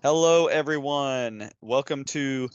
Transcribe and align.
Hello, 0.00 0.46
everyone. 0.46 1.50
Welcome 1.60 2.04
to 2.04 2.48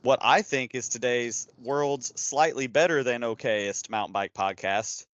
what 0.00 0.20
I 0.22 0.40
think 0.40 0.74
is 0.74 0.88
today's 0.88 1.46
world's 1.62 2.18
slightly 2.18 2.66
better 2.66 3.04
than 3.04 3.20
okayest 3.20 3.90
mountain 3.90 4.14
bike 4.14 4.32
podcast. 4.32 5.04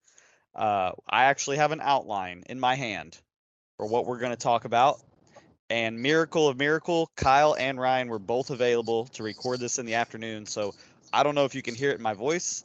Uh, 0.54 0.92
I 1.10 1.24
actually 1.24 1.56
have 1.56 1.72
an 1.72 1.80
outline 1.82 2.44
in 2.48 2.60
my 2.60 2.76
hand 2.76 3.18
for 3.76 3.86
what 3.86 4.06
we're 4.06 4.20
going 4.20 4.30
to 4.30 4.36
talk 4.36 4.66
about. 4.66 5.00
And 5.68 6.00
miracle 6.00 6.46
of 6.46 6.56
miracle, 6.56 7.10
Kyle 7.16 7.56
and 7.58 7.80
Ryan 7.80 8.06
were 8.06 8.20
both 8.20 8.50
available 8.50 9.06
to 9.06 9.24
record 9.24 9.58
this 9.58 9.80
in 9.80 9.84
the 9.84 9.94
afternoon. 9.94 10.46
So 10.46 10.76
I 11.12 11.24
don't 11.24 11.34
know 11.34 11.44
if 11.44 11.56
you 11.56 11.62
can 11.62 11.74
hear 11.74 11.90
it 11.90 11.96
in 11.96 12.02
my 12.02 12.14
voice, 12.14 12.62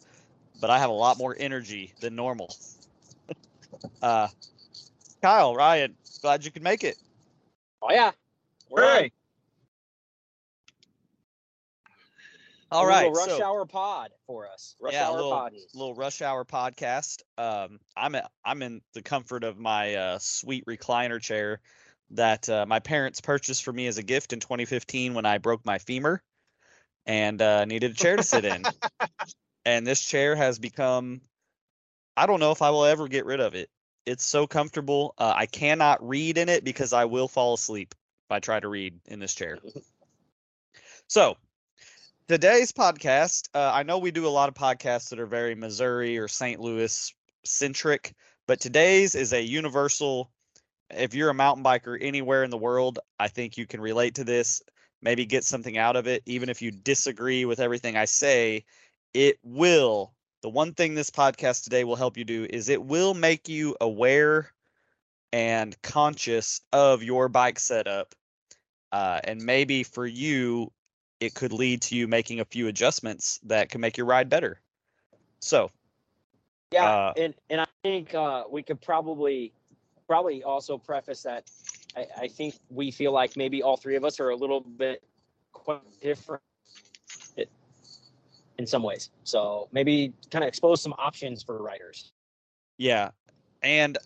but 0.62 0.70
I 0.70 0.78
have 0.78 0.92
a 0.92 0.94
lot 0.94 1.18
more 1.18 1.36
energy 1.40 1.96
than 2.00 2.16
normal. 2.16 2.56
uh, 4.04 4.28
Kyle, 5.24 5.56
Ryan, 5.56 5.96
glad 6.22 6.46
you 6.46 6.52
could 6.52 6.62
make 6.62 6.84
it. 6.84 6.96
Oh 7.82 7.92
yeah. 7.92 8.12
Hey, 8.76 9.12
All 12.72 12.86
A 12.86 12.88
right, 12.88 13.12
rush 13.12 13.28
so- 13.28 13.44
hour 13.44 13.66
pod 13.66 14.10
for 14.26 14.48
us. 14.48 14.76
Rush 14.82 14.94
yeah, 14.94 15.08
a 15.08 15.12
hour 15.12 15.16
little, 15.16 15.50
little 15.76 15.94
rush 15.94 16.24
hour 16.24 16.44
podcast. 16.44 17.22
Um, 17.38 17.80
I'm 17.96 18.16
a, 18.16 18.28
I'm 18.44 18.64
in 18.64 18.82
the 18.94 19.04
comfort 19.04 19.44
of 19.44 19.60
my 19.60 19.94
uh, 19.94 20.18
sweet 20.20 20.66
recliner 20.66 21.22
chair 21.22 21.60
that 22.12 22.50
uh, 22.50 22.66
my 22.66 22.80
parents 22.80 23.22
purchased 23.22 23.64
for 23.64 23.72
me 23.72 23.86
as 23.86 24.00
a 24.00 24.04
gift 24.04 24.34
in 24.34 24.40
2015 24.40 25.14
when 25.14 25.26
I 25.26 25.38
broke 25.38 25.64
my 25.66 25.78
femur 25.78 26.22
and 27.06 27.40
uh, 27.42 27.66
needed 27.66 27.92
a 27.92 27.96
chair 27.96 28.16
to 28.16 28.24
sit 28.24 28.44
in. 28.44 28.64
and 29.66 29.86
this 29.86 30.02
chair 30.02 30.36
has 30.36 30.58
become, 30.58 31.22
I 32.18 32.26
don't 32.26 32.40
know 32.40 32.52
if 32.52 32.64
I 32.64 32.72
will 32.72 32.86
ever 32.86 33.08
get 33.08 33.26
rid 33.26 33.40
of 33.40 33.54
it. 33.54 33.70
It's 34.08 34.26
so 34.26 34.48
comfortable. 34.48 35.14
Uh, 35.18 35.32
I 35.36 35.46
cannot 35.46 36.08
read 36.08 36.40
in 36.40 36.50
it 36.50 36.64
because 36.64 36.92
I 36.92 37.06
will 37.06 37.28
fall 37.28 37.54
asleep 37.54 37.94
I 38.34 38.40
try 38.40 38.60
to 38.60 38.68
read 38.68 39.00
in 39.08 39.20
this 39.20 39.36
chair. 39.36 39.60
So, 41.08 41.38
today's 42.28 42.72
podcast, 42.72 43.50
uh, 43.54 43.72
I 43.74 43.84
know 43.84 44.00
we 44.00 44.12
do 44.12 44.26
a 44.26 44.30
lot 44.30 44.50
of 44.50 44.56
podcasts 44.56 45.10
that 45.10 45.20
are 45.20 45.28
very 45.28 45.54
Missouri 45.54 46.18
or 46.18 46.28
St. 46.28 46.60
Louis 46.60 47.14
centric, 47.46 48.14
but 48.48 48.60
today's 48.60 49.14
is 49.16 49.34
a 49.34 49.42
universal. 49.42 50.32
If 50.90 51.14
you're 51.14 51.30
a 51.30 51.36
mountain 51.36 51.64
biker 51.64 51.98
anywhere 52.02 52.44
in 52.44 52.50
the 52.50 52.58
world, 52.58 53.00
I 53.20 53.28
think 53.28 53.58
you 53.58 53.68
can 53.68 53.82
relate 53.82 54.16
to 54.16 54.24
this, 54.24 54.62
maybe 55.02 55.26
get 55.26 55.44
something 55.44 55.78
out 55.78 55.96
of 55.96 56.08
it. 56.08 56.24
Even 56.26 56.50
if 56.50 56.62
you 56.62 56.72
disagree 56.72 57.46
with 57.46 57.60
everything 57.60 57.96
I 57.96 58.06
say, 58.06 58.66
it 59.14 59.38
will. 59.44 60.14
The 60.42 60.50
one 60.50 60.74
thing 60.74 60.96
this 60.96 61.10
podcast 61.10 61.64
today 61.64 61.84
will 61.84 61.96
help 61.96 62.18
you 62.18 62.26
do 62.26 62.48
is 62.50 62.68
it 62.70 62.84
will 62.84 63.14
make 63.14 63.48
you 63.48 63.78
aware 63.80 64.52
and 65.32 65.80
conscious 65.82 66.62
of 66.72 67.02
your 67.04 67.30
bike 67.30 67.60
setup. 67.60 68.14
Uh, 68.94 69.20
and 69.24 69.42
maybe 69.44 69.82
for 69.82 70.06
you, 70.06 70.72
it 71.20 71.34
could 71.34 71.52
lead 71.52 71.82
to 71.82 71.96
you 71.96 72.08
making 72.08 72.40
a 72.40 72.46
few 72.46 72.68
adjustments 72.68 73.40
that 73.44 73.70
can 73.70 73.82
make 73.82 73.98
your 73.98 74.06
ride 74.06 74.30
better. 74.30 74.62
So, 75.40 75.72
Yeah, 76.72 76.86
uh, 76.86 77.14
and 77.18 77.34
and 77.50 77.60
I 77.60 77.66
think 77.82 78.14
uh, 78.14 78.44
we 78.50 78.62
could 78.62 78.80
probably 78.80 79.52
probably 80.08 80.44
also 80.44 80.78
preface 80.78 81.24
that 81.24 81.50
I, 81.98 82.06
I 82.22 82.28
think 82.28 82.54
we 82.70 82.92
feel 82.92 83.12
like 83.12 83.36
maybe 83.36 83.64
all 83.64 83.78
three 83.78 83.96
of 83.96 84.06
us 84.06 84.20
are 84.20 84.30
a 84.30 84.36
little 84.36 84.62
bit 84.62 85.02
quite 85.54 85.82
different 86.00 86.44
in 88.60 88.68
some 88.68 88.84
ways. 88.84 89.10
So 89.24 89.70
maybe 89.72 90.14
kind 90.30 90.44
of 90.44 90.48
expose 90.48 90.82
some 90.82 90.94
options 91.00 91.42
for 91.42 91.58
riders. 91.62 92.12
yeah. 92.78 93.10
And 93.64 93.98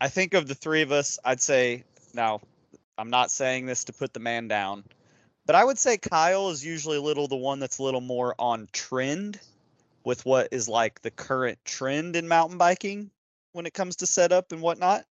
I 0.00 0.08
think 0.08 0.32
of 0.32 0.48
the 0.48 0.54
three 0.54 0.80
of 0.80 0.92
us, 0.92 1.18
I'd 1.24 1.42
say, 1.42 1.84
now, 2.14 2.40
I'm 2.98 3.10
not 3.10 3.30
saying 3.30 3.66
this 3.66 3.84
to 3.84 3.92
put 3.92 4.12
the 4.12 4.20
man 4.20 4.48
down, 4.48 4.84
but 5.46 5.56
I 5.56 5.64
would 5.64 5.78
say 5.78 5.98
Kyle 5.98 6.50
is 6.50 6.64
usually 6.64 6.96
a 6.96 7.02
little 7.02 7.28
the 7.28 7.36
one 7.36 7.58
that's 7.58 7.78
a 7.78 7.82
little 7.82 8.00
more 8.00 8.34
on 8.38 8.68
trend 8.72 9.40
with 10.04 10.24
what 10.24 10.48
is 10.52 10.68
like 10.68 11.00
the 11.02 11.10
current 11.10 11.58
trend 11.64 12.16
in 12.16 12.28
mountain 12.28 12.58
biking 12.58 13.10
when 13.52 13.66
it 13.66 13.74
comes 13.74 13.96
to 13.96 14.06
setup 14.06 14.52
and 14.52 14.60
whatnot. 14.60 15.04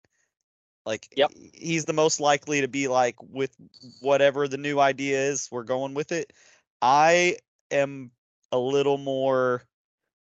Like, 0.86 1.08
Yep. 1.16 1.31
he's 1.53 1.86
the 1.86 1.94
most 1.94 2.20
likely 2.20 2.62
to 2.62 2.68
be 2.68 2.88
like 2.88 3.16
with 3.22 3.56
whatever 4.00 4.47
the 4.47 4.58
new 4.58 4.80
idea 4.80 5.30
is, 5.30 5.47
we're 5.52 5.64
going 5.64 5.94
with 5.94 6.12
it. 6.12 6.34
I 6.81 7.38
am 7.70 8.12
a 8.52 8.58
little 8.58 8.97
more, 8.97 9.64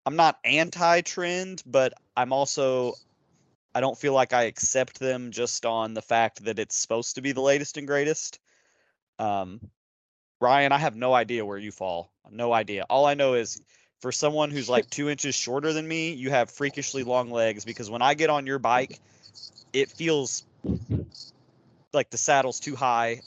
I'm 0.06 0.16
not 0.16 0.38
anti 0.44 1.00
trend, 1.02 1.62
but 1.66 1.94
I'm 2.16 2.32
also, 2.32 2.94
I 3.74 3.80
don't 3.80 3.98
feel 3.98 4.12
like 4.12 4.32
I 4.32 4.44
accept 4.44 5.00
them 5.00 5.32
just 5.32 5.66
on 5.66 5.94
the 5.94 6.02
fact 6.02 6.44
that 6.44 6.58
it's 6.58 6.76
supposed 6.76 7.16
to 7.16 7.22
be 7.22 7.32
the 7.32 7.40
latest 7.40 7.76
and 7.76 7.86
greatest. 7.86 8.38
Um, 9.18 9.60
Ryan, 10.40 10.72
I 10.72 10.78
have 10.78 10.96
no 10.96 11.12
idea 11.12 11.44
where 11.44 11.58
you 11.58 11.72
fall. 11.72 12.12
No 12.30 12.52
idea. 12.52 12.86
All 12.88 13.06
I 13.06 13.14
know 13.14 13.34
is 13.34 13.60
for 14.00 14.12
someone 14.12 14.50
who's 14.50 14.68
like 14.68 14.88
two 14.90 15.08
inches 15.08 15.34
shorter 15.34 15.72
than 15.72 15.88
me, 15.88 16.12
you 16.12 16.30
have 16.30 16.50
freakishly 16.50 17.02
long 17.02 17.30
legs 17.30 17.64
because 17.64 17.90
when 17.90 18.02
I 18.02 18.14
get 18.14 18.30
on 18.30 18.46
your 18.46 18.58
bike, 18.58 19.00
it 19.72 19.90
feels 19.90 20.44
like 21.92 22.10
the 22.10 22.18
saddle's 22.18 22.60
too 22.60 22.76
high, 22.76 23.22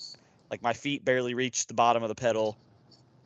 like 0.51 0.61
my 0.61 0.73
feet 0.73 1.03
barely 1.03 1.33
reach 1.33 1.67
the 1.67 1.73
bottom 1.73 2.03
of 2.03 2.09
the 2.09 2.15
pedal. 2.15 2.57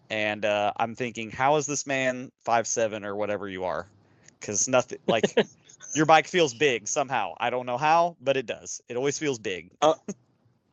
And 0.10 0.44
uh, 0.46 0.74
I'm 0.78 0.96
thinking, 0.96 1.30
how 1.30 1.56
is 1.58 1.66
this 1.66 1.86
man 1.86 2.32
five 2.44 2.68
seven 2.68 3.06
or 3.06 3.16
whatever 3.16 3.48
you 3.48 3.66
are? 3.66 3.88
Because 4.40 4.68
nothing 4.68 5.00
like 5.08 5.36
your 5.96 6.06
bike 6.06 6.28
feels 6.28 6.54
big 6.54 6.88
somehow. 6.88 7.34
I 7.40 7.50
don't 7.50 7.66
know 7.66 7.78
how, 7.78 8.16
but 8.22 8.38
it 8.38 8.46
does. 8.46 8.82
It 8.88 8.98
always 8.98 9.18
feels 9.18 9.40
big. 9.40 9.72
Uh, 9.82 9.94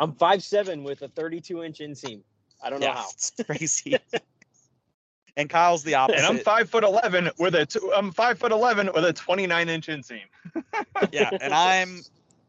I'm 0.01 0.13
five 0.13 0.43
seven 0.43 0.85
with 0.85 1.03
a 1.03 1.09
32 1.09 1.65
inch 1.65 1.79
inseam. 1.79 2.23
I 2.63 2.71
don't 2.71 2.81
know 2.81 2.87
yeah, 2.87 2.95
how. 2.95 3.07
it's 3.13 3.33
crazy. 3.45 3.99
and 5.37 5.49
Kyle's 5.49 5.85
the 5.85 5.95
opposite. 5.95 6.19
and 6.19 6.27
I'm 6.27 6.39
five 6.39 6.69
foot 6.69 6.85
eleven 6.85 7.31
with 7.39 7.55
a 7.55 7.65
t- 7.65 7.81
I'm 7.95 8.11
five 8.11 8.39
foot 8.39 8.53
eleven 8.53 8.91
with 8.93 9.05
a 9.05 9.13
29 9.13 9.69
inch 9.69 9.87
inseam. 9.87 10.25
yeah, 11.13 11.31
and 11.41 11.55
I'm 11.55 12.03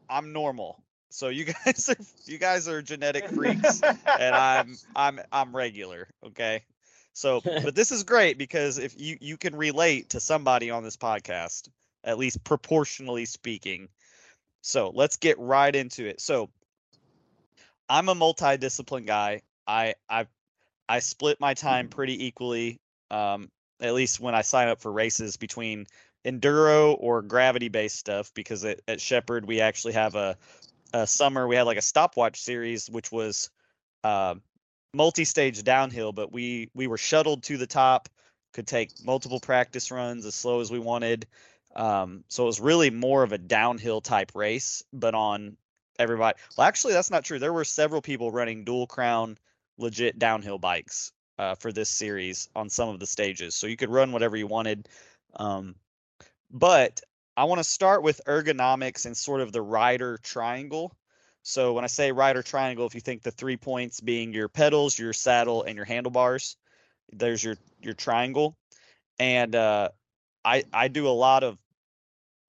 I'm 0.08 0.32
normal. 0.32 0.82
So 1.08 1.28
you 1.28 1.44
guys 1.64 1.88
are 1.88 1.96
you 2.26 2.38
guys 2.38 2.68
are 2.68 2.82
genetic 2.82 3.28
freaks, 3.28 3.80
and 3.82 4.34
I'm 4.34 4.76
I'm 4.94 5.20
I'm 5.32 5.54
regular. 5.54 6.08
Okay. 6.26 6.64
So, 7.12 7.40
but 7.42 7.74
this 7.74 7.90
is 7.90 8.04
great 8.04 8.38
because 8.38 8.78
if 8.78 8.98
you 8.98 9.18
you 9.20 9.36
can 9.36 9.54
relate 9.56 10.10
to 10.10 10.20
somebody 10.20 10.70
on 10.70 10.84
this 10.84 10.96
podcast, 10.96 11.68
at 12.04 12.18
least 12.18 12.42
proportionally 12.44 13.24
speaking. 13.24 13.88
So 14.62 14.92
let's 14.94 15.16
get 15.16 15.38
right 15.38 15.74
into 15.74 16.06
it. 16.06 16.20
So 16.20 16.50
I'm 17.88 18.08
a 18.08 18.14
multidiscipline 18.14 19.06
guy. 19.06 19.42
I 19.66 19.94
I 20.08 20.26
I 20.88 20.98
split 20.98 21.40
my 21.40 21.54
time 21.54 21.88
pretty 21.88 22.26
equally. 22.26 22.80
Um, 23.10 23.50
at 23.80 23.94
least 23.94 24.20
when 24.20 24.34
I 24.34 24.42
sign 24.42 24.68
up 24.68 24.80
for 24.80 24.92
races 24.92 25.36
between 25.36 25.86
enduro 26.24 26.96
or 27.00 27.22
gravity 27.22 27.68
based 27.68 27.96
stuff 27.96 28.32
because 28.34 28.64
at, 28.64 28.80
at 28.88 29.00
Shepherd 29.00 29.46
we 29.46 29.60
actually 29.60 29.94
have 29.94 30.14
a, 30.14 30.36
a 30.92 31.06
summer 31.06 31.48
we 31.48 31.56
had 31.56 31.62
like 31.62 31.78
a 31.78 31.82
stopwatch 31.82 32.40
series 32.40 32.90
which 32.90 33.10
was 33.10 33.50
uh, 34.04 34.34
multi-stage 34.92 35.62
downhill 35.62 36.12
but 36.12 36.30
we 36.30 36.68
we 36.74 36.86
were 36.86 36.98
shuttled 36.98 37.42
to 37.44 37.56
the 37.56 37.66
top 37.66 38.08
could 38.52 38.66
take 38.66 38.90
multiple 39.04 39.40
practice 39.40 39.90
runs 39.90 40.26
as 40.26 40.34
slow 40.34 40.60
as 40.60 40.70
we 40.70 40.78
wanted 40.78 41.26
um, 41.76 42.24
so 42.28 42.44
it 42.44 42.46
was 42.46 42.60
really 42.60 42.90
more 42.90 43.22
of 43.22 43.32
a 43.32 43.38
downhill 43.38 44.00
type 44.00 44.32
race 44.34 44.82
but 44.92 45.14
on 45.14 45.56
everybody 45.98 46.36
well 46.56 46.66
actually 46.66 46.92
that's 46.92 47.10
not 47.10 47.24
true 47.24 47.38
there 47.38 47.52
were 47.52 47.64
several 47.64 48.00
people 48.00 48.30
running 48.32 48.64
dual 48.64 48.86
crown 48.86 49.36
legit 49.78 50.18
downhill 50.18 50.58
bikes 50.58 51.12
uh, 51.38 51.54
for 51.54 51.72
this 51.72 51.88
series 51.88 52.48
on 52.54 52.68
some 52.68 52.88
of 52.88 53.00
the 53.00 53.06
stages 53.06 53.54
so 53.54 53.66
you 53.66 53.76
could 53.76 53.90
run 53.90 54.12
whatever 54.12 54.36
you 54.36 54.46
wanted 54.46 54.88
um, 55.36 55.74
but 56.50 57.00
I 57.36 57.44
want 57.44 57.58
to 57.58 57.64
start 57.64 58.02
with 58.02 58.20
ergonomics 58.26 59.06
and 59.06 59.16
sort 59.16 59.40
of 59.40 59.52
the 59.52 59.62
rider 59.62 60.18
triangle. 60.22 60.94
So 61.42 61.72
when 61.72 61.84
I 61.84 61.86
say 61.86 62.12
rider 62.12 62.42
triangle, 62.42 62.86
if 62.86 62.94
you 62.94 63.00
think 63.00 63.22
the 63.22 63.30
three 63.30 63.56
points 63.56 64.00
being 64.00 64.34
your 64.34 64.48
pedals, 64.48 64.98
your 64.98 65.12
saddle, 65.12 65.62
and 65.62 65.76
your 65.76 65.86
handlebars, 65.86 66.56
there's 67.12 67.42
your 67.42 67.56
your 67.80 67.94
triangle. 67.94 68.56
And 69.18 69.54
uh, 69.54 69.88
I 70.44 70.64
I 70.72 70.88
do 70.88 71.06
a 71.06 71.10
lot 71.10 71.44
of 71.44 71.58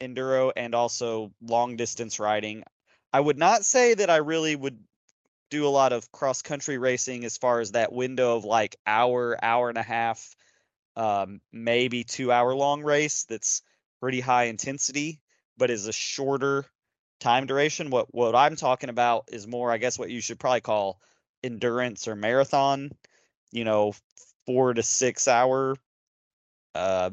enduro 0.01 0.51
and 0.55 0.73
also 0.75 1.31
long 1.41 1.75
distance 1.75 2.19
riding. 2.19 2.63
I 3.13 3.19
would 3.19 3.37
not 3.37 3.65
say 3.65 3.93
that 3.93 4.09
I 4.09 4.17
really 4.17 4.55
would 4.55 4.79
do 5.49 5.67
a 5.67 5.69
lot 5.69 5.93
of 5.93 6.11
cross 6.11 6.41
country 6.41 6.77
racing 6.77 7.25
as 7.25 7.37
far 7.37 7.59
as 7.59 7.73
that 7.73 7.91
window 7.91 8.37
of 8.37 8.45
like 8.45 8.77
hour, 8.87 9.37
hour 9.43 9.69
and 9.69 9.77
a 9.77 9.83
half, 9.83 10.35
um, 10.95 11.41
maybe 11.51 12.03
two 12.03 12.31
hour 12.31 12.55
long 12.55 12.83
race 12.83 13.25
that's 13.25 13.61
pretty 13.99 14.21
high 14.21 14.45
intensity, 14.45 15.19
but 15.57 15.69
is 15.69 15.87
a 15.87 15.93
shorter 15.93 16.65
time 17.19 17.45
duration. 17.45 17.89
What 17.89 18.13
what 18.13 18.35
I'm 18.35 18.55
talking 18.55 18.89
about 18.89 19.25
is 19.31 19.47
more, 19.47 19.71
I 19.71 19.77
guess, 19.77 19.99
what 19.99 20.09
you 20.09 20.21
should 20.21 20.39
probably 20.39 20.61
call 20.61 20.99
endurance 21.43 22.07
or 22.07 22.15
marathon. 22.15 22.91
You 23.51 23.65
know, 23.65 23.93
four 24.45 24.73
to 24.73 24.81
six 24.81 25.27
hour 25.27 25.75
uh, 26.73 27.11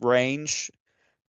range 0.00 0.70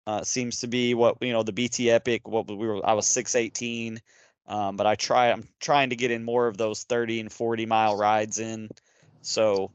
uh, 0.06 0.24
seems 0.24 0.60
to 0.62 0.68
be 0.68 0.94
what 0.94 1.18
you 1.22 1.34
know 1.34 1.44
the 1.44 1.54
BT 1.54 1.90
Epic. 1.90 2.28
What 2.28 2.48
we 2.48 2.56
were, 2.56 2.86
I 2.86 2.94
was 2.94 3.08
six 3.08 3.36
eighteen. 3.36 4.02
Um, 4.48 4.76
but 4.76 4.86
I 4.86 4.96
try. 4.96 5.32
I'm 5.32 5.48
trying 5.60 5.90
to 5.92 5.96
get 5.96 6.12
in 6.12 6.24
more 6.24 6.48
of 6.48 6.58
those 6.58 6.84
30 6.84 7.22
and 7.22 7.32
40 7.32 7.66
mile 7.66 7.98
rides 7.98 8.40
in. 8.40 8.70
So, 9.22 9.72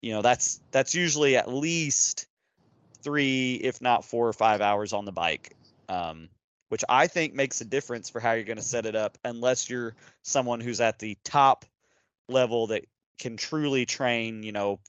you 0.00 0.12
know, 0.12 0.22
that's 0.22 0.60
that's 0.70 0.94
usually 0.94 1.36
at 1.36 1.52
least 1.52 2.26
three, 3.02 3.56
if 3.56 3.80
not 3.80 4.04
four 4.04 4.26
or 4.26 4.32
five 4.32 4.60
hours 4.60 4.92
on 4.92 5.04
the 5.04 5.12
bike, 5.12 5.54
um, 5.88 6.28
which 6.70 6.82
I 6.88 7.06
think 7.06 7.34
makes 7.34 7.60
a 7.60 7.64
difference 7.64 8.08
for 8.08 8.20
how 8.20 8.32
you're 8.32 8.44
going 8.44 8.56
to 8.56 8.62
set 8.62 8.86
it 8.86 8.96
up, 8.96 9.18
unless 9.24 9.68
you're 9.68 9.94
someone 10.22 10.60
who's 10.60 10.80
at 10.80 10.98
the 10.98 11.18
top 11.22 11.66
level 12.28 12.68
that 12.68 12.86
can 13.18 13.36
truly 13.36 13.84
train, 13.84 14.42
you 14.42 14.52
know, 14.52 14.80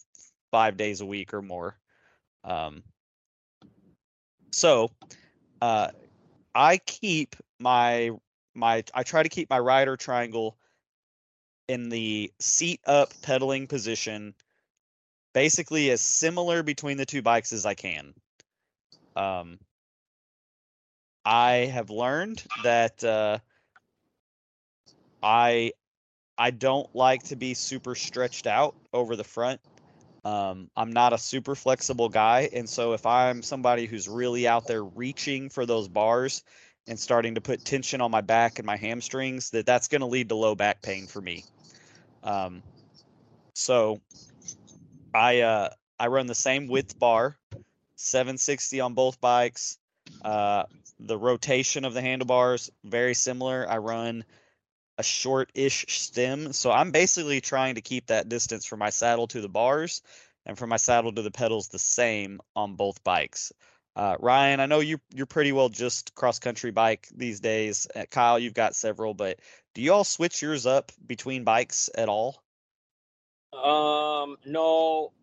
five 0.51 0.77
days 0.77 1.01
a 1.01 1.05
week 1.05 1.33
or 1.33 1.41
more. 1.41 1.77
Um, 2.45 2.83
so, 4.57 4.89
uh, 5.61 5.89
I 6.55 6.77
keep 6.77 7.35
my 7.59 8.09
my 8.55 8.83
I 8.91 9.03
try 9.03 9.21
to 9.21 9.29
keep 9.29 9.51
my 9.51 9.59
rider 9.59 9.95
triangle 9.95 10.57
in 11.67 11.89
the 11.89 12.31
seat 12.39 12.79
up 12.87 13.13
pedaling 13.21 13.67
position 13.67 14.33
basically 15.33 15.91
as 15.91 16.01
similar 16.01 16.63
between 16.63 16.97
the 16.97 17.05
two 17.05 17.21
bikes 17.21 17.53
as 17.53 17.67
I 17.67 17.75
can. 17.75 18.15
Um, 19.15 19.59
I 21.23 21.69
have 21.71 21.91
learned 21.91 22.43
that 22.63 23.03
uh, 23.03 23.37
I 25.21 25.73
I 26.35 26.49
don't 26.49 26.89
like 26.95 27.21
to 27.25 27.35
be 27.35 27.53
super 27.53 27.93
stretched 27.93 28.47
out 28.47 28.73
over 28.91 29.15
the 29.15 29.23
front. 29.23 29.61
Um, 30.25 30.69
I'm 30.75 30.91
not 30.91 31.13
a 31.13 31.17
super 31.17 31.55
flexible 31.55 32.09
guy, 32.09 32.49
and 32.51 32.69
so 32.69 32.93
if 32.93 33.05
I'm 33.05 33.41
somebody 33.41 33.85
who's 33.85 34.07
really 34.07 34.47
out 34.47 34.67
there 34.67 34.83
reaching 34.83 35.49
for 35.49 35.65
those 35.65 35.87
bars 35.87 36.43
and 36.87 36.99
starting 36.99 37.35
to 37.35 37.41
put 37.41 37.63
tension 37.63 38.01
on 38.01 38.11
my 38.11 38.21
back 38.21 38.59
and 38.59 38.65
my 38.65 38.77
hamstrings, 38.77 39.51
that 39.51 39.65
that's 39.65 39.87
going 39.87 40.01
to 40.01 40.07
lead 40.07 40.29
to 40.29 40.35
low 40.35 40.55
back 40.55 40.81
pain 40.81 41.07
for 41.07 41.21
me. 41.21 41.45
Um, 42.23 42.61
so 43.53 44.01
I 45.13 45.41
uh, 45.41 45.69
I 45.99 46.07
run 46.07 46.27
the 46.27 46.35
same 46.35 46.67
width 46.67 46.97
bar, 46.99 47.37
760 47.95 48.81
on 48.81 48.93
both 48.93 49.19
bikes. 49.21 49.77
Uh, 50.23 50.63
the 50.99 51.17
rotation 51.17 51.85
of 51.85 51.93
the 51.93 52.01
handlebars 52.01 52.71
very 52.83 53.13
similar. 53.13 53.65
I 53.69 53.77
run 53.77 54.23
a 54.97 55.03
short-ish 55.03 55.85
stem, 55.87 56.53
so 56.53 56.71
I'm 56.71 56.91
basically 56.91 57.41
trying 57.41 57.75
to 57.75 57.81
keep 57.81 58.07
that 58.07 58.29
distance 58.29 58.65
from 58.65 58.79
my 58.79 58.89
saddle 58.89 59.27
to 59.27 59.41
the 59.41 59.49
bars 59.49 60.01
and 60.45 60.57
from 60.57 60.69
my 60.69 60.77
saddle 60.77 61.11
to 61.11 61.21
the 61.21 61.31
pedals 61.31 61.67
the 61.67 61.79
same 61.79 62.39
on 62.55 62.75
both 62.75 63.03
bikes. 63.03 63.51
Uh, 63.95 64.15
Ryan, 64.19 64.59
I 64.59 64.67
know 64.67 64.79
you 64.79 64.99
you're 65.13 65.25
pretty 65.25 65.51
well 65.51 65.69
just 65.69 66.13
cross 66.13 66.37
country 66.37 66.69
bike 66.69 67.07
these 67.15 67.39
days. 67.39 67.87
Uh, 67.95 68.05
Kyle, 68.09 68.37
you've 68.37 68.53
got 68.53 68.75
several, 68.75 69.15
but 69.15 69.39
do 69.73 69.81
you 69.81 69.91
all 69.91 70.03
switch 70.03 70.41
yours 70.41 70.67
up 70.67 70.91
between 71.05 71.43
bikes 71.43 71.89
at 71.95 72.07
all? 72.07 72.41
Um, 73.53 74.37
no, 74.45 75.13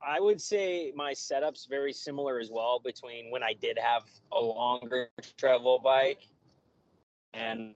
I 0.00 0.20
would 0.20 0.40
say 0.40 0.92
my 0.94 1.12
setup's 1.12 1.66
very 1.66 1.92
similar 1.92 2.38
as 2.38 2.50
well 2.50 2.78
between 2.78 3.30
when 3.30 3.42
I 3.42 3.52
did 3.52 3.78
have 3.78 4.04
a 4.32 4.40
longer 4.40 5.08
travel 5.36 5.80
bike 5.82 6.20
and 7.32 7.74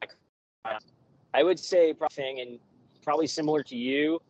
I 1.34 1.42
would 1.42 1.58
say 1.58 1.94
thing 2.12 2.40
and 2.40 2.58
probably 3.02 3.26
similar 3.26 3.62
to 3.64 3.76
you 3.76 4.20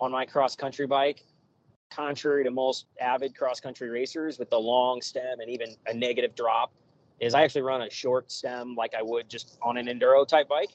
on 0.00 0.12
my 0.12 0.24
cross 0.24 0.56
country 0.56 0.86
bike. 0.86 1.24
Contrary 1.90 2.44
to 2.44 2.50
most 2.50 2.86
avid 3.00 3.36
cross 3.36 3.60
country 3.60 3.88
racers 3.88 4.38
with 4.38 4.50
the 4.50 4.58
long 4.58 5.00
stem 5.00 5.40
and 5.40 5.48
even 5.48 5.76
a 5.86 5.94
negative 5.94 6.34
drop, 6.34 6.72
is 7.20 7.34
I 7.34 7.42
actually 7.42 7.62
run 7.62 7.82
a 7.82 7.90
short 7.90 8.30
stem 8.32 8.74
like 8.74 8.94
I 8.94 9.02
would 9.02 9.28
just 9.28 9.58
on 9.62 9.76
an 9.76 9.86
enduro 9.86 10.26
type 10.26 10.48
bike. 10.48 10.70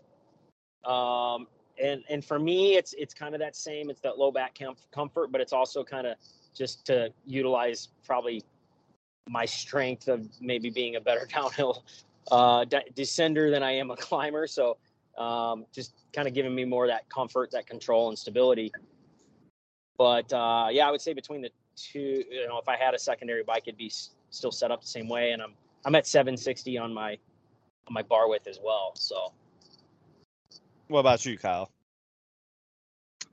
Um, 0.89 1.47
and 1.81 2.03
and 2.09 2.23
for 2.23 2.39
me, 2.39 2.75
it's 2.75 2.93
it's 2.93 3.13
kind 3.13 3.35
of 3.35 3.39
that 3.39 3.55
same. 3.55 3.89
It's 3.89 4.01
that 4.01 4.17
low 4.17 4.31
back 4.31 4.57
comfort, 4.93 5.31
but 5.31 5.41
it's 5.41 5.53
also 5.53 5.83
kind 5.83 6.07
of 6.07 6.15
just 6.55 6.85
to 6.85 7.11
utilize 7.25 7.89
probably 8.05 8.43
my 9.27 9.45
strength 9.45 10.07
of 10.07 10.27
maybe 10.41 10.69
being 10.69 10.95
a 10.95 11.01
better 11.01 11.27
downhill 11.33 11.83
uh, 12.31 12.65
de- 12.65 12.83
descender 12.95 13.51
than 13.51 13.63
I 13.63 13.71
am 13.71 13.91
a 13.91 13.95
climber. 13.97 14.47
So 14.47 14.77
um, 15.17 15.65
just 15.73 15.93
kind 16.13 16.27
of 16.27 16.33
giving 16.33 16.55
me 16.55 16.65
more 16.65 16.87
that 16.87 17.09
comfort, 17.09 17.51
that 17.51 17.67
control, 17.67 18.09
and 18.09 18.17
stability. 18.17 18.71
But 19.97 20.31
uh, 20.31 20.67
yeah, 20.71 20.87
I 20.87 20.91
would 20.91 21.01
say 21.01 21.13
between 21.13 21.41
the 21.41 21.49
two, 21.75 22.23
you 22.29 22.47
know, 22.47 22.57
if 22.57 22.67
I 22.69 22.77
had 22.77 22.93
a 22.93 22.99
secondary 22.99 23.43
bike, 23.43 23.63
it'd 23.67 23.77
be 23.77 23.87
s- 23.87 24.11
still 24.29 24.51
set 24.51 24.71
up 24.71 24.81
the 24.81 24.87
same 24.87 25.09
way. 25.09 25.31
And 25.31 25.41
I'm 25.41 25.53
I'm 25.85 25.95
at 25.95 26.07
760 26.07 26.77
on 26.77 26.93
my 26.93 27.17
on 27.87 27.93
my 27.93 28.01
bar 28.03 28.29
width 28.29 28.47
as 28.47 28.59
well. 28.63 28.93
So 28.95 29.33
What 30.87 31.01
about 31.01 31.25
you, 31.25 31.37
Kyle? 31.37 31.69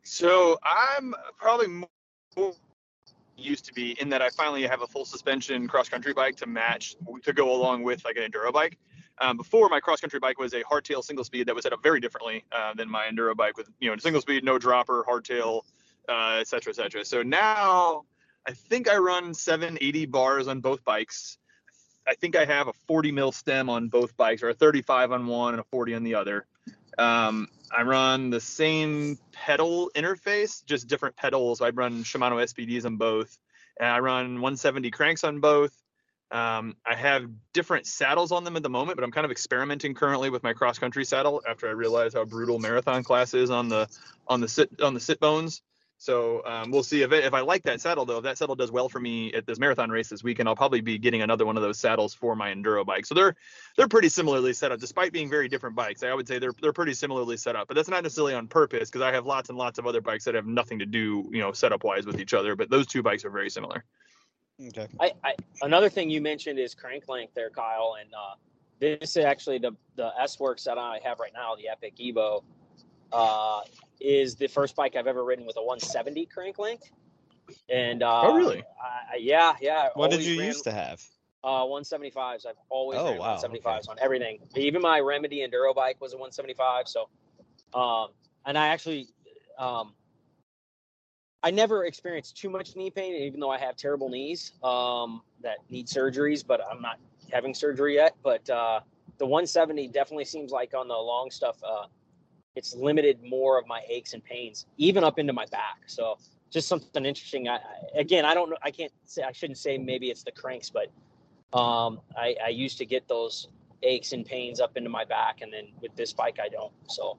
So 0.03 0.59
I'm 0.63 1.15
probably 1.39 1.67
more 1.69 2.55
used 3.37 3.65
to 3.67 3.75
be 3.75 3.93
in 4.01 4.09
that 4.09 4.23
I 4.23 4.31
finally 4.31 4.63
have 4.67 4.83
a 4.83 4.87
full 4.87 5.05
suspension 5.05 5.69
cross 5.69 5.89
country 5.89 6.13
bike 6.13 6.37
to 6.37 6.47
match 6.47 6.97
to 7.23 7.33
go 7.33 7.53
along 7.53 7.83
with 7.83 8.05
like 8.05 8.17
an 8.17 8.31
enduro 8.31 8.53
bike. 8.53 8.79
Um, 9.19 9.37
before 9.37 9.69
my 9.69 9.81
cross 9.81 10.01
country 10.01 10.19
bike 10.19 10.39
was 10.39 10.53
a 10.53 10.63
hardtail 10.63 11.03
single 11.03 11.25
speed 11.25 11.49
that 11.49 11.55
was 11.55 11.63
set 11.63 11.73
up 11.73 11.83
very 11.83 12.01
differently 12.01 12.45
uh, 12.53 12.75
than 12.75 12.89
my 12.89 13.07
enduro 13.07 13.35
bike 13.35 13.57
with 13.57 13.69
you 13.81 13.91
know 13.91 13.97
single 13.97 14.21
speed, 14.21 14.45
no 14.45 14.59
dropper, 14.59 15.05
hardtail, 15.09 15.63
uh, 16.09 16.39
et 16.41 16.49
cetera, 16.49 16.71
et 16.71 16.77
cetera. 16.77 17.05
So 17.05 17.23
now 17.23 18.05
I 18.47 18.53
think 18.53 18.89
I 18.89 18.97
run 18.99 19.35
780 19.35 20.07
bars 20.07 20.49
on 20.49 20.61
both 20.61 20.85
bikes. 20.85 21.39
I 22.07 22.15
think 22.15 22.37
I 22.37 22.45
have 22.45 22.69
a 22.69 22.73
40 22.87 23.11
mil 23.13 23.33
stem 23.33 23.69
on 23.69 23.89
both 23.89 24.17
bikes, 24.17 24.43
or 24.43 24.51
a 24.51 24.55
35 24.55 25.13
on 25.13 25.27
one 25.27 25.55
and 25.55 25.61
a 25.61 25.65
40 25.65 25.95
on 25.95 26.05
the 26.05 26.15
other. 26.15 26.47
Um, 26.99 27.49
I 27.77 27.83
run 27.83 28.31
the 28.31 28.41
same 28.41 29.19
pedal 29.33 29.91
interface, 29.95 30.65
just 30.65 30.87
different 30.87 31.17
pedals. 31.17 31.61
I 31.61 31.71
run 31.71 32.05
Shimano 32.05 32.43
SPDs 32.43 32.85
on 32.85 32.97
both, 32.97 33.37
and 33.81 33.89
I 33.89 33.99
run 33.99 34.35
170 34.35 34.91
cranks 34.91 35.25
on 35.25 35.41
both. 35.41 35.73
Um, 36.31 36.76
I 36.84 36.96
have 36.96 37.28
different 37.52 37.87
saddles 37.87 38.32
on 38.32 38.43
them 38.43 38.56
at 38.56 38.62
the 38.62 38.69
moment, 38.69 38.96
but 38.96 39.05
I'm 39.05 39.12
kind 39.12 39.25
of 39.25 39.31
experimenting 39.31 39.94
currently 39.94 40.28
with 40.28 40.43
my 40.43 40.52
cross 40.52 40.78
country 40.78 41.05
saddle 41.05 41.40
after 41.49 41.69
I 41.69 41.73
realize 41.73 42.14
how 42.14 42.25
brutal 42.25 42.58
marathon 42.58 43.05
class 43.05 43.32
is 43.32 43.50
on 43.50 43.69
the 43.69 43.88
on 44.26 44.40
the 44.40 44.49
sit 44.49 44.81
on 44.81 44.94
the 44.94 45.00
sit 45.00 45.20
bones. 45.20 45.62
So 45.99 46.44
um, 46.44 46.70
we'll 46.70 46.82
see 46.82 47.02
if 47.02 47.12
it, 47.12 47.25
if 47.25 47.32
I 47.32 47.40
like 47.40 47.62
that 47.62 47.81
saddle 47.81 48.05
though. 48.05 48.19
If 48.19 48.25
that 48.25 48.37
saddle 48.37 48.55
does 48.55 48.70
well 48.70 48.88
for 48.88 49.00
me 49.00 49.32
at 49.32 49.46
this 49.46 49.58
marathon 49.58 49.88
race 49.88 50.08
this 50.08 50.23
weekend, 50.23 50.49
I'll 50.49 50.56
probably 50.56 50.82
be 50.82 50.99
getting 50.99 51.23
another 51.23 51.46
one 51.46 51.56
of 51.56 51.62
those 51.62 51.78
saddles 51.78 52.12
for 52.12 52.37
my 52.37 52.52
enduro 52.52 52.84
bike. 52.84 53.06
So 53.06 53.14
they're 53.14 53.34
they're 53.76 53.88
pretty 53.88 54.08
similarly 54.08 54.52
set 54.52 54.73
up, 54.73 54.81
despite 54.81 55.12
being 55.12 55.31
very 55.31 55.49
different 55.49 55.75
bikes. 55.76 56.02
I 56.02 56.12
would 56.12 56.28
say 56.28 56.38
they're 56.38 56.52
they're 56.61 56.73
pretty 56.73 56.94
similarly 56.94 57.37
set 57.37 57.56
up, 57.56 57.69
but 57.69 57.75
that's 57.75 57.88
not 57.88 58.02
necessarily 58.02 58.34
on 58.34 58.49
purpose 58.49 58.90
because 58.90 59.02
I 59.02 59.12
have 59.12 59.26
lots 59.26 59.49
and 59.49 59.56
lots 59.56 59.78
of 59.78 59.87
other 59.87 60.00
bikes 60.00 60.25
that 60.25 60.34
have 60.34 60.47
nothing 60.47 60.80
to 60.80 60.87
do, 60.87 61.28
you 61.33 61.40
know, 61.40 61.52
setup 61.52 61.85
wise 61.85 62.04
with 62.04 62.21
each 62.21 62.35
other. 62.35 62.56
But 62.56 62.68
those 62.68 62.87
two 62.87 63.02
bikes 63.02 63.25
are 63.25 63.30
very 63.30 63.49
similar. 63.49 63.85
Okay. 64.69 64.87
I, 64.99 65.13
I 65.23 65.35
another 65.63 65.89
thing 65.91 66.09
you 66.09 66.21
mentioned 66.21 66.59
is 66.59 66.75
crank 66.75 67.09
length 67.09 67.35
there, 67.35 67.51
Kyle, 67.51 67.97
and 68.01 68.09
uh, 68.15 68.35
this 68.81 69.17
is 69.17 69.25
actually 69.25 69.59
the 69.59 69.73
the 69.97 70.11
S 70.21 70.41
Works 70.41 70.65
that 70.65 70.79
I 70.79 71.01
have 71.05 71.21
right 71.21 71.33
now, 71.35 71.55
the 71.57 71.69
Epic 71.69 71.97
Evo, 71.97 72.43
uh, 73.13 73.61
is 74.01 74.37
the 74.37 74.47
first 74.47 74.75
bike 74.75 74.97
I've 74.97 75.07
ever 75.07 75.25
ridden 75.25 75.45
with 75.47 75.57
a 75.59 75.63
170 75.63 76.27
crank 76.27 76.59
length. 76.59 76.91
And 77.69 78.03
uh, 78.03 78.23
Oh, 78.23 78.35
really? 78.37 78.65
I, 78.83 79.17
yeah, 79.19 79.55
yeah. 79.61 79.89
What 79.95 80.11
did 80.11 80.25
you 80.25 80.39
ran, 80.39 80.49
used 80.49 80.65
to 80.65 80.73
have? 80.73 81.03
Uh, 81.45 81.65
175s. 81.65 82.47
I've 82.47 82.57
always 82.71 82.99
Oh, 82.99 83.13
wow, 83.17 83.37
175s 83.37 83.89
on 83.89 83.97
everything. 84.01 84.39
Even 84.57 84.83
my 84.83 85.01
Remedy 85.01 85.47
Enduro 85.47 85.75
bike 85.75 86.01
was 86.01 86.13
a 86.13 86.17
175. 86.17 86.89
So, 86.89 87.09
um, 87.79 88.09
and 88.47 88.57
I 88.57 88.69
actually, 88.69 89.09
um, 89.59 89.95
I 91.43 91.50
never 91.50 91.85
experienced 91.85 92.37
too 92.37 92.50
much 92.50 92.76
knee 92.76 92.90
pain, 92.90 93.14
even 93.14 93.40
though 93.40 93.50
I 93.50 93.59
have 93.59 93.76
terrible 93.76 94.09
knees 94.09 94.52
um, 94.62 95.23
that 95.43 95.59
need 95.71 95.87
surgeries, 95.87 96.45
but 96.47 96.61
I'm 96.71 96.81
not 96.81 96.99
having 97.31 97.55
surgery 97.55 97.95
yet. 97.95 98.16
But 98.23 98.49
uh, 98.50 98.81
the 99.19 99.26
170 99.26 99.88
definitely 99.88 100.25
seems 100.25 100.50
like 100.50 100.75
on 100.75 100.88
the 100.88 100.95
long 100.95 101.31
stuff, 101.31 101.57
uh, 101.62 101.87
it's 102.55 102.75
limited 102.75 103.23
more 103.23 103.59
of 103.59 103.66
my 103.66 103.83
aches 103.88 104.14
and 104.14 104.25
pains, 104.25 104.66
even 104.78 105.05
up 105.05 105.19
into 105.19 105.33
my 105.33 105.47
back. 105.47 105.83
So 105.87 106.19
just 106.50 106.69
something 106.69 107.05
interesting. 107.05 107.49
I, 107.49 107.57
I 107.57 107.61
again, 107.99 108.25
I 108.25 108.35
don't 108.35 108.50
know. 108.50 108.57
I 108.62 108.71
can't 108.71 108.93
say. 109.05 109.23
I 109.23 109.33
shouldn't 109.33 109.59
say 109.59 109.78
maybe 109.78 110.11
it's 110.11 110.23
the 110.23 110.33
cranks, 110.33 110.71
but 110.71 110.90
um, 111.57 112.00
I, 112.16 112.35
I 112.45 112.49
used 112.49 112.78
to 112.78 112.87
get 112.87 113.07
those 113.09 113.49
aches 113.83 114.12
and 114.12 114.25
pains 114.25 114.59
up 114.61 114.76
into 114.76 114.88
my 114.88 115.05
back, 115.05 115.43
and 115.43 115.52
then 115.52 115.69
with 115.81 115.95
this 115.97 116.12
bike, 116.12 116.38
I 116.43 116.49
don't. 116.49 116.73
So 116.88 117.19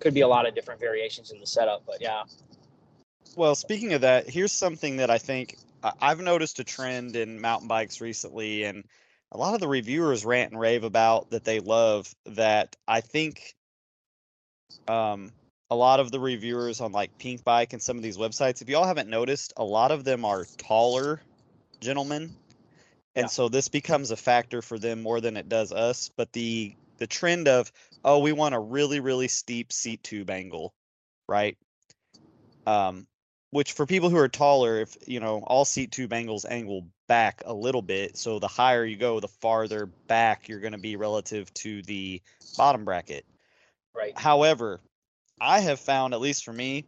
could 0.00 0.14
be 0.14 0.20
a 0.20 0.28
lot 0.28 0.46
of 0.46 0.54
different 0.54 0.80
variations 0.80 1.30
in 1.30 1.40
the 1.40 1.46
setup, 1.46 1.82
but 1.86 2.00
yeah. 2.00 2.22
Well, 3.36 3.54
speaking 3.54 3.92
of 3.94 4.02
that, 4.02 4.28
here's 4.28 4.52
something 4.52 4.96
that 4.98 5.10
I 5.10 5.18
think 5.18 5.56
I've 5.82 6.20
noticed 6.20 6.58
a 6.60 6.64
trend 6.64 7.16
in 7.16 7.40
mountain 7.40 7.68
bikes 7.68 8.00
recently, 8.00 8.64
and 8.64 8.84
a 9.32 9.38
lot 9.38 9.54
of 9.54 9.60
the 9.60 9.68
reviewers 9.68 10.24
rant 10.24 10.52
and 10.52 10.60
rave 10.60 10.84
about 10.84 11.30
that 11.30 11.44
they 11.44 11.60
love. 11.60 12.14
That 12.26 12.76
I 12.86 13.00
think 13.00 13.54
um, 14.88 15.32
a 15.70 15.76
lot 15.76 16.00
of 16.00 16.10
the 16.10 16.20
reviewers 16.20 16.80
on 16.80 16.92
like 16.92 17.16
Pinkbike 17.18 17.72
and 17.72 17.82
some 17.82 17.96
of 17.96 18.02
these 18.02 18.18
websites, 18.18 18.62
if 18.62 18.68
y'all 18.68 18.84
haven't 18.86 19.08
noticed, 19.08 19.52
a 19.56 19.64
lot 19.64 19.92
of 19.92 20.04
them 20.04 20.24
are 20.24 20.44
taller 20.58 21.20
gentlemen. 21.80 22.34
And 23.14 23.24
Yeah. 23.24 23.28
so 23.28 23.48
this 23.48 23.68
becomes 23.68 24.10
a 24.10 24.16
factor 24.16 24.62
for 24.62 24.78
them 24.78 25.02
more 25.02 25.20
than 25.20 25.36
it 25.36 25.48
does 25.48 25.72
us. 25.72 26.10
But 26.16 26.32
the 26.32 26.74
the 26.98 27.06
trend 27.06 27.48
of 27.48 27.72
oh 28.04 28.18
we 28.18 28.32
want 28.32 28.54
a 28.54 28.60
really 28.60 29.00
really 29.00 29.28
steep 29.28 29.72
seat 29.72 30.02
tube 30.02 30.30
angle, 30.30 30.74
right? 31.28 31.56
Um, 32.66 33.06
which 33.50 33.72
for 33.72 33.86
people 33.86 34.10
who 34.10 34.16
are 34.16 34.28
taller, 34.28 34.80
if 34.80 34.96
you 35.06 35.20
know 35.20 35.42
all 35.46 35.64
seat 35.64 35.92
tube 35.92 36.12
angles 36.12 36.44
angle 36.44 36.86
back 37.08 37.42
a 37.46 37.54
little 37.54 37.82
bit, 37.82 38.16
so 38.16 38.38
the 38.38 38.48
higher 38.48 38.84
you 38.84 38.96
go, 38.96 39.20
the 39.20 39.28
farther 39.28 39.86
back 40.08 40.48
you're 40.48 40.60
going 40.60 40.72
to 40.72 40.78
be 40.78 40.96
relative 40.96 41.52
to 41.54 41.82
the 41.82 42.22
bottom 42.56 42.84
bracket. 42.84 43.26
Right. 43.94 44.16
However, 44.16 44.80
I 45.40 45.60
have 45.60 45.80
found, 45.80 46.14
at 46.14 46.20
least 46.20 46.44
for 46.44 46.52
me, 46.52 46.86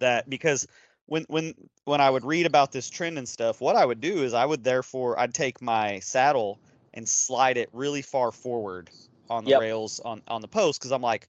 that 0.00 0.28
because 0.28 0.66
when 1.06 1.24
when 1.28 1.54
when 1.84 2.00
I 2.00 2.10
would 2.10 2.24
read 2.24 2.46
about 2.46 2.72
this 2.72 2.90
trend 2.90 3.18
and 3.18 3.28
stuff, 3.28 3.60
what 3.60 3.76
I 3.76 3.84
would 3.84 4.00
do 4.00 4.22
is 4.22 4.34
I 4.34 4.44
would 4.44 4.64
therefore 4.64 5.18
I'd 5.18 5.34
take 5.34 5.62
my 5.62 6.00
saddle 6.00 6.60
and 6.94 7.08
slide 7.08 7.56
it 7.56 7.68
really 7.72 8.02
far 8.02 8.32
forward 8.32 8.90
on 9.28 9.44
the 9.44 9.52
Yep. 9.52 9.60
rails 9.60 10.00
on 10.04 10.22
on 10.28 10.40
the 10.40 10.48
post 10.48 10.80
because 10.80 10.92
I'm 10.92 11.02
like, 11.02 11.28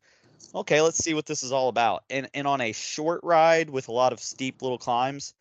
okay, 0.54 0.82
let's 0.82 0.98
see 0.98 1.14
what 1.14 1.26
this 1.26 1.44
is 1.44 1.52
all 1.52 1.70
about. 1.70 2.04
And 2.10 2.30
and 2.34 2.48
on 2.48 2.62
a 2.62 2.72
short 2.72 3.22
ride 3.24 3.70
with 3.70 3.88
a 3.88 3.94
lot 3.94 4.14
of 4.14 4.20
steep 4.20 4.62
little 4.62 4.78
climbs, 4.78 5.34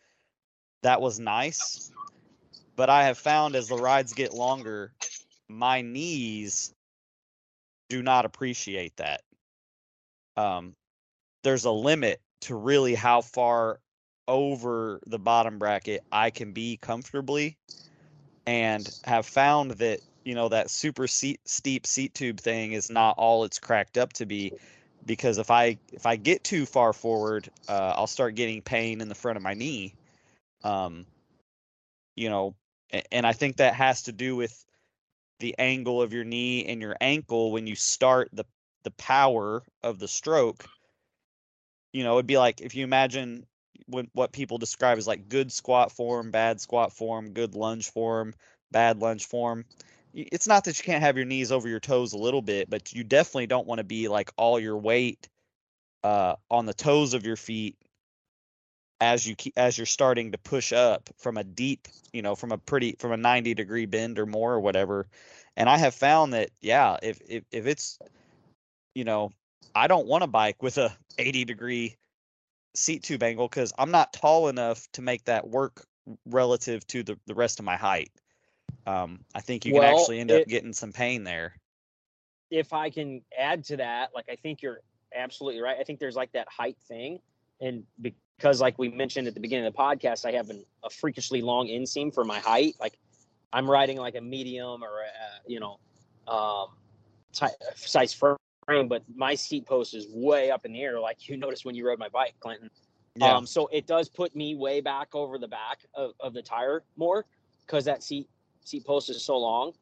that 0.83 1.00
was 1.00 1.19
nice. 1.19 1.91
But 2.76 2.91
I 2.91 3.05
have 3.05 3.19
found 3.19 3.57
as 3.57 3.69
the 3.69 3.76
rides 3.76 4.12
get 4.12 4.35
longer, 4.35 4.93
my 5.49 5.81
knees 5.81 6.75
do 7.88 8.03
not 8.03 8.25
appreciate 8.25 8.97
that. 8.97 9.23
Um, 10.37 10.75
there's 11.43 11.65
a 11.65 11.71
limit 11.71 12.21
to 12.43 12.55
really 12.55 12.95
how 12.95 13.23
far 13.23 13.81
over 14.29 15.00
the 15.07 15.19
bottom 15.19 15.59
bracket 15.59 16.03
I 16.12 16.31
can 16.31 16.53
be 16.53 16.76
comfortably, 16.76 17.57
and 18.47 18.88
have 19.05 19.25
found 19.25 19.73
that 19.73 20.00
you 20.25 20.35
know 20.35 20.49
that 20.49 20.71
super 20.71 21.07
seat, 21.07 21.41
steep 21.47 21.87
seat 21.87 22.12
tube 22.12 22.41
thing 22.41 22.73
is 22.73 22.91
not 22.91 23.15
all 23.17 23.45
it's 23.45 23.59
cracked 23.59 23.97
up 23.97 24.12
to 24.15 24.26
be. 24.26 24.53
Because 25.06 25.38
if 25.38 25.50
I 25.50 25.78
if 25.92 26.04
I 26.04 26.16
get 26.16 26.44
too 26.44 26.66
far 26.66 26.92
forward, 26.92 27.48
uh, 27.68 27.94
I'll 27.96 28.06
start 28.06 28.34
getting 28.34 28.60
pain 28.60 29.00
in 29.00 29.08
the 29.08 29.14
front 29.14 29.36
of 29.36 29.42
my 29.42 29.54
knee. 29.54 29.94
Um, 30.64 31.06
you 32.16 32.28
know, 32.28 32.54
and 33.12 33.26
I 33.26 33.32
think 33.32 33.56
that 33.56 33.75
has 33.75 34.02
to 34.02 34.12
do 34.12 34.36
with 34.36 34.64
the 35.38 35.54
angle 35.58 36.02
of 36.02 36.12
your 36.12 36.25
knee 36.25 36.64
and 36.66 36.80
your 36.80 36.96
ankle 37.00 37.52
when 37.52 37.66
you 37.66 37.76
start 37.76 38.30
the 38.32 38.44
the 38.84 38.90
power 38.92 39.62
of 39.82 39.98
the 39.98 40.06
stroke 40.06 40.64
you 41.92 42.04
know 42.04 42.14
it'd 42.14 42.26
be 42.26 42.38
like 42.38 42.60
if 42.60 42.75
you 42.75 42.84
imagine 42.84 43.44
when 43.86 44.08
what 44.12 44.32
people 44.32 44.58
describe 44.58 44.98
as 44.98 45.06
like 45.06 45.28
good 45.28 45.50
squat 45.50 45.90
form 45.90 46.30
bad 46.30 46.60
squat 46.60 46.92
form 46.92 47.32
good 47.32 47.54
lunge 47.54 47.90
form 47.90 48.34
bad 48.70 48.98
lunge 49.00 49.26
form 49.26 49.64
it's 50.16 50.49
not 50.49 50.64
that 50.64 50.78
you 50.78 50.85
can't 50.85 51.02
have 51.02 51.16
your 51.16 51.26
knees 51.26 51.52
over 51.52 51.68
your 51.68 51.80
toes 51.80 52.12
a 52.12 52.18
little 52.18 52.42
bit 52.42 52.70
but 52.70 52.92
you 52.92 53.04
definitely 53.04 53.46
don't 53.46 53.66
want 53.66 53.78
to 53.78 53.85
be 53.85 54.08
like 54.08 54.30
all 54.37 54.58
your 54.58 54.76
weight 54.76 55.28
uh 56.04 56.35
on 56.50 56.66
the 56.66 56.75
toes 56.75 57.14
of 57.14 57.26
your 57.26 57.37
feet 57.37 57.76
as 59.00 59.26
you 59.26 59.35
keep 59.35 59.52
as 59.56 59.76
you're 59.76 59.87
starting 59.87 60.32
to 60.32 60.38
push 60.38 60.73
up 60.73 61.11
from 61.18 61.37
a 61.37 61.44
deep 61.44 61.88
you 62.12 62.23
know 62.23 62.35
from 62.35 62.52
a 62.52 62.58
pretty 62.58 62.96
from 62.99 63.12
a 63.12 63.16
90 63.16 63.54
degree 63.54 63.87
bend 63.87 64.18
or 64.18 64.26
more 64.26 64.54
or 64.54 64.61
whatever. 64.61 65.06
And 65.56 65.68
i 65.68 65.76
have 65.76 65.94
found 65.94 66.32
that 66.32 66.50
yeah 66.61 66.96
if 67.02 67.20
if, 67.28 67.44
if 67.50 67.66
it's 67.66 67.99
you 68.94 69.04
know 69.04 69.30
i 69.75 69.87
don't 69.87 70.06
want 70.06 70.23
to 70.23 70.28
bike 70.28 70.62
with 70.62 70.78
a 70.78 70.96
80 71.18 71.44
degree 71.44 71.96
seat 72.75 73.02
tube 73.02 73.23
angle 73.23 73.49
because 73.49 73.73
i'm 73.78 73.90
not 73.90 74.12
tall 74.12 74.49
enough 74.49 74.87
to 74.92 75.02
make 75.02 75.25
that 75.25 75.49
work 75.49 75.87
relative 76.26 76.87
to 76.88 77.02
the, 77.02 77.18
the 77.26 77.35
rest 77.35 77.58
of 77.58 77.64
my 77.64 77.76
height 77.76 78.11
um, 78.87 79.21
i 79.35 79.40
think 79.40 79.64
you 79.64 79.73
can 79.73 79.81
Well, 79.81 79.99
actually 80.00 80.21
end 80.21 80.31
up 80.31 80.47
getting 80.47 80.73
some 80.73 80.93
pain 80.93 81.25
there 81.25 81.55
if 82.50 82.73
I 82.73 82.90
can 82.90 83.23
add 83.37 83.64
to 83.66 83.76
that, 83.78 84.11
like 84.14 84.26
I 84.31 84.37
think 84.37 84.62
you're 84.62 84.81
absolutely 85.14 85.61
right. 85.61 85.76
I 85.78 85.85
think 85.85 85.99
there's 85.99 86.16
like 86.16 86.33
that 86.33 86.49
height 86.49 86.76
thing, 86.88 87.19
and 87.61 87.85
because 88.00 88.61
like 88.61 88.78
we 88.78 88.88
mentioned 88.88 89.26
at 89.26 89.35
the 89.35 89.40
beginning 89.40 89.66
of 89.66 89.73
the 89.73 89.78
podcast, 89.78 90.25
I 90.25 90.33
have 90.33 90.50
an, 90.50 90.64
a 90.85 90.90
freakishly 90.90 91.43
long 91.43 91.69
inseam 91.69 92.12
for 92.12 92.25
my 92.25 92.38
height. 92.38 92.75
Like 92.81 92.99
I'm 93.52 93.69
riding 93.69 93.99
like 93.99 94.14
a 94.14 94.21
medium 94.21 94.83
or 94.83 95.00
a, 95.00 95.50
you 95.50 95.61
know 95.61 95.78
um, 96.28 96.69
size 97.33 98.12
frame, 98.14 98.88
but 98.88 99.02
my 99.14 99.35
seat 99.35 99.66
post 99.66 99.95
is 99.95 100.07
way 100.11 100.50
up 100.50 100.64
in 100.64 100.73
the 100.73 100.83
air, 100.83 101.00
like 101.00 101.16
you 101.28 101.37
noticed 101.37 101.64
when 101.64 101.75
you 101.75 101.87
rode 101.87 101.99
my 101.99 102.09
bike, 102.09 102.35
Clinton. 102.40 102.71
yeah 103.16 103.35
Um, 103.35 103.47
so 103.47 103.69
it 103.73 103.87
does 103.87 104.09
put 104.09 104.37
me 104.37 104.55
way 104.55 104.81
back 104.81 105.14
over 105.14 105.38
the 105.38 105.49
back 105.49 105.81
of, 105.95 106.12
of 106.21 106.35
the 106.35 106.43
tire 106.43 106.85
more 106.97 107.25
because 107.66 107.85
that 107.87 108.02
seat 108.02 108.28
seat 108.66 108.85
post 108.85 109.08
is 109.11 109.23
so 109.23 109.37
long, 109.38 109.73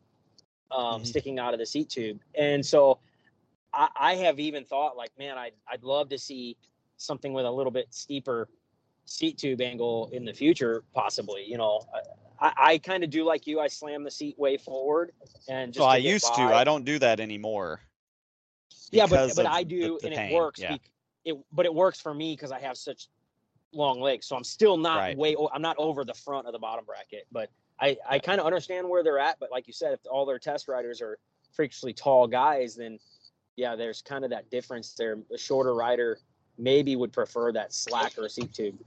um, 0.71 1.01
Mhm. 1.03 1.07
sticking 1.07 1.39
out 1.39 1.55
of 1.55 1.59
the 1.59 1.67
seat 1.67 1.89
tube. 1.89 2.21
And 2.35 2.65
so 2.65 2.99
I, 3.73 3.89
I 3.97 4.15
have 4.17 4.39
even 4.39 4.65
thought 4.65 4.97
like, 4.97 5.11
man, 5.19 5.39
I'd, 5.39 5.55
I'd 5.69 5.83
love 5.83 6.09
to 6.11 6.19
see 6.19 6.57
something 6.97 7.33
with 7.33 7.47
a 7.47 7.51
little 7.51 7.73
bit 7.73 7.87
steeper 7.93 8.49
seat 9.07 9.39
tube 9.39 9.61
angle 9.61 10.09
in 10.13 10.25
the 10.25 10.33
future, 10.33 10.85
possibly. 10.95 11.45
You 11.45 11.59
know, 11.59 11.87
I, 12.41 12.53
I 12.57 12.79
kind 12.79 13.03
of 13.05 13.11
do 13.11 13.25
like 13.25 13.47
you. 13.47 13.61
I 13.61 13.69
slam 13.69 14.05
the 14.05 14.11
seat 14.11 14.39
way 14.39 14.57
forward 14.57 15.13
and 15.49 15.73
just 15.73 15.85
so 15.85 15.89
i 15.89 15.97
used 15.97 16.25
to 16.35 16.41
i 16.43 16.65
don't 16.65 16.85
do 16.85 16.99
that 16.99 17.21
anymore 17.21 17.81
Yeah, 18.91 19.07
but 19.07 19.35
but 19.37 19.47
I 19.47 19.63
do, 19.63 19.99
the 20.01 20.07
and 20.07 20.15
pain, 20.17 20.31
it 20.31 20.35
works. 20.35 20.61
yeah. 20.61 20.77
it 21.25 21.37
but 21.53 21.67
it 21.67 21.75
works 21.75 22.01
for 22.01 22.15
me 22.15 22.35
because 22.35 22.53
I 22.53 22.61
have 22.61 22.77
such 22.77 23.09
long 23.73 24.01
legs, 24.01 24.27
so 24.27 24.37
I'm 24.37 24.45
still 24.45 24.77
not 24.77 24.99
Right. 24.99 25.17
way. 25.19 25.37
I'm 25.53 25.63
not 25.63 25.77
over 25.79 26.05
the 26.05 26.15
front 26.15 26.47
of 26.47 26.53
the 26.53 26.59
bottom 26.59 26.85
bracket, 26.85 27.27
but 27.33 27.51
I 27.81 27.97
I 28.09 28.19
kind 28.19 28.41
of 28.41 28.47
understand 28.47 28.89
where 28.89 29.03
they're 29.03 29.19
at. 29.19 29.39
But 29.41 29.51
like 29.51 29.67
you 29.67 29.73
said, 29.73 29.93
if 29.93 30.01
all 30.11 30.27
their 30.27 30.39
test 30.39 30.69
riders 30.69 31.01
are 31.01 31.19
freakishly 31.53 31.93
tall 31.93 32.27
guys, 32.27 32.77
then 32.77 32.99
yeah, 33.57 33.77
there's 33.77 34.03
kind 34.03 34.25
of 34.25 34.31
that 34.31 34.51
difference 34.51 34.95
there. 34.95 35.19
A 35.33 35.39
shorter 35.39 35.75
rider 35.75 36.19
maybe 36.59 36.97
would 36.97 37.13
prefer 37.13 37.53
that 37.53 37.73
slacker 37.73 38.29
seat 38.29 38.53
tube. 38.53 38.79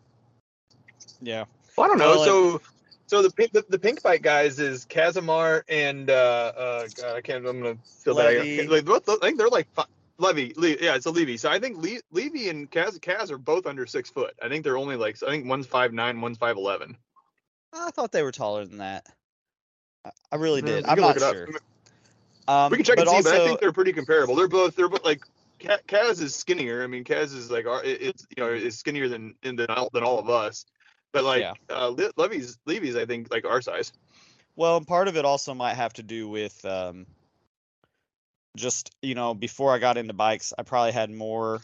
yeah 1.22 1.46
Well, 1.77 1.86
I 1.86 1.88
don't 1.89 1.98
know. 1.98 2.10
Well, 2.10 2.25
so, 2.25 2.62
so 3.08 3.22
the, 3.22 3.32
pink- 3.32 3.53
the 3.53 3.65
the 3.70 3.79
Pinkbike 3.79 4.22
guys 4.22 4.60
is 4.60 4.86
Kazimer 4.86 5.63
and 5.70 6.10
uh, 6.10 6.13
uh 6.56 6.88
God, 6.96 7.15
I 7.15 7.22
can't. 7.22 7.46
I'm 7.46 7.62
gonna 7.62 7.77
feel 8.03 8.15
Levy. 8.15 8.58
that. 8.58 8.63
I, 8.63 8.67
like, 8.67 8.88
what, 8.88 9.03
I 9.08 9.27
think 9.27 9.38
they're 9.38 9.50
like 9.50 9.67
fi- 9.74 9.86
Levy. 10.17 10.53
Le, 10.58 10.70
yeah, 10.82 10.96
it's 10.96 11.06
a 11.06 11.12
Levy. 11.12 11.38
So 11.38 11.50
I 11.50 11.60
think 11.60 11.77
Le, 11.77 12.00
Levy 12.12 12.50
and 12.50 12.70
Kaz 12.70 13.00
Kaz 13.00 13.32
are 13.32 13.38
both 13.38 13.65
under 13.65 13.86
six 13.86 14.10
foot. 14.10 14.34
I 14.41 14.50
think 14.50 14.63
they're 14.63 14.77
only 14.77 14.96
like 14.96 15.22
I 15.24 15.29
think 15.29 15.46
one's 15.46 15.67
five 15.67 15.94
nine, 15.94 16.20
one's 16.20 16.38
five 16.38 16.58
eleven. 16.58 16.98
I 17.80 17.92
thought 17.92 18.12
they 18.12 18.24
were 18.24 18.32
taller 18.32 18.66
than 18.66 18.78
that 18.80 19.06
I- 20.06 20.12
i 20.32 20.36
really 20.36 20.62
did 20.62 20.86
i'm 20.86 21.00
not 21.00 21.08
look 21.08 21.18
it 21.18 21.24
up. 21.24 21.34
sure 21.36 21.48
um, 22.50 22.72
We 22.72 22.78
can 22.78 22.86
check 22.86 22.96
but 22.96 23.02
and 23.02 23.10
see, 23.10 23.16
also, 23.18 23.32
but 23.32 23.42
I 23.42 23.46
think 23.46 23.60
they're 23.60 23.74
pretty 23.74 23.92
comparable. 23.92 24.34
They're 24.34 24.48
both 24.48 24.74
they're 24.76 24.88
both 24.88 25.04
like 25.04 25.22
Ka- 25.60 25.80
Kaz 25.86 26.22
is 26.22 26.34
skinnier. 26.34 26.82
I 26.82 26.88
mean, 26.88 27.04
Kaz 27.04 27.36
is 27.36 27.52
like 27.52 27.66
our- 27.66 27.84
it's 27.84 28.26
you 28.38 28.42
know 28.42 28.50
is 28.54 28.78
skinnier 28.78 29.10
than 29.10 29.36
than 29.42 29.66
all, 29.68 29.90
than 29.92 30.02
all 30.04 30.18
of 30.18 30.30
us. 30.30 30.66
But 31.12 31.26
like 31.26 31.42
Yeah. 31.42 31.56
uh, 31.70 31.88
Le- 31.90 32.12
Levy's 32.16 32.58
Levy's 32.66 32.96
I 32.96 33.06
think 33.06 33.28
like 33.32 33.44
our 33.46 33.62
size. 33.62 33.92
Well, 34.56 34.80
part 34.80 35.10
of 35.10 35.18
it 35.18 35.26
also 35.26 35.54
might 35.54 35.74
have 35.74 35.92
to 35.94 36.04
do 36.04 36.30
with 36.30 36.64
um, 36.64 37.06
just 38.56 38.96
you 39.02 39.14
know 39.14 39.34
before 39.34 39.74
I 39.74 39.80
got 39.80 39.98
into 39.98 40.14
bikes, 40.14 40.54
I 40.58 40.64
probably 40.64 40.94
had 40.94 41.10
more 41.12 41.60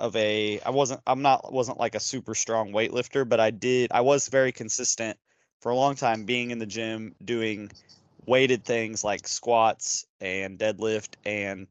of 0.00 0.16
a. 0.16 0.60
I 0.60 0.70
wasn't. 0.70 1.00
I'm 1.06 1.22
not. 1.22 1.52
wasn't 1.52 1.78
like 1.78 1.94
a 1.94 2.00
super 2.00 2.34
strong 2.34 2.72
weightlifter, 2.72 3.28
but 3.28 3.38
I 3.38 3.50
did. 3.50 3.92
I 3.92 4.00
was 4.00 4.28
very 4.28 4.50
consistent 4.50 5.18
for 5.60 5.70
a 5.70 5.76
long 5.76 5.94
time, 5.94 6.24
being 6.24 6.50
in 6.50 6.58
the 6.58 6.66
gym 6.66 7.14
doing 7.24 7.70
weighted 8.26 8.64
things 8.64 9.04
like 9.04 9.26
squats 9.26 10.06
and 10.20 10.58
deadlift 10.58 11.14
and 11.24 11.66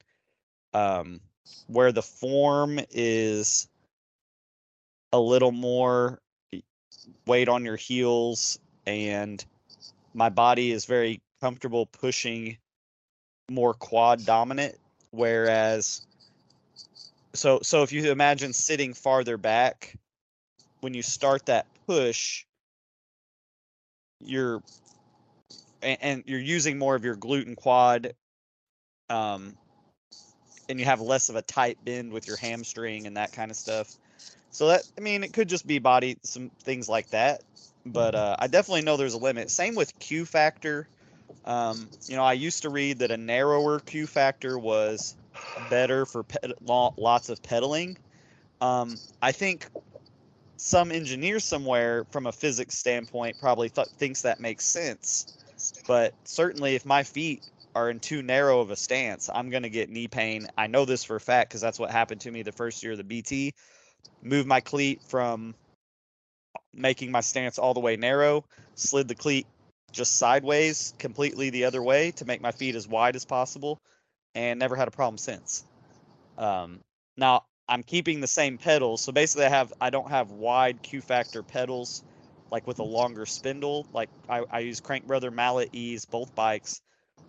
um, 0.74 1.20
where 1.68 1.92
the 1.92 2.02
form 2.02 2.80
is 2.92 3.68
a 5.14 5.20
little 5.20 5.52
more 5.52 6.20
weight 7.26 7.50
on 7.50 7.66
your 7.66 7.76
heels 7.76 8.60
and 8.86 9.46
my 10.14 10.30
body 10.30 10.72
is 10.72 10.86
very 10.86 11.22
comfortable 11.42 11.86
pushing 11.86 12.58
more 13.50 13.74
quad 13.74 14.26
dominant 14.26 14.76
whereas 15.12 16.06
so 17.34 17.60
so 17.62 17.84
if 17.84 17.92
you 17.92 18.12
imagine 18.12 18.54
sitting 18.54 18.94
farther 18.94 19.38
back 19.38 19.96
when 20.82 20.94
you 20.94 21.02
start 21.02 21.46
that 21.46 21.66
push 21.88 22.46
you're 24.20 24.62
and, 25.82 25.98
and 26.02 26.24
you're 26.26 26.40
using 26.40 26.78
more 26.78 26.96
of 26.96 27.04
your 27.04 27.16
glute 27.16 27.46
and 27.48 27.58
quad 27.58 28.14
um 29.10 29.56
and 30.68 30.80
you 30.80 30.86
have 30.86 31.02
less 31.02 31.30
of 31.30 31.36
a 31.36 31.42
tight 31.42 31.78
bend 31.84 32.12
with 32.12 32.28
your 32.28 32.38
hamstring 32.38 33.08
and 33.08 33.18
that 33.18 33.32
kind 33.32 33.52
of 33.52 33.58
stuff 33.58 33.96
so 34.52 34.68
that 34.68 34.84
i 34.98 35.02
mean 35.02 35.24
it 35.24 35.34
could 35.34 35.48
just 35.48 35.66
be 35.66 35.80
body 35.80 36.18
some 36.24 36.50
things 36.64 36.90
like 36.90 37.10
that 37.10 37.42
but 37.86 38.16
uh, 38.16 38.36
I 38.38 38.48
definitely 38.48 38.82
know 38.84 38.98
there's 38.98 39.14
a 39.14 39.20
limit. 39.20 39.50
Same 39.50 39.76
with 39.76 39.98
Q 40.00 40.26
factor. 40.26 40.88
Um, 41.46 41.90
you 42.08 42.16
know, 42.16 42.24
I 42.24 42.34
used 42.34 42.64
to 42.64 42.70
read 42.70 43.00
that 43.00 43.12
a 43.12 43.18
narrower 43.18 43.80
Q 43.80 44.08
factor 44.08 44.60
was 44.60 45.16
better 45.70 46.06
for 46.06 46.26
lots 46.62 47.30
of 47.30 47.42
pedaling. 47.44 47.98
Um, 48.62 48.98
I 49.22 49.32
think 49.32 49.68
some 50.58 50.92
engineer 50.92 51.40
somewhere, 51.40 52.06
from 52.12 52.28
a 52.28 52.32
physics 52.32 52.78
standpoint, 52.78 53.38
probably 53.40 53.70
th- 53.70 53.88
thinks 53.98 54.22
that 54.24 54.40
makes 54.40 54.66
sense. 54.66 55.38
But 55.88 56.14
certainly, 56.26 56.76
if 56.76 56.86
my 56.86 57.04
feet 57.04 57.50
are 57.76 57.90
in 57.90 58.00
too 58.00 58.22
narrow 58.22 58.60
of 58.60 58.72
a 58.72 58.76
stance, 58.76 59.30
I'm 59.34 59.50
going 59.50 59.64
to 59.64 59.70
get 59.70 59.90
knee 59.90 60.08
pain. 60.08 60.48
I 60.58 60.68
know 60.68 60.86
this 60.86 61.04
for 61.04 61.16
a 61.16 61.22
fact 61.22 61.50
because 61.50 61.62
that's 61.62 61.80
what 61.80 61.92
happened 61.92 62.22
to 62.22 62.32
me 62.32 62.42
the 62.42 62.52
first 62.52 62.84
year 62.84 62.94
of 62.94 62.98
the 62.98 63.04
BT. 63.04 63.54
Moved 64.22 64.48
my 64.48 64.60
cleat 64.60 65.02
from 65.08 65.56
making 66.74 67.12
my 67.12 67.22
stance 67.22 67.58
all 67.58 67.74
the 67.74 67.80
way 67.80 67.96
narrow, 67.96 68.44
slid 68.76 69.08
the 69.08 69.16
cleat 69.16 69.48
just 69.92 70.18
sideways 70.18 70.94
completely 71.00 71.50
the 71.50 71.66
other 71.66 71.82
way 71.82 72.12
to 72.12 72.26
make 72.26 72.42
my 72.42 72.52
feet 72.52 72.76
as 72.76 72.88
wide 72.88 73.16
as 73.16 73.26
possible, 73.26 73.82
and 74.36 74.60
never 74.60 74.76
had 74.76 74.88
a 74.88 74.92
problem 74.92 75.18
since. 75.18 75.66
Um, 76.38 76.80
now 77.18 77.44
I'm 77.68 77.84
keeping 77.84 78.22
the 78.22 78.28
same 78.28 78.58
pedals, 78.58 79.02
so 79.02 79.12
basically 79.12 79.46
I 79.46 79.50
have 79.50 79.74
I 79.80 79.90
don't 79.90 80.10
have 80.10 80.32
wide 80.32 80.82
Q 80.82 81.02
factor 81.02 81.44
pedals 81.44 82.04
like 82.52 82.66
with 82.68 82.80
a 82.80 82.84
longer 82.84 83.26
spindle. 83.26 83.86
Like 83.94 84.10
I, 84.28 84.44
I 84.50 84.60
use 84.60 84.80
Crank 84.80 85.06
Brother 85.06 85.32
Mallet 85.32 85.70
E's 85.74 86.06
both 86.06 86.34
bikes, 86.36 86.82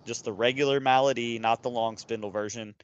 just 0.07 0.25
the 0.25 0.33
regular 0.33 0.81
Mallet 0.81 1.19
E, 1.19 1.39
not 1.39 1.63
the 1.63 1.71
long 1.71 1.97
spindle 1.97 2.31
version. 2.31 2.75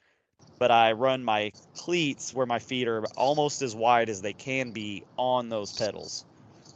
But 0.58 0.70
I 0.70 0.92
run 0.92 1.22
my 1.24 1.52
cleats 1.76 2.32
where 2.32 2.46
my 2.46 2.58
feet 2.58 2.88
are 2.88 3.04
almost 3.16 3.62
as 3.62 3.74
wide 3.74 4.08
as 4.08 4.22
they 4.22 4.32
can 4.32 4.70
be 4.70 5.04
on 5.16 5.48
those 5.48 5.72
pedals, 5.72 6.24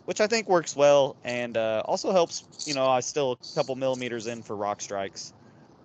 which 0.04 0.20
I 0.20 0.26
think 0.26 0.48
works 0.48 0.76
well 0.76 1.16
and 1.24 1.56
uh, 1.56 1.82
also 1.84 2.12
helps. 2.12 2.44
You 2.66 2.74
know, 2.74 2.88
I 2.88 3.00
still 3.00 3.32
a 3.32 3.54
couple 3.54 3.76
millimeters 3.76 4.26
in 4.26 4.42
for 4.42 4.56
rock 4.56 4.80
strikes, 4.80 5.32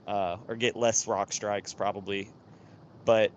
uh, 0.07 0.37
or 0.47 0.55
get 0.55 0.75
less 0.75 1.07
rock 1.07 1.31
strikes 1.33 1.73
probably. 1.73 2.29
But 3.05 3.31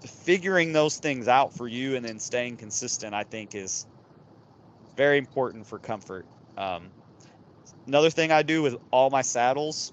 figuring 0.00 0.72
those 0.72 0.98
things 0.98 1.28
out 1.28 1.52
for 1.52 1.66
you 1.66 1.96
and 1.96 2.04
then 2.04 2.18
staying 2.18 2.56
consistent, 2.56 3.14
I 3.14 3.24
think, 3.24 3.54
is 3.54 3.86
very 4.96 5.18
important 5.18 5.66
for 5.66 5.78
comfort. 5.78 6.26
Um, 6.56 6.88
another 7.86 8.10
thing 8.10 8.32
I 8.32 8.42
do 8.42 8.62
with 8.62 8.76
all 8.90 9.10
my 9.10 9.22
saddles 9.22 9.92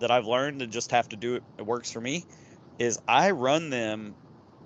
that 0.00 0.10
I've 0.10 0.26
learned 0.26 0.62
and 0.62 0.72
just 0.72 0.90
have 0.90 1.08
to 1.10 1.16
do 1.16 1.36
it, 1.36 1.42
it 1.58 1.66
works 1.66 1.90
for 1.90 2.00
me, 2.00 2.24
is 2.78 2.98
I 3.06 3.30
run 3.30 3.70
them 3.70 4.14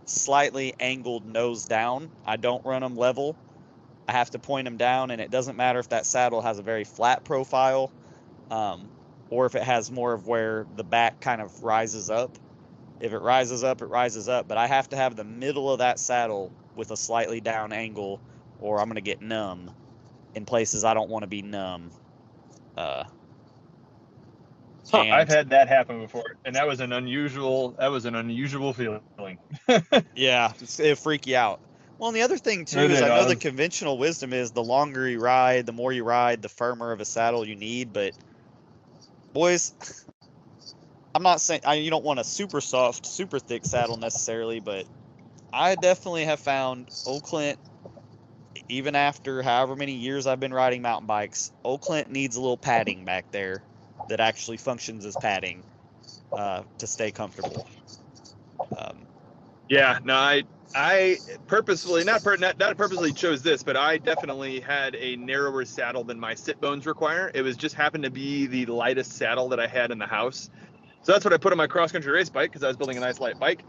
slightly 0.06 0.74
angled 0.80 1.26
nose 1.26 1.64
down. 1.64 2.10
I 2.26 2.36
don't 2.36 2.64
run 2.64 2.82
them 2.82 2.96
level. 2.96 3.36
I 4.08 4.12
have 4.12 4.30
to 4.30 4.38
point 4.38 4.64
them 4.64 4.78
down, 4.78 5.10
and 5.10 5.20
it 5.20 5.30
doesn't 5.30 5.56
matter 5.56 5.78
if 5.78 5.90
that 5.90 6.06
saddle 6.06 6.40
has 6.40 6.58
a 6.58 6.62
very 6.62 6.84
flat 6.84 7.24
profile 7.24 7.92
um, 8.50 8.88
or 9.30 9.46
if 9.46 9.54
it 9.54 9.62
has 9.62 9.90
more 9.90 10.12
of 10.12 10.26
where 10.26 10.66
the 10.76 10.84
back 10.84 11.20
kind 11.20 11.40
of 11.40 11.62
rises 11.62 12.10
up. 12.10 12.38
If 13.00 13.12
it 13.12 13.18
rises 13.20 13.62
up, 13.62 13.80
it 13.82 13.86
rises 13.86 14.28
up, 14.28 14.48
but 14.48 14.58
I 14.58 14.66
have 14.66 14.88
to 14.88 14.96
have 14.96 15.14
the 15.14 15.24
middle 15.24 15.70
of 15.70 15.78
that 15.78 16.00
saddle 16.00 16.52
with 16.74 16.90
a 16.90 16.96
slightly 16.96 17.40
down 17.40 17.72
angle 17.72 18.20
or 18.58 18.80
I'm 18.80 18.86
going 18.86 18.96
to 18.96 19.00
get 19.00 19.22
numb 19.22 19.70
in 20.34 20.44
places 20.44 20.84
I 20.84 20.94
don't 20.94 21.10
want 21.10 21.22
to 21.22 21.28
be 21.28 21.42
numb. 21.42 21.92
Uh, 22.76 23.04
Huh, 24.90 25.04
I've 25.10 25.28
had 25.28 25.50
that 25.50 25.68
happen 25.68 26.00
before, 26.00 26.24
and 26.46 26.56
that 26.56 26.66
was 26.66 26.80
an 26.80 26.92
unusual. 26.92 27.74
That 27.78 27.88
was 27.88 28.06
an 28.06 28.14
unusual 28.14 28.72
feeling. 28.72 29.02
yeah, 30.16 30.52
it 30.78 30.98
freak 30.98 31.26
you 31.26 31.36
out. 31.36 31.60
Well, 31.98 32.08
and 32.08 32.16
the 32.16 32.22
other 32.22 32.38
thing 32.38 32.64
too 32.64 32.78
is 32.78 33.02
I 33.02 33.08
know 33.08 33.26
the 33.26 33.36
conventional 33.36 33.98
wisdom 33.98 34.32
is 34.32 34.52
the 34.52 34.62
longer 34.62 35.06
you 35.06 35.20
ride, 35.20 35.66
the 35.66 35.72
more 35.72 35.92
you 35.92 36.04
ride, 36.04 36.40
the 36.40 36.48
firmer 36.48 36.92
of 36.92 37.00
a 37.00 37.04
saddle 37.04 37.46
you 37.46 37.54
need. 37.54 37.92
But 37.92 38.14
boys, 39.38 39.72
I'm 41.14 41.22
not 41.22 41.40
saying 41.40 41.60
I, 41.64 41.74
you 41.74 41.90
don't 41.90 42.04
want 42.04 42.18
a 42.18 42.24
super 42.24 42.60
soft, 42.60 43.06
super 43.06 43.38
thick 43.38 43.64
saddle 43.64 43.96
necessarily, 43.96 44.58
but 44.58 44.84
I 45.52 45.76
definitely 45.76 46.24
have 46.24 46.40
found 46.40 46.88
Old 47.06 47.22
Clint 47.22 47.56
even 48.68 48.96
after 48.96 49.40
however 49.40 49.76
many 49.76 49.92
years 49.92 50.26
I've 50.26 50.40
been 50.40 50.52
riding 50.52 50.82
mountain 50.82 51.06
bikes, 51.06 51.52
Old 51.62 51.82
Clint 51.82 52.10
needs 52.10 52.34
a 52.34 52.40
little 52.40 52.56
padding 52.56 53.04
back 53.04 53.30
there 53.30 53.62
that 54.08 54.18
actually 54.18 54.56
functions 54.56 55.04
as 55.04 55.16
padding 55.16 55.62
uh, 56.34 56.62
to 56.78 56.86
stay 56.88 57.12
comfortable. 57.12 57.64
Um, 58.76 59.06
yeah, 59.68 60.00
no, 60.02 60.14
I 60.14 60.42
I 60.74 61.18
purposefully 61.46 62.04
not, 62.04 62.22
per, 62.22 62.36
not 62.36 62.58
not 62.58 62.76
purposely 62.76 63.12
chose 63.12 63.42
this, 63.42 63.62
but 63.62 63.76
I 63.76 63.98
definitely 63.98 64.60
had 64.60 64.94
a 64.96 65.16
narrower 65.16 65.64
saddle 65.64 66.04
than 66.04 66.20
my 66.20 66.34
sit 66.34 66.60
bones 66.60 66.86
require. 66.86 67.30
It 67.34 67.42
was 67.42 67.56
just 67.56 67.74
happened 67.74 68.04
to 68.04 68.10
be 68.10 68.46
the 68.46 68.66
lightest 68.66 69.12
saddle 69.12 69.48
that 69.48 69.60
I 69.60 69.66
had 69.66 69.90
in 69.90 69.98
the 69.98 70.06
house. 70.06 70.50
So 71.02 71.12
that's 71.12 71.24
what 71.24 71.32
I 71.32 71.38
put 71.38 71.52
on 71.52 71.58
my 71.58 71.66
cross 71.66 71.92
country 71.92 72.12
race 72.12 72.28
bike 72.28 72.50
because 72.50 72.62
I 72.62 72.68
was 72.68 72.76
building 72.76 72.96
a 72.96 73.00
nice 73.00 73.18
light 73.18 73.38
bike 73.38 73.62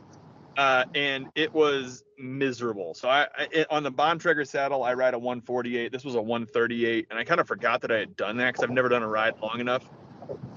uh, 0.59 0.83
and 0.93 1.27
it 1.35 1.53
was 1.53 2.03
miserable. 2.17 2.93
So 2.93 3.07
I, 3.07 3.27
I 3.37 3.47
it, 3.49 3.67
on 3.71 3.81
the 3.81 3.91
Bontrager 3.91 4.45
saddle, 4.45 4.83
I 4.83 4.93
ride 4.93 5.13
a 5.13 5.19
148. 5.19 5.89
This 5.89 6.03
was 6.03 6.15
a 6.15 6.21
138, 6.21 7.07
and 7.09 7.17
I 7.17 7.23
kind 7.23 7.39
of 7.39 7.47
forgot 7.47 7.79
that 7.81 7.91
I 7.91 7.99
had 7.99 8.17
done 8.17 8.35
that 8.37 8.47
because 8.47 8.65
I've 8.65 8.69
never 8.69 8.89
done 8.89 9.01
a 9.01 9.07
ride 9.07 9.35
long 9.41 9.61
enough. 9.61 9.89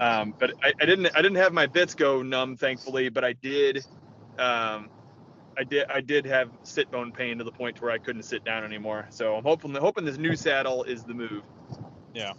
Um, 0.01 0.33
but 0.37 0.51
I, 0.61 0.73
I, 0.81 0.85
didn't 0.85 1.07
I 1.15 1.21
didn't 1.21 1.37
have 1.37 1.53
my 1.53 1.67
bits 1.67 1.95
go 1.95 2.21
numb, 2.21 2.57
thankfully, 2.57 3.07
but 3.07 3.23
I 3.23 3.31
did. 3.31 3.85
Um, 4.37 4.89
I 5.57 5.63
did 5.63 5.85
I 5.89 6.01
did 6.01 6.25
have 6.25 6.49
sit 6.63 6.89
bone 6.91 7.11
pain 7.11 7.37
to 7.37 7.43
the 7.43 7.51
point 7.51 7.81
where 7.81 7.91
I 7.91 7.97
couldn't 7.97 8.23
sit 8.23 8.43
down 8.43 8.63
anymore. 8.63 9.07
So 9.09 9.35
I'm 9.35 9.43
hoping 9.43 9.73
hoping 9.75 10.05
this 10.05 10.17
new 10.17 10.35
saddle 10.35 10.83
is 10.83 11.03
the 11.03 11.13
move. 11.13 11.43
Yeah. 12.13 12.33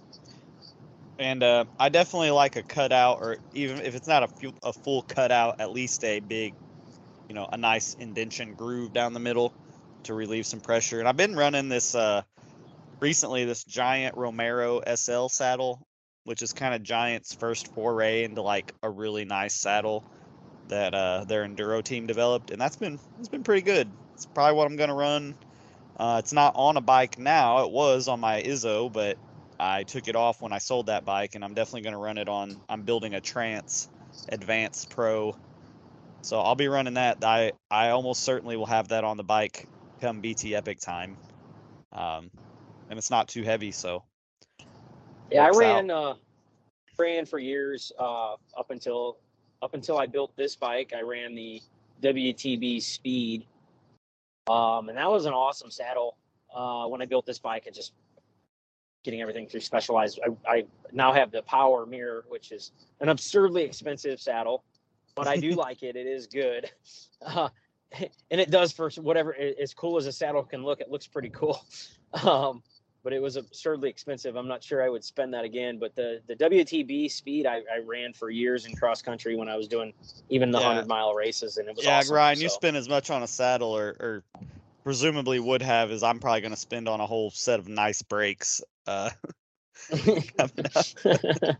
And 1.18 1.44
uh, 1.44 1.66
I 1.78 1.90
definitely 1.90 2.32
like 2.32 2.56
a 2.56 2.62
cutout, 2.62 3.18
or 3.20 3.36
even 3.52 3.80
if 3.82 3.94
it's 3.94 4.08
not 4.08 4.24
a, 4.24 4.28
full, 4.28 4.54
a 4.64 4.72
full 4.72 5.02
cutout, 5.02 5.60
at 5.60 5.70
least 5.70 6.02
a 6.02 6.18
big 6.18 6.54
you 7.28 7.34
know, 7.34 7.48
a 7.50 7.56
nice 7.56 7.94
indention 7.94 8.54
groove 8.54 8.92
down 8.92 9.12
the 9.12 9.20
middle 9.20 9.52
to 10.04 10.14
relieve 10.14 10.46
some 10.46 10.60
pressure. 10.60 10.98
And 10.98 11.08
I've 11.08 11.16
been 11.16 11.34
running 11.34 11.68
this 11.68 11.94
uh, 11.94 12.22
recently, 13.00 13.44
this 13.44 13.64
giant 13.64 14.16
Romero 14.16 14.82
SL 14.94 15.28
saddle, 15.28 15.86
which 16.24 16.42
is 16.42 16.52
kind 16.52 16.74
of 16.74 16.82
Giant's 16.82 17.34
first 17.34 17.72
foray 17.74 18.24
into 18.24 18.42
like 18.42 18.72
a 18.82 18.90
really 18.90 19.24
nice 19.24 19.54
saddle 19.54 20.04
that 20.68 20.94
uh, 20.94 21.24
their 21.24 21.46
enduro 21.46 21.82
team 21.82 22.06
developed, 22.06 22.50
and 22.50 22.60
that's 22.60 22.76
been 22.76 22.98
it's 23.18 23.28
been 23.28 23.44
pretty 23.44 23.62
good. 23.62 23.88
It's 24.14 24.26
probably 24.26 24.56
what 24.56 24.66
I'm 24.66 24.76
gonna 24.76 24.94
run. 24.94 25.34
Uh, 25.96 26.16
it's 26.18 26.32
not 26.32 26.54
on 26.56 26.76
a 26.76 26.80
bike 26.80 27.18
now. 27.18 27.64
It 27.64 27.70
was 27.70 28.08
on 28.08 28.20
my 28.20 28.42
Izzo, 28.42 28.92
but 28.92 29.16
I 29.60 29.84
took 29.84 30.08
it 30.08 30.16
off 30.16 30.42
when 30.42 30.52
I 30.52 30.58
sold 30.58 30.86
that 30.86 31.04
bike, 31.04 31.34
and 31.34 31.44
I'm 31.44 31.54
definitely 31.54 31.82
gonna 31.82 31.98
run 31.98 32.18
it 32.18 32.28
on. 32.28 32.56
I'm 32.68 32.82
building 32.82 33.14
a 33.14 33.20
Trance 33.20 33.88
Advanced 34.28 34.90
Pro 34.90 35.36
so 36.24 36.40
I'll 36.40 36.54
be 36.54 36.68
running 36.68 36.94
that. 36.94 37.22
I 37.22 37.52
I 37.70 37.90
almost 37.90 38.22
certainly 38.22 38.56
will 38.56 38.66
have 38.66 38.88
that 38.88 39.04
on 39.04 39.18
the 39.18 39.22
bike 39.22 39.68
come 40.00 40.20
BT 40.20 40.54
Epic 40.54 40.80
time, 40.80 41.18
um, 41.92 42.30
and 42.88 42.98
it's 42.98 43.10
not 43.10 43.28
too 43.28 43.42
heavy, 43.42 43.72
so. 43.72 44.02
Yeah, 45.30 45.46
I 45.46 45.50
ran 45.50 45.90
uh, 45.90 46.14
ran 46.98 47.26
for 47.26 47.38
years 47.38 47.92
uh, 47.98 48.36
up 48.56 48.70
until 48.70 49.18
up 49.64 49.74
until 49.74 49.98
I 49.98 50.06
built 50.06 50.36
this 50.36 50.54
bike. 50.54 50.92
I 50.96 51.02
ran 51.02 51.34
the 51.34 51.60
WTB 52.02 52.82
Speed, 52.82 53.46
um, 54.48 54.88
and 54.88 54.98
that 54.98 55.10
was 55.10 55.26
an 55.26 55.32
awesome 55.32 55.70
saddle. 55.70 56.16
Uh, 56.54 56.86
when 56.86 57.02
I 57.02 57.06
built 57.06 57.26
this 57.26 57.40
bike, 57.40 57.66
and 57.66 57.74
just 57.74 57.92
getting 59.02 59.20
everything 59.20 59.48
through 59.48 59.60
Specialized, 59.60 60.20
I, 60.46 60.50
I 60.56 60.64
now 60.92 61.12
have 61.12 61.30
the 61.30 61.42
Power 61.42 61.84
Mirror, 61.84 62.26
which 62.28 62.52
is 62.52 62.70
an 63.00 63.08
absurdly 63.08 63.64
expensive 63.64 64.20
saddle 64.20 64.62
but 65.14 65.26
I 65.26 65.36
do 65.36 65.50
like 65.54 65.82
it. 65.82 65.96
It 65.96 66.06
is 66.06 66.26
good. 66.26 66.70
Uh, 67.24 67.48
and 68.30 68.40
it 68.40 68.50
does 68.50 68.72
for 68.72 68.90
whatever 69.00 69.34
as 69.34 69.74
cool 69.74 69.96
as 69.96 70.06
a 70.06 70.12
saddle 70.12 70.42
can 70.42 70.62
look, 70.62 70.80
it 70.80 70.90
looks 70.90 71.06
pretty 71.06 71.30
cool. 71.30 71.64
Um, 72.22 72.62
but 73.04 73.12
it 73.12 73.22
was 73.22 73.36
absurdly 73.36 73.88
expensive. 73.88 74.34
I'm 74.34 74.48
not 74.48 74.64
sure 74.64 74.82
I 74.82 74.88
would 74.88 75.04
spend 75.04 75.34
that 75.34 75.44
again. 75.44 75.78
But 75.78 75.94
the 75.94 76.20
the 76.26 76.34
WTB 76.34 77.10
speed 77.10 77.46
I, 77.46 77.58
I 77.58 77.78
ran 77.84 78.14
for 78.14 78.30
years 78.30 78.66
in 78.66 78.74
cross 78.74 79.02
country 79.02 79.36
when 79.36 79.48
I 79.48 79.56
was 79.56 79.68
doing 79.68 79.92
even 80.30 80.50
the 80.50 80.58
yeah. 80.58 80.66
hundred 80.66 80.88
mile 80.88 81.14
races, 81.14 81.58
and 81.58 81.68
it 81.68 81.76
was 81.76 81.84
yeah. 81.84 81.98
Awesome, 81.98 82.16
Ryan, 82.16 82.36
so. 82.36 82.42
you 82.42 82.48
spend 82.48 82.76
as 82.76 82.88
much 82.88 83.10
on 83.10 83.22
a 83.22 83.28
saddle, 83.28 83.76
or, 83.76 83.88
or 84.00 84.24
presumably 84.82 85.38
would 85.38 85.62
have, 85.62 85.90
as 85.90 86.02
I'm 86.02 86.18
probably 86.18 86.40
going 86.40 86.52
to 86.54 86.56
spend 86.56 86.88
on 86.88 87.00
a 87.00 87.06
whole 87.06 87.30
set 87.30 87.60
of 87.60 87.68
nice 87.68 88.02
brakes. 88.02 88.62
Uh, 88.86 89.10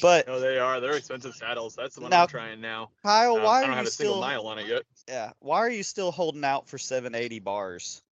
But 0.00 0.26
no, 0.26 0.40
they 0.40 0.58
are. 0.58 0.80
They're 0.80 0.96
expensive 0.96 1.34
saddles. 1.34 1.74
That's 1.74 1.94
the 1.94 2.02
one 2.02 2.10
now, 2.10 2.22
I'm 2.22 2.28
trying 2.28 2.60
now. 2.60 2.90
Kyle, 3.02 3.36
um, 3.36 3.42
why 3.42 3.58
I 3.58 3.60
don't 3.62 3.70
are 3.70 3.76
have 3.76 3.84
you 3.84 3.88
a 3.88 3.90
still, 3.90 4.06
single 4.14 4.20
mile 4.20 4.46
on 4.46 4.58
it 4.58 4.66
yet. 4.66 4.82
Yeah. 5.08 5.32
Why 5.40 5.58
are 5.58 5.70
you 5.70 5.82
still 5.82 6.12
holding 6.12 6.44
out 6.44 6.68
for 6.68 6.78
780 6.78 7.40
bars? 7.40 8.02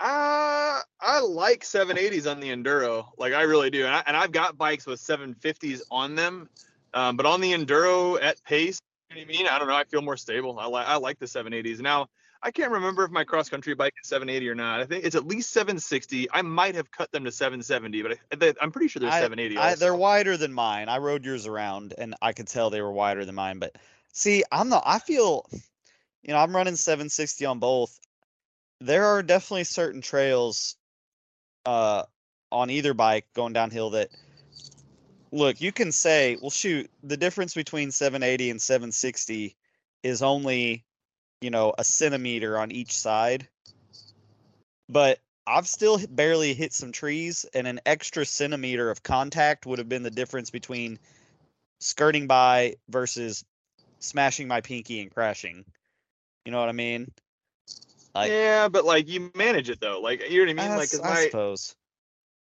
Uh, 0.00 0.80
I 1.00 1.20
like 1.20 1.64
780s 1.64 2.30
on 2.30 2.40
the 2.40 2.48
enduro. 2.48 3.06
Like 3.18 3.32
I 3.32 3.42
really 3.42 3.70
do, 3.70 3.84
and, 3.84 3.94
I, 3.94 4.02
and 4.06 4.16
I've 4.16 4.32
got 4.32 4.56
bikes 4.56 4.86
with 4.86 5.00
750s 5.00 5.82
on 5.90 6.14
them. 6.14 6.48
Um, 6.94 7.16
but 7.16 7.26
on 7.26 7.40
the 7.40 7.52
enduro 7.52 8.22
at 8.22 8.42
pace, 8.44 8.80
you 9.10 9.16
know 9.16 9.22
what 9.22 9.34
I 9.34 9.38
mean? 9.38 9.46
I 9.46 9.58
don't 9.58 9.68
know. 9.68 9.74
I 9.74 9.84
feel 9.84 10.02
more 10.02 10.16
stable. 10.16 10.58
I 10.58 10.66
like 10.66 10.86
I 10.86 10.96
like 10.96 11.18
the 11.18 11.26
780s. 11.26 11.80
Now 11.80 12.08
I 12.42 12.50
can't 12.50 12.70
remember 12.70 13.04
if 13.04 13.10
my 13.10 13.24
cross 13.24 13.48
country 13.48 13.74
bike 13.74 13.94
is 14.02 14.08
780 14.08 14.48
or 14.48 14.54
not. 14.54 14.80
I 14.80 14.84
think 14.84 15.04
it's 15.04 15.16
at 15.16 15.26
least 15.26 15.50
760. 15.50 16.28
I 16.32 16.42
might 16.42 16.74
have 16.76 16.90
cut 16.90 17.10
them 17.10 17.24
to 17.24 17.32
770, 17.32 18.02
but 18.02 18.18
I, 18.40 18.54
am 18.62 18.70
pretty 18.70 18.88
sure 18.88 19.00
they're 19.00 19.10
I, 19.10 19.20
780. 19.20 19.58
I, 19.58 19.74
they're 19.74 19.94
wider 19.94 20.36
than 20.36 20.52
mine. 20.52 20.88
I 20.88 20.98
rode 20.98 21.24
yours 21.24 21.46
around, 21.46 21.94
and 21.98 22.14
I 22.22 22.32
could 22.32 22.46
tell 22.46 22.70
they 22.70 22.80
were 22.80 22.92
wider 22.92 23.24
than 23.24 23.34
mine. 23.34 23.58
But 23.58 23.76
see, 24.12 24.44
I'm 24.52 24.70
the. 24.70 24.80
I 24.84 25.00
feel, 25.00 25.46
you 26.22 26.32
know, 26.32 26.38
I'm 26.38 26.54
running 26.54 26.76
760 26.76 27.44
on 27.44 27.58
both. 27.58 27.98
There 28.80 29.06
are 29.06 29.22
definitely 29.22 29.64
certain 29.64 30.00
trails, 30.00 30.76
uh, 31.66 32.04
on 32.50 32.70
either 32.70 32.94
bike 32.94 33.26
going 33.34 33.52
downhill 33.52 33.90
that 33.90 34.10
look, 35.32 35.60
you 35.60 35.72
can 35.72 35.92
say, 35.92 36.36
well, 36.40 36.50
shoot, 36.50 36.90
the 37.02 37.16
difference 37.16 37.54
between 37.54 37.90
780 37.90 38.50
and 38.50 38.60
760 38.60 39.56
is 40.02 40.22
only, 40.22 40.84
you 41.40 41.50
know, 41.50 41.74
a 41.76 41.84
centimeter 41.84 42.58
on 42.58 42.70
each 42.72 42.96
side. 42.96 43.48
But 44.88 45.18
I've 45.46 45.68
still 45.68 45.98
barely 46.08 46.54
hit 46.54 46.72
some 46.72 46.92
trees, 46.92 47.44
and 47.54 47.66
an 47.66 47.80
extra 47.86 48.24
centimeter 48.24 48.90
of 48.90 49.02
contact 49.02 49.66
would 49.66 49.78
have 49.78 49.88
been 49.88 50.02
the 50.02 50.10
difference 50.10 50.50
between 50.50 50.98
skirting 51.80 52.26
by 52.26 52.76
versus 52.88 53.44
smashing 53.98 54.48
my 54.48 54.60
pinky 54.60 55.00
and 55.00 55.10
crashing. 55.10 55.64
You 56.44 56.52
know 56.52 56.60
what 56.60 56.68
I 56.68 56.72
mean? 56.72 57.10
Like, 58.18 58.30
yeah, 58.30 58.68
but 58.68 58.84
like 58.84 59.08
you 59.08 59.30
manage 59.34 59.70
it 59.70 59.80
though. 59.80 60.00
Like 60.00 60.30
you 60.30 60.38
know 60.38 60.52
what 60.52 60.60
I 60.62 60.68
mean? 60.68 60.72
I, 60.72 60.76
like, 60.76 60.94
I 60.94 61.08
my, 61.08 61.24
suppose. 61.26 61.74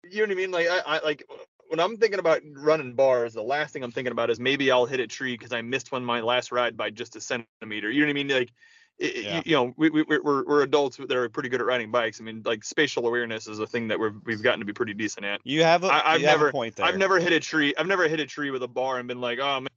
You 0.09 0.19
know 0.19 0.23
what 0.23 0.31
I 0.31 0.35
mean? 0.35 0.51
Like 0.51 0.67
I, 0.69 0.79
I 0.85 0.99
like 1.03 1.23
when 1.67 1.79
I'm 1.79 1.97
thinking 1.97 2.19
about 2.19 2.41
running 2.53 2.93
bars, 2.93 3.33
the 3.33 3.41
last 3.41 3.73
thing 3.73 3.83
I'm 3.83 3.91
thinking 3.91 4.11
about 4.11 4.29
is 4.29 4.39
maybe 4.39 4.71
I'll 4.71 4.85
hit 4.85 4.99
a 4.99 5.07
tree 5.07 5.33
because 5.33 5.51
I 5.51 5.61
missed 5.61 5.91
one 5.91 6.05
my 6.05 6.21
last 6.21 6.51
ride 6.51 6.77
by 6.77 6.89
just 6.89 7.15
a 7.15 7.21
centimeter. 7.21 7.89
You 7.89 8.01
know 8.01 8.07
what 8.07 8.11
I 8.11 8.13
mean? 8.13 8.27
Like, 8.29 8.53
it, 8.97 9.23
yeah. 9.23 9.35
you, 9.37 9.41
you, 9.45 9.55
know, 9.55 9.73
we, 9.75 9.89
we, 9.89 10.03
we're, 10.03 10.45
we're 10.45 10.61
adults 10.61 10.97
that 10.97 11.11
are 11.11 11.27
pretty 11.27 11.49
good 11.49 11.59
at 11.59 11.67
riding 11.67 11.91
bikes. 11.91 12.21
I 12.21 12.23
mean, 12.23 12.43
like 12.45 12.63
spatial 12.63 13.05
awareness 13.07 13.47
is 13.47 13.59
a 13.59 13.67
thing 13.67 13.89
that 13.89 13.99
we've 13.99 14.15
we've 14.25 14.41
gotten 14.41 14.59
to 14.59 14.65
be 14.65 14.73
pretty 14.73 14.93
decent 14.93 15.25
at. 15.25 15.41
You 15.43 15.63
have 15.63 15.83
a, 15.83 15.87
I, 15.87 16.13
I've 16.13 16.21
you 16.21 16.27
never, 16.27 16.45
have 16.45 16.49
a 16.49 16.51
point 16.51 16.75
there. 16.75 16.85
I've 16.85 16.97
never 16.97 17.19
hit 17.19 17.33
a 17.33 17.39
tree. 17.39 17.73
I've 17.77 17.87
never 17.87 18.07
hit 18.07 18.19
a 18.19 18.25
tree 18.25 18.51
with 18.51 18.63
a 18.63 18.67
bar 18.67 18.99
and 18.99 19.07
been 19.07 19.19
like, 19.19 19.39
oh 19.39 19.59
man, 19.59 19.67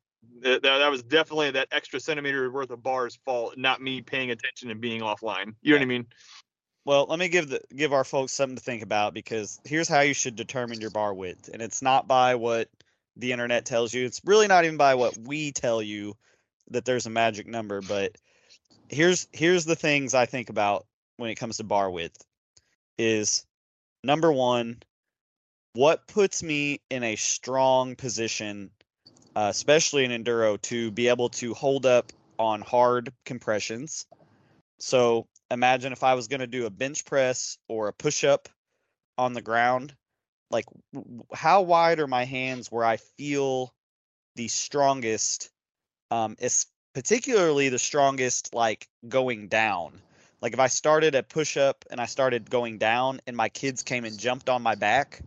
that, 0.40 0.62
that 0.62 0.90
was 0.90 1.02
definitely 1.02 1.50
that 1.52 1.68
extra 1.72 2.00
centimeter 2.00 2.50
worth 2.50 2.70
of 2.70 2.82
bars 2.82 3.18
fault, 3.24 3.56
not 3.56 3.82
me 3.82 4.00
paying 4.00 4.30
attention 4.30 4.70
and 4.70 4.80
being 4.80 5.00
offline. 5.00 5.54
You 5.62 5.72
know 5.72 5.78
what 5.78 5.82
I 5.82 5.86
mean? 5.86 6.06
Well, 6.84 7.06
let 7.08 7.18
me 7.18 7.28
give 7.28 7.50
the 7.50 7.60
give 7.74 7.92
our 7.92 8.04
folks 8.04 8.32
something 8.32 8.56
to 8.56 8.62
think 8.62 8.82
about 8.82 9.12
because 9.12 9.60
here's 9.64 9.88
how 9.88 10.00
you 10.00 10.14
should 10.14 10.36
determine 10.36 10.80
your 10.80 10.90
bar 10.90 11.12
width, 11.12 11.50
and 11.52 11.60
it's 11.60 11.82
not 11.82 12.08
by 12.08 12.34
what 12.34 12.68
the 13.16 13.32
internet 13.32 13.66
tells 13.66 13.92
you. 13.92 14.06
It's 14.06 14.22
really 14.24 14.46
not 14.46 14.64
even 14.64 14.78
by 14.78 14.94
what 14.94 15.16
we 15.18 15.52
tell 15.52 15.82
you 15.82 16.16
that 16.70 16.84
there's 16.84 17.06
a 17.06 17.10
magic 17.10 17.46
number, 17.46 17.82
but 17.82 18.16
here's 18.88 19.28
here's 19.32 19.64
the 19.64 19.76
things 19.76 20.14
I 20.14 20.26
think 20.26 20.50
about 20.50 20.86
when 21.18 21.30
it 21.30 21.34
comes 21.34 21.58
to 21.58 21.64
bar 21.64 21.90
width 21.90 22.24
is 22.96 23.44
number 24.02 24.32
1 24.32 24.82
what 25.74 26.08
puts 26.08 26.42
me 26.42 26.80
in 26.90 27.04
a 27.04 27.16
strong 27.16 27.94
position 27.94 28.70
uh, 29.38 29.50
especially 29.50 30.04
in 30.04 30.10
enduro 30.10 30.60
to 30.60 30.90
be 30.90 31.06
able 31.06 31.28
to 31.28 31.54
hold 31.54 31.86
up 31.86 32.12
on 32.40 32.60
hard 32.60 33.12
compressions. 33.24 34.04
So 34.80 35.28
imagine 35.48 35.92
if 35.92 36.02
I 36.02 36.14
was 36.14 36.26
going 36.26 36.40
to 36.40 36.48
do 36.48 36.66
a 36.66 36.70
bench 36.70 37.04
press 37.04 37.56
or 37.68 37.86
a 37.86 37.92
push 37.92 38.24
up 38.24 38.48
on 39.16 39.34
the 39.34 39.40
ground, 39.40 39.94
like 40.50 40.64
how 41.32 41.62
wide 41.62 42.00
are 42.00 42.08
my 42.08 42.24
hands 42.24 42.72
where 42.72 42.84
I 42.84 42.96
feel 42.96 43.72
the 44.34 44.48
strongest, 44.48 45.50
um, 46.10 46.34
is 46.40 46.66
particularly 46.92 47.68
the 47.68 47.78
strongest, 47.78 48.54
like 48.54 48.88
going 49.08 49.46
down. 49.46 50.02
Like 50.42 50.52
if 50.52 50.58
I 50.58 50.66
started 50.66 51.14
a 51.14 51.22
push 51.22 51.56
up 51.56 51.84
and 51.92 52.00
I 52.00 52.06
started 52.06 52.50
going 52.50 52.78
down 52.78 53.20
and 53.24 53.36
my 53.36 53.50
kids 53.50 53.84
came 53.84 54.04
and 54.04 54.18
jumped 54.18 54.48
on 54.48 54.62
my 54.62 54.74
back, 54.74 55.22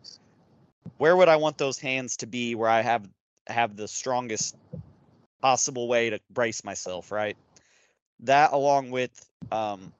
where 0.97 1.15
would 1.15 1.29
I 1.29 1.37
want 1.37 1.57
those 1.57 1.79
hands 1.79 2.17
to 2.17 2.27
be 2.27 2.55
where 2.55 2.69
I 2.69 2.81
have 2.81 3.07
have 3.47 3.75
the 3.75 3.87
strongest 3.87 4.55
possible 5.41 5.87
way 5.87 6.09
to 6.11 6.19
brace 6.29 6.63
myself, 6.63 7.11
right? 7.11 7.37
That 8.21 8.53
along 8.53 8.91
with 8.91 9.11
um, 9.51 9.93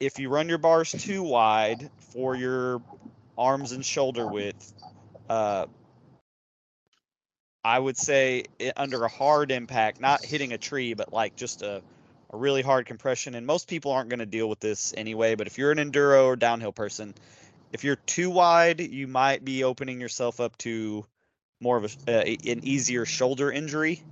if 0.00 0.18
you 0.18 0.28
run 0.28 0.48
your 0.48 0.58
bars 0.58 0.92
too 0.92 1.22
wide 1.22 1.90
for 2.12 2.34
your 2.34 2.82
arms 3.36 3.72
and 3.72 3.84
shoulder 3.84 4.26
width, 4.26 4.72
uh, 5.28 5.66
I 7.64 7.78
would 7.78 7.96
say 7.96 8.44
it, 8.58 8.72
under 8.76 9.04
a 9.04 9.08
hard 9.08 9.50
impact, 9.50 10.00
not 10.00 10.24
hitting 10.24 10.52
a 10.52 10.58
tree, 10.58 10.94
but 10.94 11.12
like 11.12 11.36
just 11.36 11.62
a, 11.62 11.82
a 12.32 12.36
really 12.36 12.62
hard 12.62 12.86
compression. 12.86 13.34
And 13.34 13.46
most 13.46 13.68
people 13.68 13.92
aren't 13.92 14.08
going 14.08 14.20
to 14.20 14.26
deal 14.26 14.48
with 14.48 14.60
this 14.60 14.94
anyway. 14.96 15.34
But 15.34 15.46
if 15.46 15.58
you're 15.58 15.72
an 15.72 15.78
enduro 15.78 16.24
or 16.24 16.36
downhill 16.36 16.72
person, 16.72 17.14
if 17.72 17.84
you're 17.84 17.96
too 17.96 18.30
wide, 18.30 18.80
you 18.80 19.06
might 19.06 19.44
be 19.44 19.64
opening 19.64 20.00
yourself 20.00 20.40
up 20.40 20.56
to 20.58 21.04
more 21.60 21.76
of 21.76 21.96
a, 22.06 22.18
uh, 22.18 22.22
an 22.22 22.60
easier 22.64 23.04
shoulder 23.04 23.50
injury. 23.50 24.02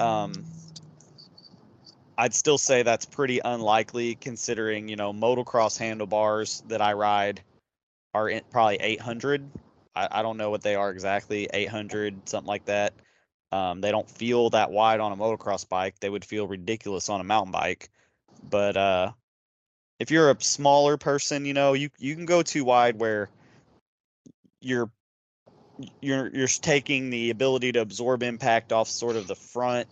Um, 0.00 0.32
I'd 2.16 2.34
still 2.34 2.58
say 2.58 2.82
that's 2.82 3.04
pretty 3.04 3.40
unlikely 3.44 4.16
considering, 4.16 4.88
you 4.88 4.96
know, 4.96 5.12
motocross 5.12 5.78
handlebars 5.78 6.62
that 6.68 6.80
I 6.80 6.94
ride 6.94 7.42
are 8.14 8.28
in, 8.28 8.42
probably 8.50 8.76
800. 8.76 9.48
I, 9.94 10.08
I, 10.10 10.22
don't 10.22 10.36
know 10.36 10.50
what 10.50 10.62
they 10.62 10.74
are 10.74 10.90
exactly, 10.90 11.48
800, 11.52 12.28
something 12.28 12.48
like 12.48 12.64
that. 12.64 12.92
Um, 13.52 13.80
they 13.80 13.90
don't 13.90 14.08
feel 14.10 14.50
that 14.50 14.70
wide 14.70 15.00
on 15.00 15.12
a 15.12 15.16
motocross 15.16 15.68
bike. 15.68 16.00
They 16.00 16.10
would 16.10 16.24
feel 16.24 16.46
ridiculous 16.46 17.08
on 17.08 17.20
a 17.20 17.24
mountain 17.24 17.52
bike. 17.52 17.88
But 18.50 18.76
uh, 18.76 19.12
if 19.98 20.10
you're 20.10 20.30
a 20.30 20.40
smaller 20.40 20.96
person, 20.96 21.44
you 21.44 21.54
know, 21.54 21.72
you, 21.74 21.90
you 21.98 22.14
can 22.14 22.26
go 22.26 22.42
too 22.42 22.64
wide 22.64 22.98
where 22.98 23.30
you're 24.60 24.90
you're 26.00 26.34
you're 26.34 26.48
taking 26.48 27.10
the 27.10 27.30
ability 27.30 27.72
to 27.72 27.80
absorb 27.80 28.22
impact 28.22 28.72
off 28.72 28.88
sort 28.88 29.16
of 29.16 29.26
the 29.26 29.34
front 29.34 29.88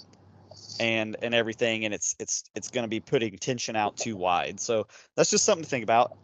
and 0.81 1.17
and 1.23 1.35
everything 1.35 1.85
and 1.85 1.95
it's 1.95 2.17
it's 2.19 2.45
it's 2.55 2.71
going 2.71 2.85
to 2.85 2.89
be 2.89 3.01
putting 3.01 3.37
tension 3.39 3.77
out 3.77 3.97
too 3.97 4.17
wide. 4.17 4.61
So 4.61 4.87
that's 5.15 5.31
just 5.31 5.45
something 5.45 5.65
to 5.65 5.71
think 5.71 5.85
about. 5.85 6.17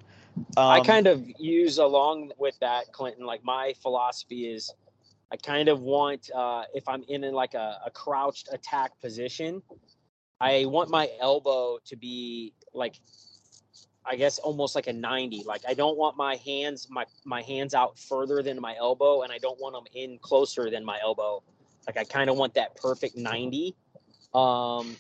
Um, 0.57 0.70
i 0.70 0.81
kind 0.81 1.07
of 1.07 1.27
use 1.38 1.77
along 1.77 2.33
with 2.38 2.59
that 2.61 2.90
clinton 2.90 3.27
like 3.27 3.44
my 3.44 3.75
philosophy 3.83 4.46
is 4.46 4.72
i 5.31 5.37
kind 5.37 5.68
of 5.68 5.83
want 5.83 6.31
uh, 6.35 6.62
if 6.72 6.88
i'm 6.88 7.05
in, 7.07 7.22
in 7.22 7.35
like 7.35 7.53
a, 7.53 7.79
a 7.85 7.90
crouched 7.90 8.48
attack 8.51 8.98
position 9.03 9.62
i 10.40 10.64
want 10.64 10.88
my 10.88 11.11
elbow 11.20 11.79
to 11.85 11.96
be 11.96 12.55
like 12.72 12.94
I 14.04 14.16
guess 14.16 14.38
almost 14.38 14.74
like 14.74 14.88
a 14.88 14.92
90. 14.92 15.44
Like 15.44 15.62
I 15.68 15.74
don't 15.74 15.96
want 15.96 16.16
my 16.16 16.36
hands 16.36 16.88
my 16.90 17.04
my 17.24 17.42
hands 17.42 17.74
out 17.74 17.98
further 17.98 18.42
than 18.42 18.60
my 18.60 18.76
elbow 18.76 19.22
and 19.22 19.32
I 19.32 19.38
don't 19.38 19.60
want 19.60 19.74
them 19.74 19.84
in 19.94 20.18
closer 20.18 20.70
than 20.70 20.84
my 20.84 20.98
elbow. 21.02 21.42
Like 21.86 21.96
I 21.96 22.04
kind 22.04 22.30
of 22.30 22.36
want 22.36 22.54
that 22.54 22.76
perfect 22.76 23.16
90 23.16 23.74
um 24.34 24.96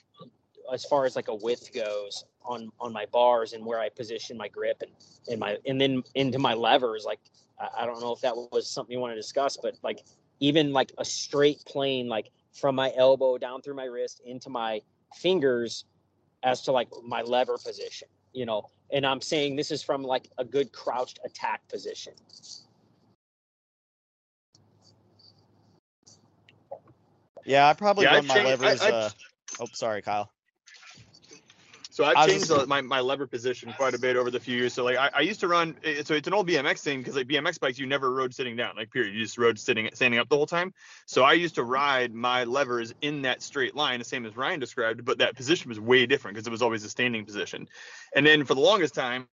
as 0.72 0.84
far 0.84 1.06
as 1.06 1.16
like 1.16 1.28
a 1.28 1.34
width 1.34 1.72
goes 1.72 2.24
on 2.44 2.70
on 2.80 2.92
my 2.92 3.06
bars 3.06 3.52
and 3.52 3.64
where 3.64 3.80
I 3.80 3.88
position 3.88 4.36
my 4.36 4.48
grip 4.48 4.82
and 4.82 4.92
and 5.28 5.40
my 5.40 5.58
and 5.66 5.80
then 5.80 6.02
into 6.14 6.38
my 6.38 6.54
levers 6.54 7.04
like 7.04 7.20
I, 7.58 7.82
I 7.82 7.86
don't 7.86 8.00
know 8.00 8.12
if 8.12 8.20
that 8.20 8.36
was 8.36 8.68
something 8.68 8.92
you 8.92 9.00
want 9.00 9.12
to 9.12 9.16
discuss 9.16 9.56
but 9.56 9.74
like 9.82 10.04
even 10.40 10.72
like 10.72 10.92
a 10.98 11.04
straight 11.04 11.64
plane 11.66 12.08
like 12.08 12.30
from 12.52 12.74
my 12.74 12.92
elbow 12.96 13.38
down 13.38 13.62
through 13.62 13.74
my 13.74 13.84
wrist 13.84 14.20
into 14.24 14.50
my 14.50 14.80
fingers 15.14 15.84
as 16.42 16.62
to 16.62 16.72
like 16.72 16.88
my 17.04 17.22
lever 17.22 17.56
position 17.64 18.08
you 18.32 18.44
know 18.44 18.62
and 18.92 19.06
i'm 19.06 19.20
saying 19.20 19.56
this 19.56 19.70
is 19.70 19.82
from 19.82 20.02
like 20.02 20.28
a 20.38 20.44
good 20.44 20.72
crouched 20.72 21.18
attack 21.24 21.66
position. 21.68 22.12
Yeah 27.44 27.68
i 27.68 27.74
probably 27.74 28.04
yeah, 28.04 28.14
run 28.14 28.26
my 28.26 28.34
changed, 28.34 28.62
levers 28.62 28.82
I, 28.82 28.90
uh, 28.90 29.10
oh 29.60 29.68
sorry 29.72 30.02
kyle 30.02 30.32
so 31.92 32.04
I've 32.04 32.26
changed 32.26 32.50
my, 32.68 32.80
my 32.80 33.00
lever 33.00 33.26
position 33.26 33.70
quite 33.74 33.92
a 33.92 33.98
bit 33.98 34.16
over 34.16 34.30
the 34.30 34.40
few 34.40 34.56
years. 34.56 34.72
So 34.72 34.82
like 34.82 34.96
I, 34.96 35.10
I 35.14 35.20
used 35.20 35.40
to 35.40 35.48
run, 35.48 35.76
so 36.04 36.14
it's 36.14 36.26
an 36.26 36.32
old 36.32 36.48
BMX 36.48 36.78
thing 36.78 37.00
because 37.00 37.16
like 37.16 37.28
BMX 37.28 37.60
bikes, 37.60 37.78
you 37.78 37.86
never 37.86 38.10
rode 38.14 38.34
sitting 38.34 38.56
down, 38.56 38.76
like 38.76 38.90
period. 38.90 39.14
You 39.14 39.22
just 39.22 39.36
rode 39.36 39.58
sitting, 39.58 39.90
standing 39.92 40.18
up 40.18 40.30
the 40.30 40.36
whole 40.36 40.46
time. 40.46 40.72
So 41.04 41.22
I 41.22 41.34
used 41.34 41.54
to 41.56 41.64
ride 41.64 42.14
my 42.14 42.44
levers 42.44 42.94
in 43.02 43.20
that 43.22 43.42
straight 43.42 43.76
line, 43.76 43.98
the 43.98 44.06
same 44.06 44.24
as 44.24 44.34
Ryan 44.34 44.58
described, 44.58 45.04
but 45.04 45.18
that 45.18 45.36
position 45.36 45.68
was 45.68 45.78
way 45.78 46.06
different 46.06 46.34
because 46.34 46.46
it 46.46 46.50
was 46.50 46.62
always 46.62 46.82
a 46.82 46.88
standing 46.88 47.26
position. 47.26 47.68
And 48.16 48.24
then 48.24 48.46
for 48.46 48.54
the 48.54 48.62
longest 48.62 48.94
time, 48.94 49.28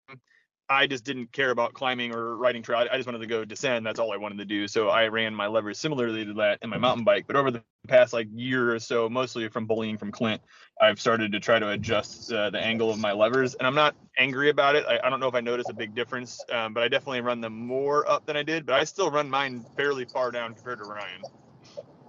I 0.68 0.86
just 0.86 1.04
didn't 1.04 1.30
care 1.30 1.50
about 1.50 1.74
climbing 1.74 2.14
or 2.14 2.36
riding 2.36 2.62
trail. 2.62 2.86
I 2.90 2.96
just 2.96 3.06
wanted 3.06 3.18
to 3.18 3.26
go 3.26 3.44
descend. 3.44 3.84
That's 3.84 4.00
all 4.00 4.12
I 4.12 4.16
wanted 4.16 4.38
to 4.38 4.46
do. 4.46 4.66
So 4.66 4.88
I 4.88 5.08
ran 5.08 5.34
my 5.34 5.46
levers 5.46 5.78
similarly 5.78 6.24
to 6.24 6.32
that 6.34 6.60
in 6.62 6.70
my 6.70 6.78
mountain 6.78 7.04
bike. 7.04 7.26
But 7.26 7.36
over 7.36 7.50
the 7.50 7.62
past 7.86 8.14
like 8.14 8.28
year 8.32 8.74
or 8.74 8.78
so, 8.78 9.10
mostly 9.10 9.46
from 9.48 9.66
bullying 9.66 9.98
from 9.98 10.10
Clint, 10.10 10.40
I've 10.80 10.98
started 10.98 11.32
to 11.32 11.40
try 11.40 11.58
to 11.58 11.70
adjust 11.70 12.32
uh, 12.32 12.48
the 12.48 12.58
angle 12.58 12.90
of 12.90 12.98
my 12.98 13.12
levers. 13.12 13.54
And 13.54 13.66
I'm 13.66 13.74
not 13.74 13.94
angry 14.18 14.48
about 14.48 14.74
it. 14.74 14.86
I, 14.88 15.00
I 15.04 15.10
don't 15.10 15.20
know 15.20 15.28
if 15.28 15.34
I 15.34 15.40
notice 15.40 15.68
a 15.68 15.74
big 15.74 15.94
difference, 15.94 16.42
um, 16.50 16.72
but 16.72 16.82
I 16.82 16.88
definitely 16.88 17.20
run 17.20 17.42
them 17.42 17.66
more 17.66 18.08
up 18.10 18.24
than 18.24 18.38
I 18.38 18.42
did. 18.42 18.64
But 18.64 18.76
I 18.76 18.84
still 18.84 19.10
run 19.10 19.28
mine 19.28 19.66
fairly 19.76 20.06
far 20.06 20.30
down 20.30 20.54
compared 20.54 20.78
to 20.78 20.84
Ryan. 20.84 21.22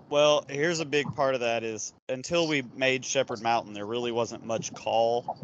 Well, 0.09 0.45
here's 0.47 0.79
a 0.79 0.85
big 0.85 1.13
part 1.13 1.33
of 1.33 1.41
that 1.41 1.63
is 1.63 1.91
until 2.07 2.47
we 2.47 2.63
made 2.73 3.03
Shepherd 3.03 3.41
Mountain, 3.41 3.73
there 3.73 3.85
really 3.85 4.13
wasn't 4.13 4.45
much 4.45 4.73
call 4.73 5.37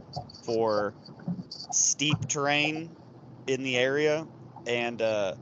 for 0.45 0.93
steep 1.71 2.27
terrain 2.27 2.89
in 3.51 3.63
the 3.63 3.77
area, 3.77 4.25
and 4.65 5.01
uh, 5.01 5.33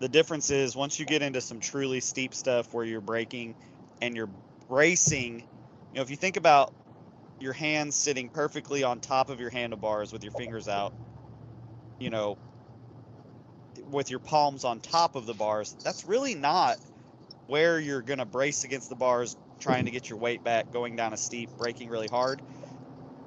the 0.00 0.08
difference 0.08 0.50
is 0.50 0.74
once 0.74 0.98
you 0.98 1.06
get 1.06 1.22
into 1.22 1.40
some 1.40 1.60
truly 1.60 2.00
steep 2.00 2.34
stuff 2.34 2.72
where 2.74 2.84
you're 2.84 3.00
braking 3.00 3.54
and 4.02 4.16
you're 4.16 4.28
bracing, 4.68 5.40
you 5.40 5.96
know, 5.96 6.02
if 6.02 6.10
you 6.10 6.16
think 6.16 6.36
about 6.36 6.72
your 7.40 7.52
hands 7.52 7.94
sitting 7.94 8.28
perfectly 8.28 8.82
on 8.82 9.00
top 9.00 9.30
of 9.30 9.40
your 9.40 9.50
handlebars 9.50 10.12
with 10.12 10.22
your 10.22 10.32
fingers 10.32 10.68
out, 10.68 10.92
you 11.98 12.10
know, 12.10 12.36
with 13.90 14.10
your 14.10 14.18
palms 14.18 14.64
on 14.64 14.80
top 14.80 15.16
of 15.16 15.26
the 15.26 15.34
bars, 15.34 15.76
that's 15.84 16.06
really 16.06 16.34
not 16.34 16.76
where 17.46 17.78
you're 17.78 18.02
going 18.02 18.18
to 18.18 18.24
brace 18.24 18.64
against 18.64 18.88
the 18.88 18.94
bars, 18.94 19.36
trying 19.60 19.84
to 19.84 19.90
get 19.90 20.08
your 20.08 20.18
weight 20.18 20.42
back, 20.42 20.72
going 20.72 20.96
down 20.96 21.12
a 21.12 21.16
steep, 21.16 21.50
braking 21.58 21.88
really 21.88 22.08
hard. 22.08 22.40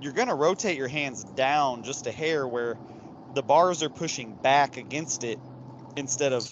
You're 0.01 0.13
going 0.13 0.27
to 0.27 0.35
rotate 0.35 0.77
your 0.77 0.87
hands 0.87 1.23
down 1.23 1.83
just 1.83 2.07
a 2.07 2.11
hair 2.11 2.47
where 2.47 2.75
the 3.37 3.43
bars 3.43 3.83
are 3.83 3.89
pushing 3.89 4.33
back 4.41 4.77
against 4.77 5.23
it 5.23 5.37
instead 5.95 6.33
of 6.33 6.51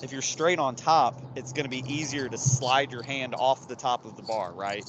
if 0.00 0.12
you're 0.12 0.22
straight 0.22 0.60
on 0.60 0.76
top, 0.76 1.20
it's 1.34 1.52
going 1.52 1.64
to 1.64 1.70
be 1.70 1.82
easier 1.92 2.28
to 2.28 2.38
slide 2.38 2.92
your 2.92 3.02
hand 3.02 3.34
off 3.34 3.66
the 3.66 3.74
top 3.74 4.04
of 4.04 4.16
the 4.16 4.22
bar, 4.22 4.52
right? 4.52 4.84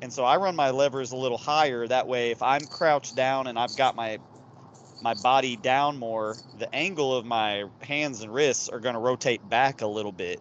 And 0.00 0.10
so 0.10 0.24
I 0.24 0.38
run 0.38 0.56
my 0.56 0.70
levers 0.70 1.12
a 1.12 1.16
little 1.16 1.36
higher. 1.36 1.86
That 1.86 2.08
way, 2.08 2.30
if 2.30 2.42
I'm 2.42 2.62
crouched 2.62 3.14
down 3.14 3.48
and 3.48 3.58
I've 3.58 3.76
got 3.76 3.94
my 3.96 4.18
my 5.02 5.12
body 5.22 5.56
down 5.56 5.98
more, 5.98 6.36
the 6.58 6.74
angle 6.74 7.14
of 7.14 7.26
my 7.26 7.64
hands 7.82 8.22
and 8.22 8.32
wrists 8.32 8.70
are 8.70 8.80
going 8.80 8.94
to 8.94 9.00
rotate 9.00 9.46
back 9.46 9.82
a 9.82 9.86
little 9.86 10.12
bit. 10.12 10.40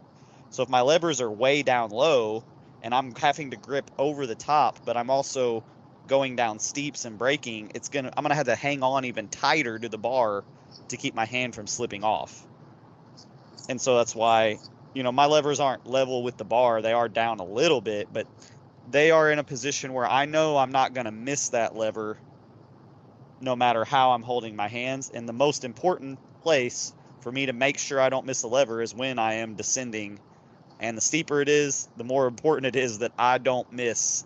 So 0.49 0.63
if 0.63 0.69
my 0.69 0.79
levers 0.79 1.19
are 1.19 1.29
way 1.29 1.62
down 1.62 1.89
low 1.89 2.45
and 2.83 2.95
I'm 2.95 3.13
having 3.15 3.51
to 3.51 3.57
grip 3.57 3.91
over 3.97 4.25
the 4.25 4.35
top, 4.35 4.79
but 4.85 4.95
I'm 4.95 5.09
also 5.09 5.62
going 6.10 6.36
down 6.36 6.60
steeps 6.60 7.06
and 7.06 7.17
braking, 7.17 7.72
it's 7.76 7.88
gonna 7.88 8.12
I'm 8.17 8.24
gonna 8.24 8.36
have 8.36 8.48
to 8.48 8.56
hang 8.56 8.84
on 8.84 9.06
even 9.06 9.30
tighter 9.30 9.80
to 9.80 9.88
the 9.88 9.98
bar 9.98 10.43
to 10.89 10.98
keep 10.98 11.15
my 11.15 11.26
hand 11.26 11.56
from 11.56 11.67
slipping 11.67 12.04
off. 12.04 12.45
And 13.69 13.80
so 13.80 13.95
that's 13.98 14.15
why, 14.15 14.58
you 14.93 15.04
know, 15.04 15.12
my 15.12 15.28
levers 15.28 15.62
aren't 15.62 15.88
level 15.88 16.24
with 16.24 16.36
the 16.38 16.43
bar. 16.43 16.82
They 16.82 16.93
are 16.93 17.08
down 17.08 17.39
a 17.39 17.45
little 17.45 17.80
bit, 17.80 18.12
but 18.12 18.28
they 18.91 19.12
are 19.12 19.32
in 19.32 19.39
a 19.39 19.43
position 19.43 19.93
where 19.93 20.08
I 20.08 20.26
know 20.26 20.58
I'm 20.58 20.72
not 20.72 20.93
gonna 20.93 21.12
miss 21.12 21.50
that 21.50 21.78
lever 21.78 22.17
no 23.41 23.56
matter 23.56 23.86
how 23.86 24.12
I'm 24.12 24.24
holding 24.24 24.56
my 24.56 24.67
hands. 24.67 25.12
And 25.13 25.30
the 25.30 25.34
most 25.34 25.63
important 25.63 26.19
place 26.41 26.93
for 27.22 27.32
me 27.32 27.45
to 27.45 27.54
make 27.54 27.78
sure 27.78 28.02
I 28.02 28.10
don't 28.10 28.26
miss 28.26 28.43
a 28.43 28.48
lever 28.48 28.82
is 28.82 28.93
when 28.93 29.19
I 29.19 29.36
am 29.36 29.56
descending. 29.56 30.19
And 30.80 30.98
the 30.98 31.02
steeper 31.02 31.41
it 31.41 31.50
is, 31.50 31.88
the 31.98 32.04
more 32.04 32.28
important 32.28 32.76
it 32.76 32.80
is 32.80 33.00
that 33.00 33.12
I 33.17 33.38
don't 33.38 33.72
miss, 33.72 34.26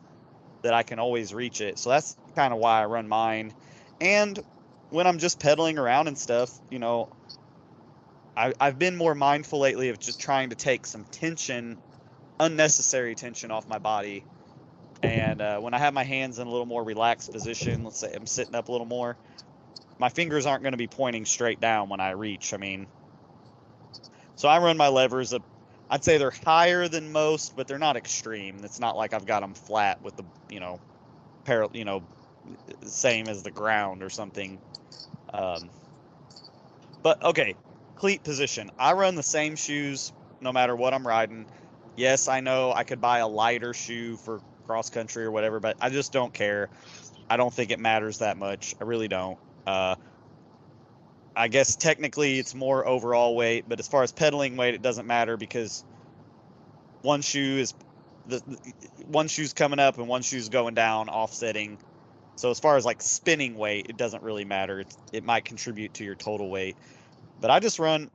that 0.64 0.74
I 0.74 0.84
can 0.84 1.00
always 1.00 1.34
reach 1.34 1.62
it. 1.62 1.80
So 1.80 1.90
that's 1.90 2.16
kind 2.36 2.54
of 2.54 2.60
why 2.60 2.82
I 2.82 2.86
run 2.86 3.08
mine. 3.08 3.54
And 4.02 4.40
when 4.90 5.08
I'm 5.08 5.20
just 5.20 5.40
pedaling 5.40 5.78
around 5.78 6.08
and 6.08 6.18
stuff, 6.18 6.60
you 6.70 6.80
know, 6.80 7.10
I, 8.36 8.54
I've 8.60 8.80
been 8.80 8.96
more 8.96 9.16
mindful 9.16 9.60
lately 9.60 9.90
of 9.90 10.00
just 10.00 10.20
trying 10.20 10.50
to 10.50 10.56
take 10.56 10.88
some 10.88 11.06
tension, 11.12 11.80
unnecessary 12.40 13.16
tension 13.16 13.52
off 13.52 13.68
my 13.68 13.80
body 13.80 14.26
and 15.04 15.42
uh, 15.42 15.60
when 15.60 15.74
I 15.74 15.80
have 15.80 15.94
my 15.94 16.04
hands 16.04 16.40
in 16.40 16.48
a 16.48 16.50
little 16.50 16.66
more 16.66 16.84
relaxed 16.84 17.32
position, 17.32 17.84
let's 17.84 18.00
say 18.00 18.14
I'm 18.14 18.26
sitting 18.26 18.56
up 18.56 18.70
a 18.70 18.72
little 18.72 18.88
more, 18.88 19.18
my 20.00 20.10
fingers 20.10 20.46
aren't 20.46 20.64
going 20.64 20.72
to 20.72 20.78
be 20.78 20.88
pointing 20.88 21.26
straight 21.26 21.60
down 21.60 21.90
when 21.90 22.00
I 22.00 22.12
reach. 22.12 22.54
I 22.54 22.58
mean, 22.58 22.88
so 24.36 24.48
I 24.48 24.60
run 24.60 24.78
my 24.78 24.88
levers. 24.88 25.34
Up, 25.34 25.44
I'd 25.94 26.04
say 26.04 26.18
they're 26.18 26.34
higher 26.44 26.88
than 26.88 27.12
most, 27.12 27.56
but 27.56 27.68
they're 27.68 27.78
not 27.78 27.96
extreme. 27.98 28.62
It's 28.64 28.80
not 28.80 28.98
like 28.98 29.14
I've 29.14 29.28
got 29.28 29.42
them 29.42 29.54
flat 29.54 30.02
with 30.02 30.16
the, 30.16 30.24
you 30.50 30.60
know, 30.60 30.80
par- 31.46 31.70
you 31.72 31.86
know, 31.86 32.02
same 32.82 33.28
as 33.28 33.44
the 33.44 33.52
ground 33.52 34.02
or 34.02 34.10
something. 34.10 34.60
Um, 35.32 35.70
but 37.04 37.22
okay, 37.24 37.54
cleat 37.96 38.24
position. 38.24 38.72
I 38.80 38.94
run 38.94 39.14
the 39.14 39.22
same 39.22 39.56
shoes 39.56 40.12
no 40.42 40.52
matter 40.52 40.76
what 40.76 40.96
I'm 40.96 41.06
riding. 41.06 41.46
Yes, 41.96 42.28
I 42.28 42.40
know 42.40 42.74
I 42.74 42.86
could 42.86 43.00
buy 43.00 43.20
a 43.20 43.28
lighter 43.28 43.76
shoe 43.76 44.18
for 44.18 44.42
cross 44.66 44.90
country 44.90 45.24
or 45.26 45.32
whatever, 45.32 45.60
but 45.60 45.78
I 45.80 45.92
just 45.92 46.12
don't 46.12 46.34
care. 46.34 46.72
I 47.30 47.38
don't 47.38 47.54
think 47.54 47.70
it 47.70 47.80
matters 47.80 48.18
that 48.18 48.36
much. 48.38 48.74
I 48.82 48.86
really 48.86 49.10
don't. 49.10 49.38
Uh, 49.68 49.94
I 51.36 51.48
guess 51.48 51.76
technically 51.76 52.40
it's 52.40 52.54
more 52.54 52.88
overall 52.88 53.36
weight, 53.36 53.66
but 53.68 53.80
as 53.80 53.88
far 53.88 54.04
as 54.04 54.12
pedaling 54.12 54.56
weight, 54.56 54.76
it 54.76 54.82
doesn't 54.82 55.08
matter 55.08 55.38
because 55.38 55.84
one 57.02 57.22
shoe 57.22 57.58
is 57.58 57.74
the, 58.28 58.42
the 58.46 58.58
one 59.08 59.28
shoe's 59.28 59.54
coming 59.54 59.80
up 59.80 59.98
and 59.98 60.08
one 60.08 60.22
shoe's 60.22 60.50
going 60.50 60.76
down, 60.76 61.10
offsetting. 61.10 61.78
So 62.36 62.50
as 62.50 62.60
far 62.60 62.78
as 62.78 62.86
like 62.86 63.02
spinning 63.02 63.56
weight, 63.56 63.88
it 63.90 63.98
doesn't 63.98 64.24
really 64.24 64.46
matter. 64.46 64.82
It's, 64.82 64.98
it 65.12 65.24
might 65.24 65.46
contribute 65.46 65.94
to 65.96 66.04
your 66.04 66.16
total 66.16 66.50
weight, 66.50 66.78
but 67.42 67.52
I 67.52 67.60
just 67.60 67.80
run. 67.80 68.10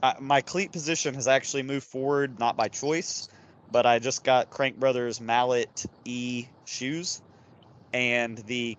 Uh, 0.00 0.14
my 0.20 0.40
cleat 0.40 0.70
position 0.70 1.14
has 1.14 1.26
actually 1.26 1.64
moved 1.64 1.86
forward, 1.86 2.38
not 2.38 2.56
by 2.56 2.68
choice 2.68 3.28
but 3.70 3.86
I 3.86 3.98
just 3.98 4.24
got 4.24 4.50
Crank 4.50 4.78
Brothers 4.78 5.20
Mallet 5.20 5.84
E 6.04 6.46
shoes, 6.64 7.22
and 7.92 8.38
the 8.38 8.76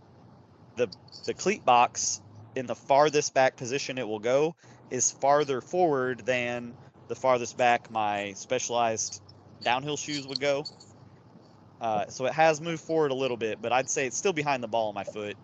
the 0.75 0.87
the 1.25 1.33
cleat 1.33 1.65
box 1.65 2.21
in 2.55 2.65
the 2.65 2.75
farthest 2.75 3.33
back 3.33 3.55
position 3.57 3.97
it 3.97 4.07
will 4.07 4.19
go 4.19 4.55
is 4.89 5.11
farther 5.11 5.61
forward 5.61 6.25
than 6.25 6.73
the 7.07 7.15
farthest 7.15 7.57
back 7.57 7.91
my 7.91 8.33
specialized 8.33 9.21
downhill 9.63 9.97
shoes 9.97 10.27
would 10.27 10.39
go. 10.39 10.63
Uh, 11.81 12.07
so 12.07 12.25
it 12.25 12.33
has 12.33 12.59
moved 12.59 12.81
forward 12.81 13.11
a 13.11 13.15
little 13.15 13.37
bit, 13.37 13.61
but 13.61 13.71
I'd 13.71 13.89
say 13.89 14.07
it's 14.07 14.17
still 14.17 14.33
behind 14.33 14.61
the 14.63 14.67
ball 14.67 14.89
of 14.89 14.95
my 14.95 15.03
foot. 15.03 15.37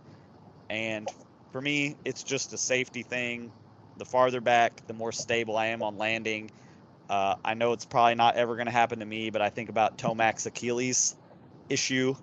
And 0.70 1.08
for 1.52 1.62
me, 1.62 1.96
it's 2.04 2.24
just 2.24 2.54
a 2.54 2.58
safety 2.58 3.04
thing. 3.04 3.52
The 3.98 4.06
farther 4.06 4.42
back, 4.42 4.86
the 4.88 4.94
more 4.94 5.12
stable 5.12 5.56
I 5.56 5.68
am 5.68 5.82
on 5.82 5.98
landing 5.98 6.52
uh, 7.10 7.36
I 7.44 7.54
know 7.54 7.74
it's 7.74 7.86
probably 7.86 8.16
not 8.16 8.36
ever 8.36 8.56
going 8.56 8.66
to 8.66 8.72
happen 8.72 9.00
to 9.00 9.06
me, 9.06 9.30
but 9.30 9.42
I 9.42 9.50
think 9.50 9.70
about 9.70 9.98
Tomac's 9.98 10.46
Achilles 10.46 11.16
issue. 11.70 12.16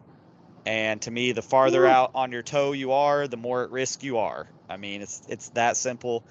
And 0.67 1.01
to 1.03 1.11
me, 1.11 1.33
the 1.33 1.43
farther 1.43 1.87
out 1.87 2.13
on 2.15 2.33
your 2.33 2.43
toe 2.43 2.73
you 2.73 2.93
are, 2.93 3.27
the 3.27 3.37
more 3.37 3.65
at 3.65 3.71
risk 3.71 4.03
you 4.03 4.19
are. 4.19 4.47
I 4.73 4.77
mean, 4.79 5.03
it's 5.03 5.23
it's 5.29 5.49
that 5.51 5.77
simple. 5.77 6.25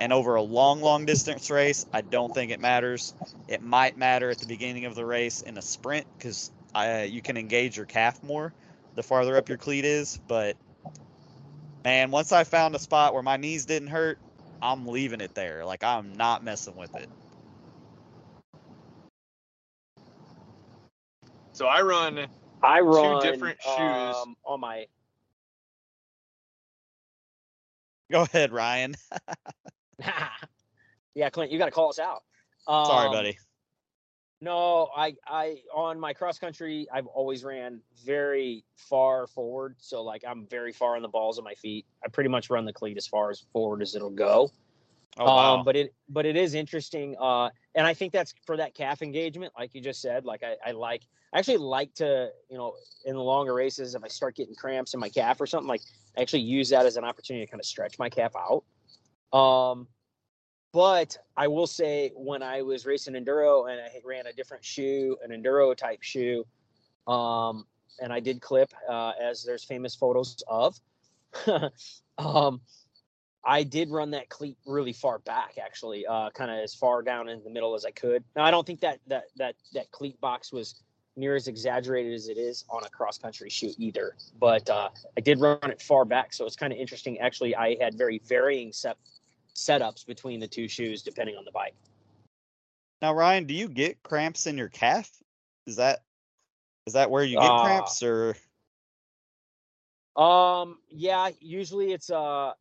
And 0.00 0.12
over 0.12 0.34
a 0.34 0.42
long, 0.42 0.82
long 0.82 1.06
distance 1.06 1.50
race, 1.50 1.86
I 1.92 2.00
don't 2.00 2.34
think 2.34 2.50
it 2.50 2.60
matters. 2.60 3.14
It 3.48 3.62
might 3.62 3.96
matter 3.96 4.30
at 4.30 4.38
the 4.38 4.46
beginning 4.46 4.86
of 4.86 4.94
the 4.94 5.04
race 5.04 5.42
in 5.42 5.56
a 5.56 5.62
sprint 5.62 6.06
because 6.18 6.50
you 7.08 7.22
can 7.22 7.36
engage 7.36 7.76
your 7.76 7.86
calf 7.86 8.22
more 8.22 8.52
the 8.94 9.02
farther 9.02 9.36
up 9.36 9.48
your 9.48 9.58
cleat 9.58 9.84
is. 9.84 10.18
But 10.28 10.56
man, 11.84 12.10
once 12.10 12.32
I 12.32 12.44
found 12.44 12.74
a 12.74 12.78
spot 12.78 13.14
where 13.14 13.22
my 13.22 13.36
knees 13.36 13.66
didn't 13.66 13.88
hurt, 13.88 14.18
I'm 14.62 14.86
leaving 14.86 15.20
it 15.20 15.34
there. 15.34 15.64
Like 15.64 15.84
I'm 15.84 16.14
not 16.14 16.44
messing 16.44 16.76
with 16.76 16.94
it. 16.96 17.08
So 21.52 21.66
I 21.66 21.82
run 21.82 22.26
I 22.62 22.80
run 22.80 23.22
two 23.22 23.30
different 23.30 23.62
shoes. 23.62 24.16
um, 24.16 24.36
on 24.44 24.60
my. 24.60 24.86
Go 28.10 28.22
ahead, 28.22 28.52
Ryan. 28.52 28.94
yeah, 31.14 31.30
Clint, 31.30 31.50
you 31.50 31.58
got 31.58 31.66
to 31.66 31.70
call 31.70 31.88
us 31.88 31.98
out. 31.98 32.22
Um, 32.66 32.86
Sorry, 32.86 33.08
buddy. 33.10 33.38
No, 34.40 34.90
I, 34.94 35.14
I 35.26 35.62
on 35.74 35.98
my 35.98 36.12
cross 36.12 36.38
country, 36.38 36.86
I've 36.92 37.06
always 37.06 37.44
ran 37.44 37.80
very 38.04 38.64
far 38.76 39.26
forward. 39.26 39.76
So 39.78 40.02
like 40.02 40.22
I'm 40.28 40.46
very 40.46 40.72
far 40.72 40.96
on 40.96 41.02
the 41.02 41.08
balls 41.08 41.38
of 41.38 41.44
my 41.44 41.54
feet. 41.54 41.86
I 42.04 42.08
pretty 42.08 42.28
much 42.28 42.50
run 42.50 42.66
the 42.66 42.72
cleat 42.72 42.98
as 42.98 43.06
far 43.06 43.30
as 43.30 43.46
forward 43.52 43.80
as 43.80 43.94
it'll 43.94 44.10
go. 44.10 44.50
Oh, 45.16 45.24
wow. 45.24 45.56
Um, 45.56 45.64
but 45.64 45.76
it 45.76 45.94
but 46.08 46.26
it 46.26 46.36
is 46.36 46.54
interesting, 46.54 47.16
uh, 47.20 47.48
and 47.74 47.86
I 47.86 47.94
think 47.94 48.12
that's 48.12 48.34
for 48.44 48.56
that 48.56 48.74
calf 48.74 49.00
engagement, 49.00 49.52
like 49.56 49.74
you 49.74 49.80
just 49.80 50.02
said. 50.02 50.24
Like 50.24 50.42
I, 50.42 50.56
I 50.66 50.72
like 50.72 51.02
I 51.34 51.38
actually 51.38 51.56
like 51.58 51.92
to 51.96 52.30
you 52.48 52.56
know 52.56 52.74
in 53.04 53.14
the 53.14 53.22
longer 53.22 53.52
races 53.52 53.94
if 53.94 54.04
I 54.04 54.08
start 54.08 54.36
getting 54.36 54.54
cramps 54.54 54.94
in 54.94 55.00
my 55.00 55.08
calf 55.08 55.40
or 55.40 55.46
something 55.46 55.68
like 55.68 55.82
I 56.16 56.22
actually 56.22 56.42
use 56.42 56.70
that 56.70 56.86
as 56.86 56.96
an 56.96 57.04
opportunity 57.04 57.44
to 57.44 57.50
kind 57.50 57.60
of 57.60 57.66
stretch 57.66 57.98
my 57.98 58.08
calf 58.08 58.32
out. 58.36 58.62
Um, 59.36 59.88
but 60.72 61.16
I 61.36 61.48
will 61.48 61.66
say 61.66 62.12
when 62.14 62.42
I 62.42 62.62
was 62.62 62.86
racing 62.86 63.14
enduro 63.14 63.70
and 63.70 63.80
I 63.80 64.00
ran 64.04 64.26
a 64.26 64.32
different 64.32 64.64
shoe, 64.64 65.16
an 65.22 65.30
enduro 65.30 65.76
type 65.76 66.02
shoe, 66.02 66.44
um, 67.06 67.66
and 68.00 68.12
I 68.12 68.20
did 68.20 68.40
clip 68.40 68.72
uh, 68.88 69.12
as 69.20 69.44
there's 69.44 69.64
famous 69.64 69.94
photos 69.94 70.42
of. 70.48 70.78
um, 72.18 72.60
I 73.44 73.62
did 73.62 73.90
run 73.90 74.10
that 74.12 74.28
cleat 74.30 74.56
really 74.66 74.92
far 74.92 75.18
back, 75.18 75.58
actually, 75.62 76.06
uh, 76.06 76.30
kind 76.30 76.50
of 76.50 76.58
as 76.58 76.74
far 76.74 77.02
down 77.02 77.28
in 77.28 77.42
the 77.44 77.50
middle 77.50 77.74
as 77.74 77.84
I 77.84 77.90
could. 77.90 78.24
Now, 78.34 78.44
I 78.44 78.50
don't 78.50 78.66
think 78.66 78.80
that 78.80 79.00
that 79.08 79.24
that 79.36 79.56
that 79.74 79.90
cleat 79.90 80.20
box 80.20 80.52
was 80.52 80.82
near 81.16 81.36
as 81.36 81.48
exaggerated 81.48 82.12
as 82.12 82.28
it 82.28 82.36
is 82.36 82.64
on 82.68 82.84
a 82.84 82.88
cross 82.88 83.18
country 83.18 83.48
shoot 83.48 83.74
either, 83.78 84.16
but 84.40 84.68
uh, 84.68 84.88
I 85.16 85.20
did 85.20 85.40
run 85.40 85.58
it 85.64 85.80
far 85.80 86.04
back, 86.04 86.32
so 86.32 86.44
it's 86.46 86.56
kind 86.56 86.72
of 86.72 86.78
interesting. 86.78 87.18
Actually, 87.20 87.54
I 87.54 87.76
had 87.80 87.96
very 87.96 88.20
varying 88.26 88.72
set 88.72 88.96
setups 89.54 90.04
between 90.04 90.40
the 90.40 90.48
two 90.48 90.66
shoes 90.66 91.02
depending 91.02 91.36
on 91.36 91.44
the 91.44 91.52
bike. 91.52 91.74
Now, 93.00 93.14
Ryan, 93.14 93.44
do 93.44 93.54
you 93.54 93.68
get 93.68 94.02
cramps 94.02 94.46
in 94.46 94.58
your 94.58 94.68
calf? 94.68 95.10
Is 95.66 95.76
that 95.76 96.00
is 96.86 96.94
that 96.94 97.10
where 97.10 97.24
you 97.24 97.38
get 97.38 97.50
Uh, 97.50 97.62
cramps, 97.62 98.02
or 98.02 98.36
Um, 100.16 100.78
yeah, 100.90 101.30
usually 101.40 101.92
it's 101.92 102.10
uh 102.10 102.52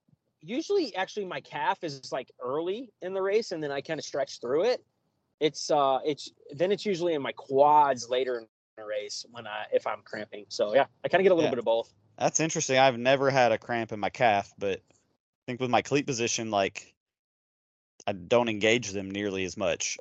usually 0.42 0.96
actually 0.96 1.26
my 1.26 1.40
calf 1.42 1.84
is 1.84 2.12
like 2.12 2.32
early 2.42 2.92
in 3.02 3.14
the 3.14 3.22
race 3.22 3.52
and 3.52 3.64
then 3.64 3.72
I 3.72 3.82
kind 3.82 4.00
of 4.00 4.06
stretch 4.06 4.42
through 4.42 4.66
it. 4.66 4.84
It's 5.40 5.70
uh 5.72 6.00
it's 6.06 6.32
then 6.52 6.72
it's 6.72 6.86
usually 6.86 7.14
in 7.14 7.22
my 7.22 7.32
quads 7.34 8.10
later 8.10 8.40
in 8.40 8.48
the 8.78 8.86
race 8.86 9.26
when 9.32 9.46
I 9.48 9.66
if 9.74 9.86
I'm 9.88 10.02
cramping. 10.04 10.46
So 10.50 10.74
yeah, 10.74 10.86
I 11.04 11.08
kind 11.08 11.22
of 11.22 11.24
get 11.24 11.32
a 11.32 11.36
little 11.36 11.48
Yeah. 11.48 11.52
bit 11.52 11.60
of 11.60 11.66
both. 11.66 11.94
that's 12.18 12.40
interesting. 12.40 12.78
I've 12.78 12.98
never 12.98 13.30
had 13.30 13.52
a 13.52 13.58
cramp 13.58 13.92
in 13.92 14.00
my 14.00 14.10
calf, 14.10 14.54
but 14.58 14.80
I 14.80 15.44
think 15.48 15.60
with 15.60 15.70
my 15.70 15.82
cleat 15.82 16.06
position, 16.06 16.50
like 16.52 16.94
I 18.08 18.14
don't 18.14 18.50
engage 18.50 18.92
them 18.92 19.12
nearly 19.12 19.44
as 19.44 19.58
much 19.58 19.98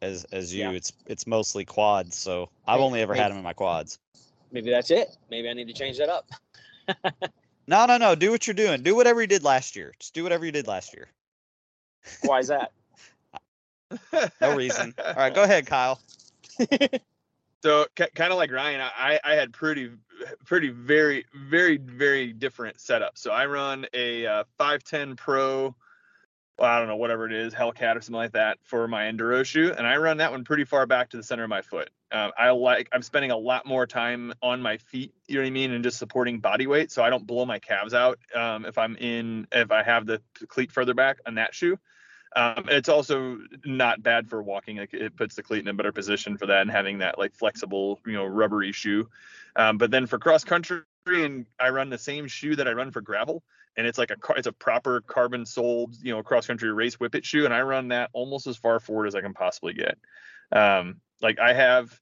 as 0.00 0.24
as 0.32 0.52
you. 0.54 0.64
Yeah. 0.64 0.70
It's 0.72 0.92
it's 1.06 1.26
mostly 1.26 1.64
quads, 1.64 2.16
so 2.16 2.50
I've 2.66 2.80
only 2.80 3.00
ever 3.02 3.14
had 3.14 3.30
them 3.30 3.38
in 3.38 3.44
my 3.44 3.52
quads. 3.52 3.98
Maybe 4.50 4.70
that's 4.70 4.90
it. 4.90 5.16
Maybe 5.30 5.48
I 5.48 5.52
need 5.54 5.68
to 5.68 5.74
change 5.74 5.98
that 5.98 6.08
up. 6.08 6.28
No, 7.68 7.86
no, 7.86 7.96
no. 7.96 8.16
Do 8.16 8.32
what 8.32 8.44
you're 8.44 8.54
doing. 8.54 8.82
Do 8.82 8.96
whatever 8.96 9.20
you 9.20 9.28
did 9.28 9.44
last 9.44 9.76
year. 9.76 9.94
Just 10.00 10.14
do 10.14 10.24
whatever 10.24 10.44
you 10.44 10.50
did 10.50 10.66
last 10.66 10.92
year. 10.92 11.08
Why 12.22 12.40
is 12.40 12.48
that? 12.48 12.72
No 14.40 14.56
reason. 14.56 14.94
All 14.98 15.14
right, 15.14 15.34
go 15.34 15.42
ahead, 15.44 15.66
Kyle. 15.66 16.00
So 17.62 17.86
kind 17.96 18.32
of 18.32 18.38
like 18.38 18.50
Ryan, 18.50 18.80
I, 18.80 19.20
I 19.22 19.34
had 19.34 19.52
pretty, 19.52 19.92
pretty 20.44 20.70
very, 20.70 21.26
very, 21.32 21.76
very 21.76 22.32
different 22.32 22.80
setup. 22.80 23.16
So 23.16 23.30
I 23.30 23.46
run 23.46 23.86
a 23.94 24.26
uh, 24.26 24.44
510 24.58 25.14
Pro, 25.14 25.74
well, 26.58 26.70
I 26.70 26.78
don't 26.78 26.88
know 26.88 26.96
whatever 26.96 27.26
it 27.26 27.32
is, 27.32 27.54
Hellcat 27.54 27.96
or 27.96 28.00
something 28.00 28.14
like 28.14 28.32
that 28.32 28.58
for 28.64 28.86
my 28.88 29.04
enduro 29.04 29.44
shoe, 29.44 29.72
and 29.76 29.86
I 29.86 29.96
run 29.96 30.16
that 30.18 30.32
one 30.32 30.44
pretty 30.44 30.64
far 30.64 30.86
back 30.86 31.10
to 31.10 31.16
the 31.16 31.22
center 31.22 31.44
of 31.44 31.50
my 31.50 31.62
foot. 31.62 31.90
Um, 32.10 32.32
I 32.36 32.50
like 32.50 32.88
I'm 32.92 33.02
spending 33.02 33.30
a 33.30 33.36
lot 33.36 33.64
more 33.64 33.86
time 33.86 34.34
on 34.42 34.60
my 34.60 34.76
feet, 34.76 35.14
you 35.28 35.36
know 35.36 35.42
what 35.42 35.46
I 35.46 35.50
mean, 35.50 35.72
and 35.72 35.82
just 35.82 35.98
supporting 35.98 36.40
body 36.40 36.66
weight, 36.66 36.92
so 36.92 37.02
I 37.02 37.10
don't 37.10 37.26
blow 37.26 37.46
my 37.46 37.58
calves 37.58 37.94
out 37.94 38.18
um, 38.34 38.66
if 38.66 38.76
I'm 38.76 38.96
in 38.96 39.46
if 39.50 39.70
I 39.70 39.82
have 39.82 40.04
the 40.04 40.20
cleat 40.48 40.70
further 40.70 40.94
back 40.94 41.18
on 41.26 41.36
that 41.36 41.54
shoe. 41.54 41.78
Um, 42.34 42.64
it's 42.68 42.88
also 42.88 43.38
not 43.64 44.02
bad 44.02 44.28
for 44.28 44.42
walking. 44.42 44.78
Like 44.78 44.94
it 44.94 45.16
puts 45.16 45.34
the 45.34 45.42
cleat 45.42 45.60
in 45.60 45.68
a 45.68 45.74
better 45.74 45.92
position 45.92 46.36
for 46.36 46.46
that 46.46 46.62
and 46.62 46.70
having 46.70 46.98
that 46.98 47.18
like 47.18 47.34
flexible, 47.34 48.00
you 48.06 48.14
know, 48.14 48.24
rubbery 48.24 48.72
shoe. 48.72 49.08
Um, 49.56 49.78
but 49.78 49.90
then 49.90 50.06
for 50.06 50.18
cross 50.18 50.44
country, 50.44 50.82
and 51.06 51.46
I 51.60 51.70
run 51.70 51.90
the 51.90 51.98
same 51.98 52.28
shoe 52.28 52.56
that 52.56 52.68
I 52.68 52.72
run 52.72 52.90
for 52.90 53.00
gravel, 53.00 53.42
and 53.76 53.86
it's 53.86 53.98
like 53.98 54.10
a 54.10 54.16
it's 54.36 54.46
a 54.46 54.52
proper 54.52 55.00
carbon 55.00 55.44
soled, 55.44 55.96
you 56.02 56.12
know, 56.12 56.22
cross 56.22 56.46
country 56.46 56.72
race 56.72 56.94
whippet 56.94 57.24
shoe, 57.24 57.44
and 57.44 57.52
I 57.52 57.62
run 57.62 57.88
that 57.88 58.10
almost 58.12 58.46
as 58.46 58.56
far 58.56 58.80
forward 58.80 59.06
as 59.06 59.14
I 59.14 59.20
can 59.20 59.34
possibly 59.34 59.74
get. 59.74 59.98
Um, 60.52 61.00
like 61.20 61.38
I 61.38 61.52
have. 61.52 61.98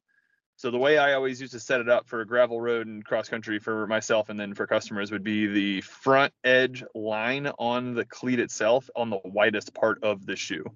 So 0.61 0.71
the 0.71 0.77
way 0.77 0.99
I 0.99 1.15
always 1.15 1.41
used 1.41 1.55
to 1.55 1.59
set 1.59 1.81
it 1.81 1.89
up 1.89 2.07
for 2.07 2.21
a 2.21 2.27
gravel 2.27 2.61
road 2.61 2.87
and 2.87 3.03
cross 3.03 3.31
country 3.31 3.59
for 3.59 3.87
myself 3.87 4.29
and 4.29 4.39
then 4.39 4.53
for 4.53 4.67
customers 4.67 5.11
would 5.11 5.25
be 5.25 5.47
the 5.47 5.81
front 5.81 6.35
edge 6.45 6.85
line 6.95 7.47
on 7.59 7.95
the 7.95 8.05
cleat 8.05 8.39
itself 8.39 8.91
on 8.95 9.09
the 9.09 9.19
widest 9.25 9.73
part 9.73 10.05
of 10.05 10.27
the 10.27 10.37
shoe. 10.37 10.67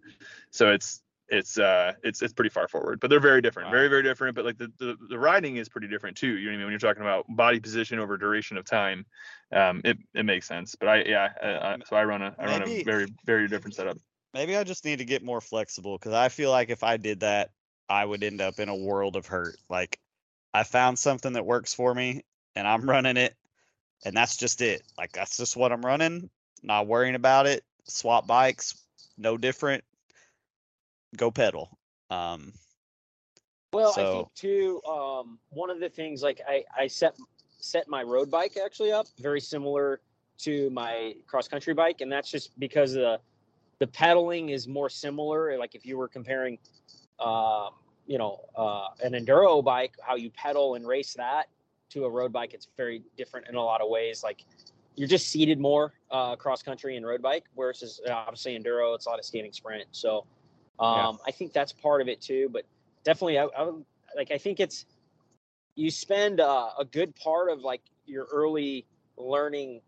So 0.52 0.72
it's 0.72 1.02
it's 1.28 1.58
uh 1.58 1.92
it's 2.02 2.22
it's 2.22 2.32
pretty 2.32 2.48
far 2.48 2.66
forward, 2.66 2.98
but 2.98 3.10
they're 3.10 3.20
very 3.20 3.42
different, 3.42 3.66
Wow. 3.66 3.72
very 3.72 3.88
very 3.88 4.02
different. 4.02 4.34
But 4.36 4.46
like 4.46 4.56
the, 4.56 4.72
the 4.78 4.96
the 5.10 5.18
riding 5.18 5.56
is 5.58 5.68
pretty 5.68 5.88
different 5.88 6.16
too. 6.16 6.28
You 6.28 6.46
know 6.46 6.52
what 6.52 6.54
I 6.54 6.56
mean 6.56 6.64
when 6.64 6.72
you're 6.72 6.78
talking 6.78 7.02
about 7.02 7.26
body 7.28 7.60
position 7.60 7.98
over 7.98 8.16
duration 8.16 8.56
of 8.56 8.64
time, 8.64 9.04
um 9.52 9.82
it 9.84 9.98
it 10.14 10.24
makes 10.24 10.48
sense. 10.48 10.76
But 10.76 10.88
I 10.88 11.02
yeah 11.04 11.28
uh, 11.42 11.46
uh, 11.46 11.76
so 11.86 11.96
I 11.96 12.04
run 12.04 12.22
a 12.22 12.34
I 12.38 12.46
run 12.46 12.62
Maybe- 12.62 12.80
a 12.80 12.84
very 12.84 13.06
very 13.26 13.48
different 13.48 13.74
setup. 13.74 13.98
Maybe 14.32 14.56
I 14.56 14.64
just 14.64 14.86
need 14.86 15.00
to 15.00 15.04
get 15.04 15.22
more 15.22 15.42
flexible 15.42 15.98
because 15.98 16.14
I 16.14 16.30
feel 16.30 16.50
like 16.50 16.70
if 16.70 16.82
I 16.82 16.96
did 16.96 17.20
that, 17.20 17.50
I 17.88 18.04
would 18.04 18.22
end 18.22 18.40
up 18.40 18.58
in 18.60 18.68
a 18.68 18.76
world 18.76 19.16
of 19.16 19.26
hurt. 19.26 19.56
Like 19.68 19.98
I 20.52 20.62
found 20.62 20.98
something 20.98 21.34
that 21.34 21.46
works 21.46 21.74
for 21.74 21.94
me 21.94 22.24
and 22.56 22.66
I'm 22.66 22.88
running 22.88 23.16
it, 23.16 23.34
and 24.04 24.16
that's 24.16 24.36
just 24.36 24.62
it. 24.62 24.82
Like 24.96 25.12
that's 25.12 25.36
just 25.36 25.56
what 25.56 25.72
I'm 25.72 25.84
running. 25.84 26.30
Not 26.62 26.86
worrying 26.86 27.14
about 27.14 27.46
it. 27.46 27.64
Swap 27.84 28.26
bikes, 28.26 28.74
no 29.18 29.36
different. 29.36 29.84
Go 31.16 31.30
pedal. 31.30 31.78
Um, 32.10 32.52
Well, 33.72 33.92
I 33.96 34.10
think 34.10 34.34
too. 34.34 34.80
Um, 34.88 35.38
one 35.50 35.70
of 35.70 35.80
the 35.80 35.88
things, 35.88 36.22
like 36.22 36.40
I, 36.48 36.64
I 36.76 36.86
set 36.86 37.16
set 37.58 37.88
my 37.88 38.02
road 38.02 38.30
bike 38.30 38.56
actually 38.62 38.92
up 38.92 39.06
very 39.18 39.40
similar 39.40 40.00
to 40.36 40.68
my 40.70 41.14
cross 41.26 41.48
country 41.48 41.74
bike, 41.74 42.00
and 42.00 42.10
that's 42.10 42.30
just 42.30 42.58
because 42.58 42.94
the 42.94 43.20
the 43.78 43.86
pedaling 43.86 44.50
is 44.50 44.68
more 44.68 44.88
similar. 44.88 45.58
Like 45.58 45.74
if 45.74 45.84
you 45.84 45.98
were 45.98 46.08
comparing, 46.08 46.58
um, 47.20 47.70
you 48.06 48.18
know, 48.18 48.40
uh, 48.56 48.88
an 49.02 49.12
enduro 49.12 49.64
bike, 49.64 49.94
how 50.02 50.16
you 50.16 50.30
pedal 50.30 50.74
and 50.74 50.86
race 50.86 51.14
that 51.14 51.48
to 51.90 52.04
a 52.04 52.10
road 52.10 52.32
bike, 52.32 52.54
it's 52.54 52.68
very 52.76 53.02
different 53.16 53.48
in 53.48 53.54
a 53.54 53.62
lot 53.62 53.80
of 53.80 53.88
ways. 53.88 54.22
Like 54.22 54.44
you're 54.96 55.08
just 55.08 55.28
seated 55.28 55.58
more 55.58 55.94
uh, 56.10 56.36
cross 56.36 56.62
country 56.62 56.96
and 56.96 57.06
road 57.06 57.22
bike, 57.22 57.44
versus 57.56 58.00
uh, 58.08 58.12
obviously 58.12 58.58
enduro, 58.58 58.94
it's 58.94 59.06
a 59.06 59.08
lot 59.08 59.18
of 59.18 59.24
skating 59.24 59.52
sprint. 59.52 59.86
So 59.92 60.26
um, 60.78 61.18
I 61.26 61.30
think 61.30 61.52
that's 61.52 61.72
part 61.72 62.00
of 62.00 62.08
it 62.08 62.20
too. 62.20 62.48
But 62.52 62.64
definitely, 63.04 63.38
I, 63.38 63.44
I 63.44 63.62
would 63.62 63.84
like. 64.16 64.30
I 64.30 64.38
think 64.38 64.60
it's 64.60 64.86
you 65.76 65.90
spend 65.90 66.40
uh, 66.40 66.70
a 66.78 66.84
good 66.84 67.14
part 67.16 67.50
of 67.50 67.60
like 67.60 67.82
your 68.06 68.26
early 68.32 68.86
learning. 69.16 69.80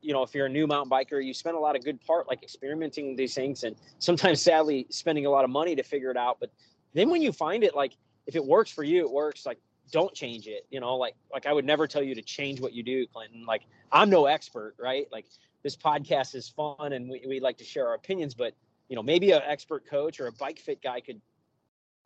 You 0.00 0.12
know, 0.12 0.22
if 0.22 0.34
you're 0.34 0.46
a 0.46 0.50
new 0.50 0.66
mountain 0.66 0.90
biker, 0.90 1.24
you 1.24 1.32
spend 1.32 1.56
a 1.56 1.60
lot 1.60 1.76
of 1.76 1.84
good 1.84 1.98
part 2.02 2.28
like 2.28 2.42
experimenting 2.42 3.08
with 3.08 3.16
these 3.16 3.34
things, 3.34 3.64
and 3.64 3.74
sometimes, 3.98 4.42
sadly, 4.42 4.86
spending 4.90 5.24
a 5.24 5.30
lot 5.30 5.44
of 5.44 5.50
money 5.50 5.74
to 5.76 5.82
figure 5.82 6.10
it 6.10 6.16
out. 6.16 6.38
But 6.40 6.50
then 6.94 7.10
when 7.10 7.22
you 7.22 7.32
find 7.32 7.64
it, 7.64 7.74
like 7.74 7.96
if 8.26 8.36
it 8.36 8.44
works 8.44 8.70
for 8.70 8.82
you, 8.82 9.00
it 9.00 9.10
works. 9.10 9.44
Like 9.44 9.58
don't 9.90 10.14
change 10.14 10.46
it. 10.46 10.66
You 10.70 10.80
know, 10.80 10.96
like 10.96 11.14
like 11.32 11.46
I 11.46 11.52
would 11.52 11.64
never 11.64 11.86
tell 11.86 12.02
you 12.02 12.14
to 12.14 12.22
change 12.22 12.60
what 12.60 12.72
you 12.72 12.82
do, 12.82 13.06
Clinton. 13.06 13.44
Like 13.46 13.62
I'm 13.92 14.10
no 14.10 14.26
expert, 14.26 14.74
right? 14.78 15.06
Like 15.12 15.26
this 15.62 15.76
podcast 15.76 16.34
is 16.34 16.48
fun, 16.48 16.92
and 16.92 17.08
we 17.08 17.22
we 17.26 17.40
like 17.40 17.58
to 17.58 17.64
share 17.64 17.88
our 17.88 17.94
opinions, 17.94 18.34
but 18.34 18.54
you 18.88 18.96
know 18.96 19.02
maybe 19.02 19.32
an 19.32 19.42
expert 19.46 19.86
coach 19.88 20.20
or 20.20 20.26
a 20.26 20.32
bike 20.32 20.58
fit 20.58 20.82
guy 20.82 21.00
could 21.00 21.20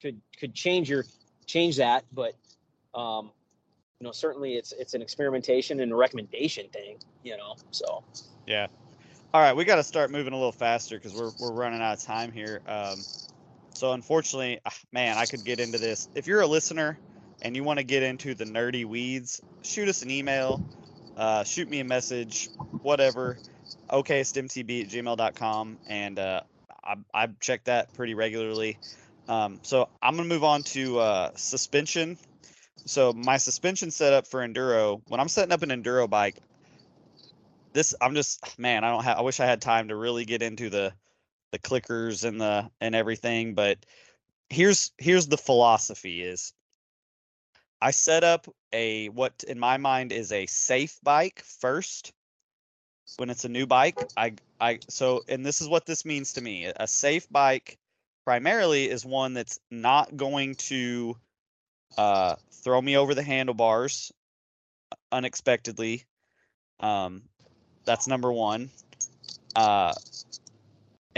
could 0.01 0.21
could 0.39 0.55
change 0.55 0.89
your 0.89 1.05
change 1.47 1.77
that 1.77 2.05
but 2.13 2.35
um 2.95 3.31
you 4.01 4.07
know 4.07 4.13
certainly 4.13 4.55
it's 4.55 4.73
it's 4.73 4.95
an 4.95 5.03
experimentation 5.03 5.81
and 5.81 5.91
a 5.91 5.97
recommendation 5.97 6.69
thing 6.69 6.97
you 7.25 7.37
know 7.37 7.57
so 7.71 8.05
Yeah. 8.49 8.67
All 9.35 9.43
right, 9.43 9.55
we 9.55 9.67
got 9.67 9.77
to 9.77 9.85
start 9.85 10.11
moving 10.11 10.33
a 10.33 10.37
little 10.37 10.53
faster 10.53 10.97
because 10.97 11.15
we're 11.15 11.33
we're 11.39 11.53
running 11.53 11.83
out 11.83 11.99
of 11.99 12.03
time 12.03 12.33
here. 12.33 12.63
Um, 12.67 12.99
so 13.79 13.93
unfortunately, 13.93 14.59
ah, 14.67 14.75
man, 14.93 15.17
I 15.17 15.27
could 15.27 15.45
get 15.45 15.61
into 15.61 15.79
this. 15.79 16.09
If 16.17 16.27
you're 16.27 16.41
a 16.41 16.47
listener 16.47 16.99
and 17.41 17.55
you 17.55 17.63
want 17.63 17.79
to 17.79 17.85
get 17.85 18.03
into 18.03 18.35
the 18.35 18.45
nerdy 18.45 18.85
weeds, 18.85 19.41
shoot 19.63 19.89
us 19.89 20.03
an 20.03 20.11
email, 20.11 20.61
uh, 21.17 21.45
shoot 21.45 21.71
me 21.71 21.79
a 21.79 21.85
message, 21.85 22.49
whatever. 22.83 23.39
OKSTMTB 23.89 24.85
at 24.85 24.89
gmail.com, 24.91 25.79
and 25.87 26.19
uh, 26.19 26.41
I 26.83 26.97
I 27.15 27.29
check 27.41 27.65
that 27.65 27.95
pretty 27.95 28.15
regularly. 28.15 28.79
Um, 29.29 29.61
so 29.63 29.89
I'm 30.03 30.17
gonna 30.17 30.29
move 30.29 30.45
on 30.45 30.63
to 30.65 30.99
uh, 30.99 31.31
suspension. 31.37 32.19
So 32.85 33.13
my 33.13 33.37
suspension 33.37 33.91
setup 33.91 34.27
for 34.27 34.47
enduro, 34.47 35.03
when 35.07 35.21
I'm 35.21 35.29
setting 35.29 35.53
up 35.53 35.63
an 35.63 35.71
enduro 35.71 36.11
bike, 36.11 36.37
this 37.73 37.95
I'm 38.01 38.15
just 38.15 38.59
man, 38.59 38.83
I 38.83 38.91
don't 38.91 39.05
have 39.05 39.19
I 39.19 39.23
wish 39.23 39.39
I 39.39 39.47
had 39.47 39.63
time 39.63 39.89
to 39.89 39.97
really 39.97 40.25
get 40.25 40.43
into 40.43 40.69
the 40.69 40.93
the 41.53 41.59
clickers 41.59 42.25
and 42.25 42.41
the 42.41 42.71
and 42.81 42.95
everything, 42.95 43.55
but 43.55 43.79
here's 44.51 44.93
here's 44.99 45.27
the 45.27 45.39
philosophy 45.39 46.23
is 46.23 46.53
I 47.81 47.91
set 47.91 48.25
up 48.25 48.47
a 48.73 49.09
what 49.11 49.45
in 49.47 49.59
my 49.59 49.77
mind 49.77 50.13
is 50.13 50.33
a 50.33 50.47
safe 50.47 50.99
bike 51.03 51.43
first 51.61 52.13
when 53.17 53.31
it's 53.31 53.45
a 53.45 53.49
new 53.49 53.67
bike. 53.67 53.99
I 54.17 54.35
I 54.61 54.81
so 54.89 55.23
and 55.29 55.45
this 55.45 55.61
is 55.61 55.69
what 55.69 55.87
this 55.87 56.05
means 56.05 56.35
to 56.35 56.41
me. 56.41 56.71
A 56.77 56.87
safe 56.87 57.29
bike 57.31 57.79
primarily 58.25 58.89
is 58.89 59.05
one 59.05 59.35
that's 59.35 59.59
not 59.71 60.17
going 60.17 60.55
to 60.57 61.17
uh 61.97 62.37
throw 62.51 62.81
me 62.81 62.97
over 62.97 63.15
the 63.15 63.23
handlebars 63.23 64.13
unexpectedly. 65.13 66.05
Um 66.81 67.23
that's 67.85 68.07
number 68.07 68.31
one. 68.31 68.71
Uh, 69.57 69.95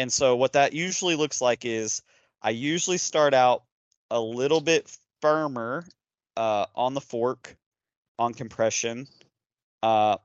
and 0.00 0.10
so 0.10 0.34
what 0.34 0.54
that 0.54 0.72
usually 0.72 1.14
looks 1.14 1.42
like 1.42 1.66
is 1.66 2.00
I 2.40 2.50
usually 2.50 2.96
start 2.96 3.34
out 3.34 3.64
a 4.10 4.18
little 4.18 4.62
bit 4.62 4.90
firmer 5.20 5.84
uh, 6.38 6.64
on 6.74 6.94
the 6.94 7.02
fork 7.02 7.54
on 8.18 8.32
compression, 8.32 9.06
uh, 9.82 10.16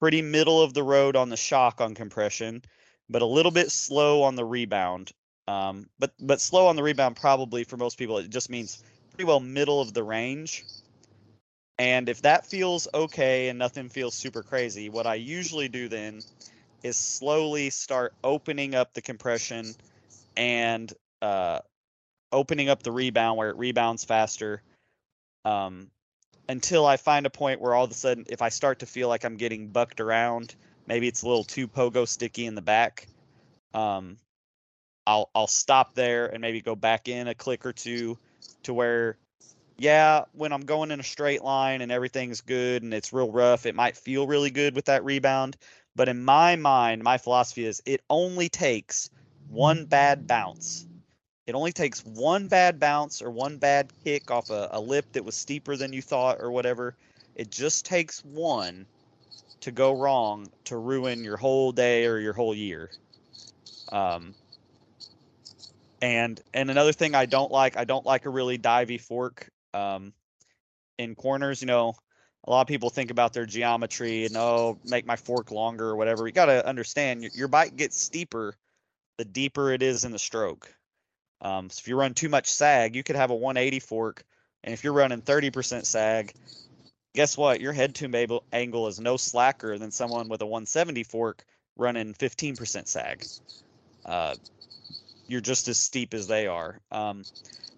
pretty 0.00 0.20
middle 0.20 0.60
of 0.60 0.74
the 0.74 0.82
road 0.82 1.14
on 1.14 1.28
the 1.28 1.36
shock 1.36 1.80
on 1.80 1.94
compression, 1.94 2.60
but 3.08 3.22
a 3.22 3.24
little 3.24 3.52
bit 3.52 3.70
slow 3.70 4.24
on 4.24 4.34
the 4.34 4.44
rebound. 4.44 5.12
Um, 5.46 5.88
but 6.00 6.12
but 6.18 6.40
slow 6.40 6.66
on 6.66 6.74
the 6.74 6.82
rebound 6.82 7.14
probably 7.14 7.62
for 7.62 7.76
most 7.76 7.96
people 7.96 8.18
it 8.18 8.30
just 8.30 8.50
means 8.50 8.82
pretty 9.10 9.28
well 9.28 9.38
middle 9.38 9.80
of 9.80 9.94
the 9.94 10.02
range. 10.02 10.64
And 11.78 12.08
if 12.08 12.20
that 12.22 12.46
feels 12.46 12.88
okay 12.92 13.48
and 13.48 13.60
nothing 13.60 13.90
feels 13.90 14.16
super 14.16 14.42
crazy, 14.42 14.88
what 14.88 15.06
I 15.06 15.14
usually 15.14 15.68
do 15.68 15.88
then 15.88 16.20
is 16.84 16.96
slowly 16.96 17.70
start 17.70 18.14
opening 18.22 18.76
up 18.76 18.94
the 18.94 19.02
compression 19.02 19.74
and 20.36 20.92
uh, 21.22 21.58
opening 22.30 22.68
up 22.68 22.82
the 22.84 22.92
rebound 22.92 23.38
where 23.38 23.50
it 23.50 23.56
rebounds 23.56 24.04
faster 24.04 24.62
um, 25.44 25.90
until 26.48 26.86
I 26.86 26.98
find 26.98 27.26
a 27.26 27.30
point 27.30 27.60
where 27.60 27.74
all 27.74 27.84
of 27.84 27.90
a 27.90 27.94
sudden, 27.94 28.26
if 28.28 28.42
I 28.42 28.50
start 28.50 28.80
to 28.80 28.86
feel 28.86 29.08
like 29.08 29.24
I'm 29.24 29.36
getting 29.36 29.68
bucked 29.68 30.00
around, 30.00 30.54
maybe 30.86 31.08
it's 31.08 31.22
a 31.22 31.26
little 31.26 31.44
too 31.44 31.66
pogo 31.66 32.06
sticky 32.06 32.46
in 32.46 32.54
the 32.54 32.62
back, 32.62 33.06
um, 33.72 34.18
I'll 35.06 35.30
I'll 35.34 35.46
stop 35.46 35.94
there 35.94 36.26
and 36.26 36.40
maybe 36.40 36.60
go 36.60 36.74
back 36.74 37.08
in 37.08 37.28
a 37.28 37.34
click 37.34 37.66
or 37.66 37.72
two 37.72 38.18
to 38.62 38.72
where 38.74 39.16
yeah, 39.76 40.24
when 40.32 40.52
I'm 40.52 40.64
going 40.64 40.90
in 40.92 41.00
a 41.00 41.04
straight 41.04 41.42
line 41.42 41.80
and 41.80 41.90
everything's 41.90 42.40
good 42.40 42.82
and 42.82 42.94
it's 42.94 43.12
real 43.12 43.30
rough, 43.30 43.66
it 43.66 43.74
might 43.74 43.96
feel 43.96 44.26
really 44.26 44.50
good 44.50 44.74
with 44.74 44.84
that 44.84 45.04
rebound. 45.04 45.56
But 45.96 46.08
in 46.08 46.24
my 46.24 46.56
mind, 46.56 47.02
my 47.02 47.18
philosophy 47.18 47.64
is 47.64 47.82
it 47.86 48.00
only 48.10 48.48
takes 48.48 49.10
one 49.48 49.84
bad 49.84 50.26
bounce. 50.26 50.86
It 51.46 51.54
only 51.54 51.72
takes 51.72 52.00
one 52.04 52.48
bad 52.48 52.80
bounce 52.80 53.22
or 53.22 53.30
one 53.30 53.58
bad 53.58 53.92
kick 54.02 54.30
off 54.30 54.50
a, 54.50 54.68
a 54.72 54.80
lip 54.80 55.04
that 55.12 55.24
was 55.24 55.36
steeper 55.36 55.76
than 55.76 55.92
you 55.92 56.02
thought 56.02 56.40
or 56.40 56.50
whatever. 56.50 56.96
It 57.36 57.50
just 57.50 57.84
takes 57.84 58.24
one 58.24 58.86
to 59.60 59.70
go 59.70 59.92
wrong 59.92 60.50
to 60.64 60.76
ruin 60.76 61.22
your 61.22 61.36
whole 61.36 61.72
day 61.72 62.06
or 62.06 62.18
your 62.18 62.32
whole 62.32 62.54
year. 62.54 62.90
Um, 63.92 64.34
and 66.02 66.40
and 66.52 66.70
another 66.70 66.92
thing 66.92 67.14
I 67.14 67.26
don't 67.26 67.52
like, 67.52 67.76
I 67.76 67.84
don't 67.84 68.04
like 68.04 68.26
a 68.26 68.30
really 68.30 68.58
divey 68.58 69.00
fork 69.00 69.48
um, 69.74 70.12
in 70.98 71.14
corners. 71.14 71.60
You 71.60 71.66
know, 71.66 71.94
a 72.46 72.50
lot 72.50 72.60
of 72.60 72.66
people 72.66 72.90
think 72.90 73.10
about 73.10 73.32
their 73.32 73.46
geometry 73.46 74.26
and 74.26 74.36
oh, 74.36 74.78
make 74.84 75.06
my 75.06 75.16
fork 75.16 75.50
longer 75.50 75.88
or 75.88 75.96
whatever. 75.96 76.26
You 76.26 76.32
got 76.32 76.46
to 76.46 76.66
understand 76.66 77.22
your, 77.22 77.30
your 77.34 77.48
bike 77.48 77.76
gets 77.76 78.00
steeper 78.00 78.56
the 79.16 79.24
deeper 79.24 79.70
it 79.70 79.82
is 79.82 80.04
in 80.04 80.12
the 80.12 80.18
stroke. 80.18 80.72
Um, 81.40 81.70
so 81.70 81.80
if 81.80 81.88
you 81.88 81.96
run 81.96 82.14
too 82.14 82.28
much 82.28 82.50
sag, 82.50 82.96
you 82.96 83.02
could 83.02 83.16
have 83.16 83.30
a 83.30 83.34
180 83.34 83.80
fork, 83.80 84.24
and 84.62 84.72
if 84.72 84.82
you're 84.82 84.92
running 84.92 85.22
30% 85.22 85.84
sag, 85.84 86.32
guess 87.14 87.36
what? 87.36 87.60
Your 87.60 87.72
head 87.72 87.94
tube 87.94 88.14
angle 88.52 88.88
is 88.88 88.98
no 88.98 89.16
slacker 89.16 89.78
than 89.78 89.90
someone 89.90 90.28
with 90.28 90.42
a 90.42 90.46
170 90.46 91.02
fork 91.04 91.44
running 91.76 92.14
15% 92.14 92.88
sag. 92.88 93.24
Uh, 94.04 94.34
you're 95.26 95.40
just 95.40 95.68
as 95.68 95.78
steep 95.78 96.14
as 96.14 96.26
they 96.26 96.46
are. 96.46 96.80
Um, 96.90 97.24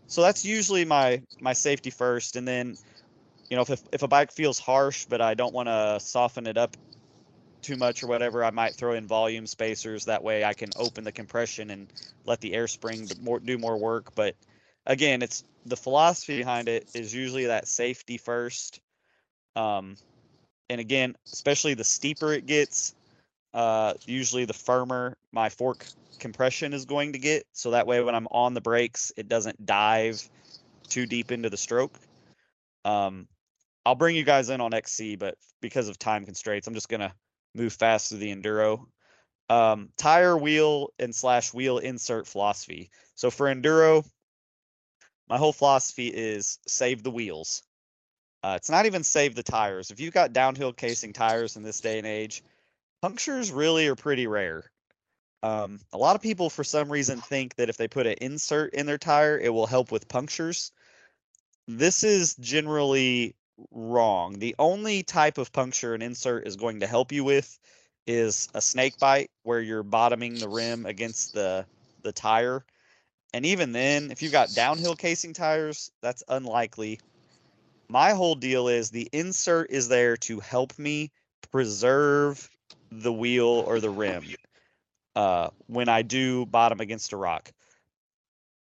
so 0.09 0.23
that's 0.23 0.45
usually 0.45 0.85
my 0.85 1.23
my 1.41 1.53
safety 1.53 1.91
first, 1.91 2.37
and 2.37 2.47
then 2.47 2.77
you 3.49 3.57
know 3.57 3.63
if 3.63 3.83
if 3.93 4.03
a 4.03 4.09
bike 4.09 4.33
feels 4.33 4.59
harsh, 4.59 5.07
but 5.07 5.21
I 5.21 5.35
don't 5.35 5.55
want 5.55 5.69
to 5.69 5.99
soften 6.01 6.47
it 6.47 6.57
up 6.57 6.77
too 7.63 7.77
much 7.77 8.03
or 8.03 8.07
whatever, 8.07 8.45
I 8.45 8.51
might 8.51 8.75
throw 8.75 8.93
in 8.93 9.07
volume 9.07 9.47
spacers. 9.47 10.05
That 10.05 10.23
way 10.23 10.45
I 10.45 10.55
can 10.55 10.71
open 10.77 11.05
the 11.05 11.13
compression 11.13 11.71
and 11.71 11.93
let 12.25 12.41
the 12.41 12.55
air 12.55 12.69
spring 12.69 13.09
more, 13.21 13.41
do 13.41 13.59
more 13.59 13.77
work. 13.77 14.15
But 14.15 14.37
again, 14.87 15.21
it's 15.23 15.43
the 15.65 15.77
philosophy 15.77 16.39
behind 16.39 16.69
it 16.69 16.89
is 16.95 17.13
usually 17.13 17.47
that 17.47 17.67
safety 17.67 18.19
first. 18.19 18.81
Um, 19.57 19.97
and 20.71 20.81
again, 20.81 21.17
especially 21.33 21.75
the 21.75 21.85
steeper 21.85 22.33
it 22.33 22.47
gets, 22.47 22.95
uh, 23.53 23.95
usually 24.07 24.45
the 24.45 24.53
firmer 24.53 25.17
my 25.33 25.49
fork 25.49 25.85
compression 26.19 26.73
is 26.73 26.85
going 26.85 27.13
to 27.13 27.19
get. 27.19 27.47
So 27.53 27.73
that 27.73 27.87
way, 27.87 28.03
when 28.03 28.15
I'm 28.15 28.29
on 28.31 28.55
the 28.55 28.61
brakes, 28.61 29.13
it 29.17 29.29
doesn't 29.29 29.67
dive 29.67 30.29
too 30.89 31.07
deep 31.07 31.33
into 31.33 31.51
the 31.51 31.57
stroke. 31.57 31.99
Um, 32.85 33.27
I'll 33.87 33.95
bring 33.95 34.17
you 34.17 34.25
guys 34.25 34.51
in 34.51 34.61
on 34.61 34.75
XC, 34.75 35.15
but 35.15 35.39
because 35.61 35.89
of 35.89 35.97
time 35.97 36.25
constraints, 36.25 36.67
I'm 36.67 36.75
just 36.75 36.89
gonna 36.89 37.15
move 37.55 37.73
fast 37.73 38.09
through 38.09 38.19
the 38.19 38.35
enduro. 38.35 38.85
Um, 39.49 39.91
tire, 39.97 40.37
wheel, 40.37 40.93
and 40.99 41.15
slash 41.15 41.55
wheel 41.55 41.79
insert 41.79 42.27
philosophy. 42.27 42.91
So 43.15 43.31
for 43.31 43.47
enduro, 43.47 44.05
my 45.29 45.39
whole 45.39 45.53
philosophy 45.53 46.09
is 46.09 46.59
save 46.67 47.05
the 47.05 47.13
wheels. 47.13 47.63
Uh, 48.43 48.55
it's 48.57 48.71
not 48.71 48.87
even 48.87 49.05
save 49.05 49.37
the 49.37 49.45
tires. 49.45 49.93
If 49.93 50.01
you've 50.01 50.13
got 50.13 50.33
downhill 50.33 50.73
casing 50.73 51.13
tires 51.13 51.55
in 51.55 51.63
this 51.63 51.81
day 51.81 51.99
and 51.99 52.07
age, 52.09 52.43
punctures 53.03 53.53
really 53.53 53.87
are 53.87 53.95
pretty 53.95 54.27
rare. 54.27 54.69
Um, 55.45 55.79
a 55.93 55.99
lot 55.99 56.17
of 56.17 56.23
people, 56.23 56.51
for 56.51 56.65
some 56.65 56.91
reason, 56.91 57.21
think 57.21 57.55
that 57.55 57.69
if 57.69 57.77
they 57.77 57.87
put 57.87 58.09
an 58.09 58.17
insert 58.21 58.75
in 58.75 58.87
their 58.87 58.99
tire, 58.99 59.39
it 59.39 59.55
will 59.55 59.69
help 59.69 59.93
with 59.93 60.09
punctures. 60.09 60.73
This 61.69 62.03
is 62.03 62.35
generally 62.35 63.37
wrong. 63.71 64.39
The 64.39 64.55
only 64.59 65.03
type 65.03 65.39
of 65.39 65.53
puncture 65.53 65.95
an 65.95 66.03
insert 66.03 66.47
is 66.47 66.57
going 66.57 66.81
to 66.81 66.87
help 66.87 67.13
you 67.13 67.25
with 67.25 67.59
is 68.07 68.49
a 68.55 68.61
snake 68.61 68.99
bite 68.99 69.31
where 69.43 69.61
you're 69.61 69.83
bottoming 69.83 70.39
the 70.39 70.49
rim 70.49 70.87
against 70.87 71.33
the 71.33 71.67
the 72.03 72.13
tire. 72.13 72.65
And 73.35 73.45
even 73.45 73.73
then, 73.73 74.11
if 74.11 74.23
you've 74.23 74.33
got 74.33 74.55
downhill 74.55 74.95
casing 74.95 75.33
tires, 75.33 75.91
that's 76.01 76.23
unlikely. 76.29 77.01
My 77.89 78.13
whole 78.13 78.35
deal 78.35 78.69
is 78.69 78.91
the 78.91 79.09
insert 79.13 79.71
is 79.71 79.89
there 79.89 80.17
to 80.19 80.41
help 80.41 80.79
me 80.79 81.11
preserve 81.51 82.49
the 82.91 83.13
wheel 83.13 83.47
or 83.67 83.81
the 83.81 83.91
rim 83.91 84.25
uh, 85.15 85.51
when 85.67 85.89
I 85.89 86.03
do 86.03 86.47
bottom 86.47 86.81
against 86.81 87.13
a 87.13 87.17
rock. 87.17 87.53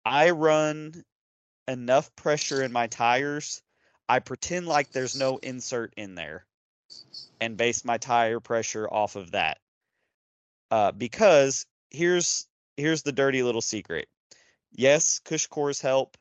I 0.04 0.30
run 0.30 1.04
enough 1.68 2.14
pressure 2.16 2.62
in 2.62 2.72
my 2.72 2.86
tires 2.86 3.62
I 4.08 4.18
pretend 4.18 4.66
like 4.66 4.90
there's 4.90 5.16
no 5.16 5.38
insert 5.38 5.94
in 5.96 6.14
there 6.14 6.44
and 7.40 7.56
base 7.56 7.84
my 7.84 7.98
tire 7.98 8.40
pressure 8.40 8.88
off 8.88 9.16
of 9.16 9.32
that. 9.32 9.58
Uh, 10.70 10.92
because 10.92 11.66
here's 11.90 12.46
here's 12.76 13.02
the 13.02 13.12
dirty 13.12 13.42
little 13.42 13.60
secret. 13.60 14.08
Yes, 14.72 15.20
cush 15.20 15.46
cores 15.46 15.80
help. 15.80 16.16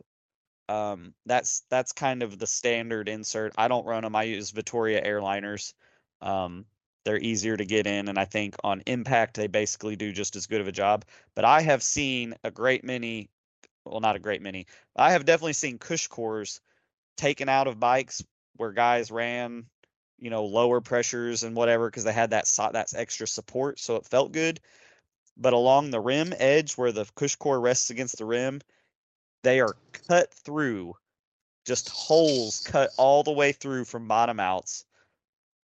Um, 0.70 1.14
that's 1.26 1.64
that's 1.70 1.92
kind 1.92 2.24
of 2.24 2.40
the 2.40 2.48
standard 2.48 3.10
insert. 3.10 3.54
I 3.58 3.68
don't 3.68 3.86
run 3.86 4.04
them. 4.04 4.16
I 4.16 4.24
use 4.24 4.52
Vittoria 4.52 5.04
airliners. 5.04 5.74
Um, 6.22 6.66
they're 7.04 7.20
easier 7.20 7.58
to 7.58 7.66
get 7.66 7.86
in, 7.86 8.08
and 8.08 8.18
I 8.18 8.26
think 8.26 8.56
on 8.64 8.82
impact 8.86 9.36
they 9.36 9.48
basically 9.48 9.96
do 9.98 10.14
just 10.14 10.36
as 10.36 10.48
good 10.48 10.62
of 10.62 10.68
a 10.68 10.72
job. 10.72 11.04
But 11.36 11.44
I 11.44 11.62
have 11.62 11.84
seen 11.84 12.36
a 12.44 12.52
great 12.52 12.84
many, 12.86 13.30
well, 13.84 14.00
not 14.00 14.16
a 14.16 14.20
great 14.20 14.42
many. 14.42 14.68
I 14.96 15.12
have 15.12 15.26
definitely 15.26 15.54
seen 15.54 15.80
cush 15.80 16.08
cores 16.08 16.62
taken 17.18 17.50
out 17.50 17.68
of 17.68 17.80
bikes 17.80 18.24
where 18.56 18.72
guys 18.72 19.12
ran, 19.12 19.66
you 20.20 20.30
know, 20.30 20.46
lower 20.46 20.82
pressures 20.82 21.44
and 21.44 21.56
whatever 21.56 21.90
because 21.90 22.04
they 22.04 22.14
had 22.14 22.32
that 22.32 22.46
that 22.74 22.94
extra 22.96 23.28
support, 23.28 23.80
so 23.80 23.96
it 23.96 24.06
felt 24.06 24.32
good. 24.32 24.60
But 25.36 25.54
along 25.54 25.90
the 25.90 26.00
rim 26.00 26.34
edge 26.38 26.74
where 26.74 26.92
the 26.92 27.06
cush 27.16 27.36
core 27.36 27.60
rests 27.60 27.90
against 27.90 28.18
the 28.18 28.26
rim, 28.26 28.62
they 29.44 29.60
are 29.60 29.76
cut 30.08 30.34
through, 30.34 30.96
just 31.66 31.90
holes 31.90 32.62
cut 32.62 32.92
all 32.98 33.24
the 33.24 33.32
way 33.32 33.52
through 33.52 33.86
from 33.86 34.08
bottom 34.08 34.40
outs, 34.40 34.86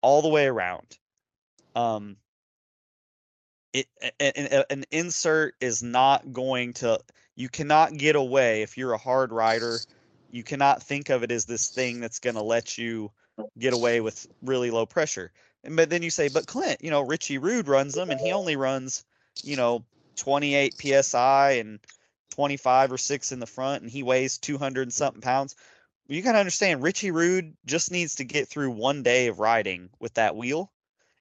all 0.01 0.21
the 0.21 0.29
way 0.29 0.47
around. 0.47 0.97
Um, 1.75 2.17
it 3.73 3.87
an, 4.19 4.63
an 4.69 4.85
insert 4.91 5.55
is 5.61 5.83
not 5.83 6.33
going 6.33 6.73
to. 6.73 6.99
You 7.35 7.47
cannot 7.47 7.95
get 7.95 8.15
away 8.15 8.63
if 8.63 8.77
you're 8.77 8.93
a 8.93 8.97
hard 8.97 9.31
rider 9.31 9.79
you 10.31 10.43
cannot 10.43 10.83
think 10.83 11.09
of 11.09 11.23
it 11.23 11.31
as 11.31 11.45
this 11.45 11.69
thing 11.69 11.99
that's 11.99 12.19
going 12.19 12.35
to 12.35 12.43
let 12.43 12.77
you 12.77 13.11
get 13.57 13.73
away 13.73 14.01
with 14.01 14.27
really 14.41 14.71
low 14.71 14.85
pressure. 14.85 15.31
And 15.63 15.75
but 15.75 15.89
then 15.89 16.03
you 16.03 16.09
say, 16.09 16.29
but 16.29 16.47
Clint, 16.47 16.83
you 16.83 16.89
know, 16.89 17.01
Richie 17.01 17.37
Rude 17.37 17.67
runs 17.67 17.93
them, 17.93 18.09
and 18.09 18.19
he 18.19 18.31
only 18.31 18.55
runs, 18.55 19.03
you 19.43 19.55
know, 19.55 19.83
28 20.15 20.73
psi 21.03 21.51
and 21.51 21.79
25 22.31 22.91
or 22.91 22.97
six 22.97 23.31
in 23.31 23.39
the 23.39 23.45
front, 23.45 23.81
and 23.81 23.91
he 23.91 24.03
weighs 24.03 24.37
200 24.37 24.83
and 24.83 24.93
something 24.93 25.21
pounds. 25.21 25.55
You 26.07 26.21
got 26.21 26.33
to 26.33 26.39
understand, 26.39 26.81
Richie 26.81 27.11
Rude 27.11 27.55
just 27.65 27.91
needs 27.91 28.15
to 28.15 28.23
get 28.23 28.47
through 28.47 28.71
one 28.71 29.03
day 29.03 29.27
of 29.27 29.39
riding 29.39 29.89
with 29.99 30.13
that 30.15 30.35
wheel, 30.35 30.71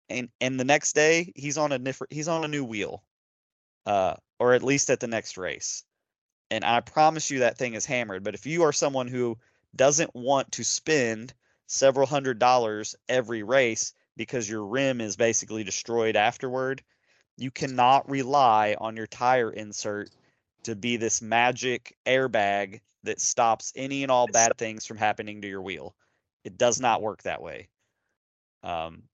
and 0.08 0.28
and 0.40 0.58
the 0.58 0.64
next 0.64 0.94
day 0.94 1.32
he's 1.36 1.58
on 1.58 1.72
a 1.72 1.78
different, 1.78 2.12
he's 2.12 2.28
on 2.28 2.44
a 2.44 2.48
new 2.48 2.64
wheel, 2.64 3.02
uh, 3.86 4.14
or 4.38 4.54
at 4.54 4.62
least 4.62 4.90
at 4.90 5.00
the 5.00 5.08
next 5.08 5.36
race 5.36 5.84
and 6.50 6.64
I 6.64 6.80
promise 6.80 7.30
you 7.30 7.40
that 7.40 7.58
thing 7.58 7.74
is 7.74 7.84
hammered. 7.86 8.24
But 8.24 8.34
if 8.34 8.46
you 8.46 8.62
are 8.62 8.72
someone 8.72 9.08
who 9.08 9.38
doesn't 9.76 10.14
want 10.14 10.52
to 10.52 10.64
spend 10.64 11.34
several 11.66 12.06
hundred 12.06 12.38
dollars 12.38 12.96
every 13.08 13.42
race 13.42 13.92
because 14.16 14.48
your 14.48 14.64
rim 14.64 15.00
is 15.00 15.16
basically 15.16 15.64
destroyed 15.64 16.16
afterward, 16.16 16.82
you 17.36 17.50
cannot 17.50 18.08
rely 18.10 18.76
on 18.80 18.96
your 18.96 19.06
tire 19.06 19.50
insert 19.50 20.10
to 20.64 20.74
be 20.74 20.96
this 20.96 21.22
magic 21.22 21.96
airbag 22.06 22.80
that 23.04 23.20
stops 23.20 23.72
any 23.76 24.02
and 24.02 24.10
all 24.10 24.26
bad 24.26 24.56
things 24.58 24.84
from 24.84 24.96
happening 24.96 25.40
to 25.40 25.48
your 25.48 25.62
wheel. 25.62 25.94
It 26.44 26.58
does 26.58 26.80
not 26.80 27.02
work 27.02 27.22
that 27.22 27.42
way. 27.42 27.68
Um, 28.62 29.04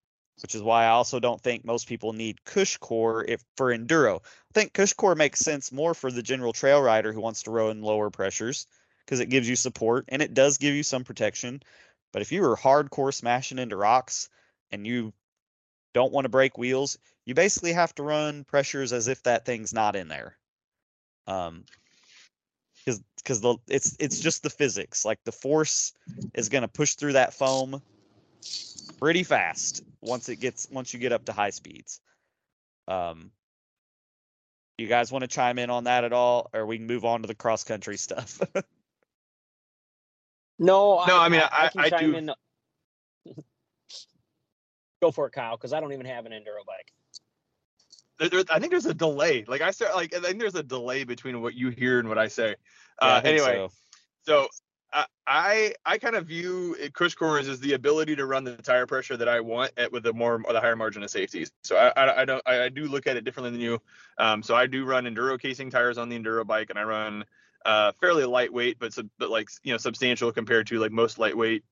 which 0.45 0.55
is 0.55 0.61
why 0.61 0.84
I 0.84 0.88
also 0.88 1.20
don't 1.20 1.40
think 1.40 1.64
most 1.64 1.88
people 1.88 2.12
need 2.12 2.45
cush 2.45 2.76
core 2.76 3.24
if 3.24 3.42
for 3.57 3.74
enduro. 3.74 4.16
I 4.20 4.53
think 4.53 4.74
cush 4.74 4.92
core 4.92 5.14
makes 5.14 5.40
sense 5.40 5.72
more 5.72 5.95
for 5.95 6.12
the 6.12 6.22
general 6.22 6.53
trail 6.53 6.82
rider 6.82 7.14
who 7.14 7.22
wants 7.22 7.45
to 7.45 7.51
row 7.51 7.70
in 7.70 7.80
lower 7.80 8.11
pressures 8.11 8.66
because 8.99 9.20
it 9.20 9.30
gives 9.30 9.49
you 9.49 9.57
support 9.57 10.05
and 10.09 10.20
it 10.20 10.34
does 10.34 10.59
give 10.59 10.74
you 10.74 10.82
some 10.82 11.03
protection. 11.03 11.62
But 12.12 12.20
if 12.20 12.30
you 12.30 12.45
are 12.45 12.59
hardcore 12.59 13.14
smashing 13.14 13.59
into 13.59 13.74
rocks 13.74 14.28
and 14.70 14.86
you 14.86 15.14
don't 15.95 16.12
want 16.12 16.26
to 16.26 16.28
break 16.28 16.59
wheels, 16.59 16.99
you 17.24 17.32
basically 17.32 17.72
have 17.72 17.95
to 17.95 18.03
run 18.03 18.45
pressures 18.45 18.92
as 18.92 19.09
if 19.09 19.22
that 19.22 19.47
thing's 19.47 19.72
not 19.72 19.97
in 19.97 20.09
there. 20.09 20.36
Um, 21.26 21.64
because 22.84 23.03
because 23.16 23.40
the 23.40 23.57
it's 23.66 23.97
it's 23.99 24.20
just 24.20 24.42
the 24.42 24.51
physics. 24.51 25.07
Like 25.07 25.24
the 25.24 25.32
force 25.32 25.95
is 26.34 26.51
going 26.51 26.61
to 26.61 26.68
push 26.68 26.97
through 26.97 27.14
that 27.14 27.32
foam 27.32 27.80
pretty 28.99 29.22
fast 29.22 29.82
once 30.01 30.28
it 30.28 30.36
gets 30.36 30.68
once 30.70 30.92
you 30.92 31.01
get 31.01 31.12
up 31.12 31.24
to 31.26 31.32
high 31.32 31.51
speeds. 31.51 32.01
Um, 32.88 33.30
you 34.78 34.86
guys 34.88 35.12
want 35.12 35.22
to 35.22 35.28
chime 35.28 35.59
in 35.59 35.70
on 35.70 35.84
that 35.84 36.05
at 36.05 36.12
all, 36.12 36.51
or 36.53 36.66
we 36.66 36.78
can 36.78 36.86
move 36.86 37.05
on 37.05 37.22
to 37.22 37.28
the 37.28 37.34
cross 37.34 37.64
country 37.64 37.97
stuff? 37.97 38.40
no, 40.59 41.05
no. 41.07 41.16
I, 41.18 41.26
I 41.26 41.28
mean, 41.28 41.40
I, 41.40 41.70
I, 41.76 41.84
I 41.84 41.90
do. 41.90 42.14
In. 42.16 42.30
Go 45.03 45.11
for 45.11 45.26
it, 45.26 45.32
Kyle, 45.32 45.57
because 45.57 45.72
I 45.72 45.80
don't 45.80 45.92
even 45.92 46.07
have 46.07 46.26
an 46.26 46.32
enduro 46.32 46.64
bike. 46.66 46.92
there, 48.18 48.28
there- 48.28 48.45
I 48.51 48.59
think 48.59 48.70
there's 48.70 48.86
a 48.86 48.95
delay. 48.95 49.45
Like 49.47 49.61
I 49.61 49.70
said, 49.70 49.92
like 49.95 50.14
I 50.14 50.20
think 50.20 50.38
there's 50.40 50.55
a 50.55 50.62
delay 50.62 51.05
between 51.05 51.40
what 51.42 51.55
you 51.55 51.68
hear 51.70 51.99
and 52.01 52.09
what 52.09 52.18
I 52.18 52.28
say. 52.28 52.49
Yeah, 53.03 53.09
I 53.14 53.18
Uh, 53.18 53.20
think 53.20 53.40
anyway, 53.40 53.68
so. 53.68 53.72
so 54.26 54.49
I 54.95 55.74
I, 55.84 55.99
kind 55.99 56.14
of 56.14 56.26
view 56.26 56.76
it- 56.78 56.95
Cush 56.95 57.14
cores 57.14 57.49
as 57.49 57.61
the 57.61 57.72
ability 57.72 58.16
to 58.16 58.26
run 58.26 58.45
the 58.45 58.57
tire 58.57 58.86
pressure 58.86 59.16
that 59.16 59.28
I 59.28 59.40
want 59.40 59.72
at 59.76 59.90
with 59.90 60.07
a 60.07 60.12
more 60.12 60.40
the 60.49 60.61
higher 60.61 60.76
margin 60.76 61.03
of 61.03 61.11
safety. 61.11 61.47
So 61.64 61.76
I 61.76 61.88
I, 61.88 62.22
I 62.22 62.24
don't 62.24 62.42
I, 62.47 62.68
do 62.68 62.86
look 62.86 63.07
at 63.07 63.16
it 63.16 63.24
differently 63.24 63.51
than 63.51 63.61
you. 63.61 63.80
Um, 64.18 64.42
so 64.42 64.55
I 64.55 64.66
do 64.66 64.84
run 64.84 65.05
enduro 65.05 65.40
casing 65.40 65.70
tires 65.70 65.99
on 65.99 66.09
the 66.09 66.18
enduro 66.18 66.47
bike, 66.47 66.70
and 66.70 66.78
I 66.78 66.84
run 66.84 67.24
uh, 67.64 67.92
fairly 68.01 68.24
lightweight, 68.24 68.78
but 68.78 68.92
sub, 68.92 69.09
but 69.18 69.30
like 69.30 69.49
you 69.62 69.72
know 69.72 69.78
substantial 69.78 70.30
compared 70.32 70.66
to 70.68 70.78
like 70.78 70.92
most 70.92 71.18
lightweight 71.18 71.64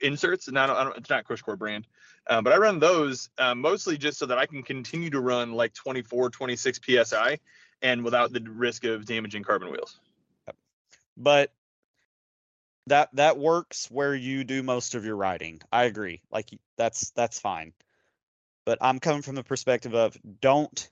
inserts. 0.00 0.48
And 0.48 0.58
I 0.58 0.66
don't, 0.66 0.76
I 0.76 0.84
don't 0.84 0.96
it's 0.96 1.10
not 1.10 1.24
Cush 1.26 1.42
core 1.42 1.56
brand, 1.56 1.86
um, 2.28 2.44
but 2.44 2.52
I 2.52 2.56
run 2.58 2.78
those 2.78 3.30
uh, 3.38 3.54
mostly 3.54 3.96
just 3.96 4.18
so 4.18 4.26
that 4.26 4.38
I 4.38 4.46
can 4.46 4.62
continue 4.62 5.10
to 5.10 5.20
run 5.20 5.52
like 5.52 5.72
24 5.74 6.30
26 6.30 6.80
psi, 6.84 7.38
and 7.80 8.04
without 8.04 8.32
the 8.32 8.40
risk 8.40 8.84
of 8.84 9.06
damaging 9.06 9.42
carbon 9.42 9.70
wheels. 9.70 10.00
but 11.16 11.52
that 12.88 13.10
that 13.14 13.38
works 13.38 13.90
where 13.90 14.14
you 14.14 14.44
do 14.44 14.62
most 14.62 14.94
of 14.94 15.04
your 15.04 15.16
riding. 15.16 15.60
I 15.72 15.84
agree. 15.84 16.20
Like 16.30 16.50
that's 16.76 17.10
that's 17.10 17.40
fine. 17.40 17.72
But 18.64 18.78
I'm 18.80 18.98
coming 18.98 19.22
from 19.22 19.34
the 19.34 19.44
perspective 19.44 19.94
of 19.94 20.16
don't 20.40 20.88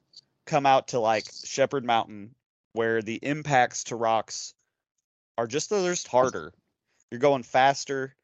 come 0.46 0.66
out 0.66 0.88
to 0.88 1.00
like 1.00 1.26
Shepherd 1.44 1.84
Mountain 1.84 2.34
where 2.72 3.02
the 3.02 3.16
impacts 3.16 3.84
to 3.84 3.96
rocks 3.96 4.54
are 5.38 5.46
just 5.46 5.70
just 5.70 6.08
harder. 6.08 6.52
You're 7.10 7.20
going 7.20 7.42
faster. 7.42 8.14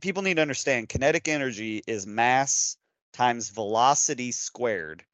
People 0.00 0.22
need 0.22 0.34
to 0.34 0.42
understand 0.42 0.88
kinetic 0.88 1.28
energy 1.28 1.82
is 1.86 2.06
mass 2.06 2.76
times 3.12 3.48
velocity 3.48 4.32
squared, 4.32 5.04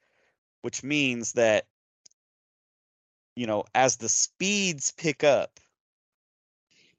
which 0.62 0.82
means 0.82 1.32
that 1.32 1.66
you 3.36 3.46
know, 3.46 3.64
as 3.74 3.96
the 3.96 4.08
speeds 4.08 4.92
pick 4.92 5.22
up, 5.22 5.60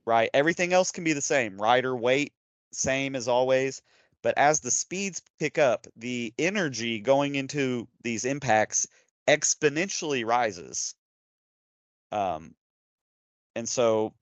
right? 0.08 0.30
Everything 0.34 0.74
else 0.74 0.91
can 0.91 1.03
be 1.03 1.14
the 1.14 1.22
same. 1.22 1.62
Rider 1.62 1.95
weight, 1.95 2.34
same 2.72 3.16
as 3.16 3.28
always. 3.28 3.82
But 4.24 4.38
as 4.38 4.62
the 4.62 4.72
speeds 4.72 5.22
pick 5.39 5.60
up, 5.60 5.86
the 5.95 6.34
energy 6.39 6.99
going 6.99 7.36
into 7.36 7.88
these 8.03 8.26
impacts 8.26 8.88
exponentially 9.28 10.26
rises. 10.26 10.95
Um, 12.12 12.55
and 13.55 13.68
so, 13.68 14.14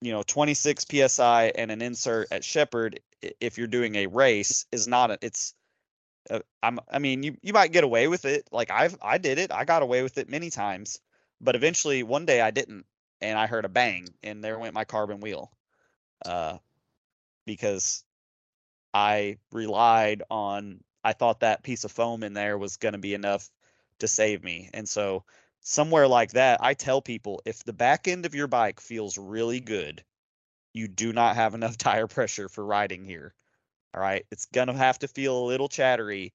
you 0.00 0.12
know, 0.12 0.22
26 0.22 0.86
psi 0.88 1.52
and 1.54 1.70
an 1.70 1.82
insert 1.82 2.28
at 2.30 2.44
Shepherd, 2.44 3.00
if 3.40 3.58
you're 3.58 3.66
doing 3.66 3.96
a 3.96 4.06
race, 4.06 4.64
is 4.72 4.88
not 4.88 5.10
a, 5.10 5.18
it's. 5.20 5.54
Uh, 6.30 6.40
I'm. 6.62 6.80
I 6.90 6.98
mean, 7.00 7.22
you 7.22 7.36
you 7.42 7.52
might 7.52 7.72
get 7.72 7.84
away 7.84 8.08
with 8.08 8.24
it. 8.26 8.48
Like 8.52 8.70
I've 8.70 8.96
I 9.02 9.18
did 9.18 9.38
it. 9.38 9.52
I 9.52 9.64
got 9.64 9.82
away 9.82 10.02
with 10.02 10.18
it 10.18 10.28
many 10.30 10.50
times. 10.50 11.00
But 11.40 11.56
eventually, 11.56 12.02
one 12.02 12.26
day 12.26 12.40
I 12.40 12.50
didn't, 12.50 12.86
and 13.20 13.38
I 13.38 13.46
heard 13.46 13.64
a 13.64 13.68
bang, 13.68 14.08
and 14.22 14.42
there 14.42 14.58
went 14.58 14.74
my 14.74 14.84
carbon 14.84 15.20
wheel. 15.20 15.50
Uh, 16.24 16.58
because 17.46 18.04
I 18.94 19.38
relied 19.52 20.22
on. 20.30 20.82
I 21.02 21.14
thought 21.14 21.40
that 21.40 21.62
piece 21.62 21.84
of 21.84 21.92
foam 21.92 22.22
in 22.22 22.34
there 22.34 22.58
was 22.58 22.76
going 22.76 22.92
to 22.92 22.98
be 22.98 23.14
enough 23.14 23.48
to 24.00 24.08
save 24.08 24.44
me, 24.44 24.70
and 24.74 24.88
so 24.88 25.24
somewhere 25.62 26.06
like 26.08 26.32
that, 26.32 26.62
I 26.62 26.74
tell 26.74 27.00
people 27.02 27.42
if 27.44 27.64
the 27.64 27.72
back 27.72 28.08
end 28.08 28.26
of 28.26 28.34
your 28.34 28.46
bike 28.46 28.80
feels 28.80 29.18
really 29.18 29.60
good, 29.60 30.04
you 30.72 30.88
do 30.88 31.12
not 31.12 31.36
have 31.36 31.54
enough 31.54 31.76
tire 31.78 32.06
pressure 32.06 32.48
for 32.48 32.64
riding 32.64 33.04
here. 33.04 33.34
All 33.94 34.00
right, 34.00 34.24
it's 34.30 34.46
gonna 34.46 34.76
have 34.76 34.98
to 35.00 35.08
feel 35.08 35.38
a 35.38 35.46
little 35.46 35.68
chattery 35.68 36.32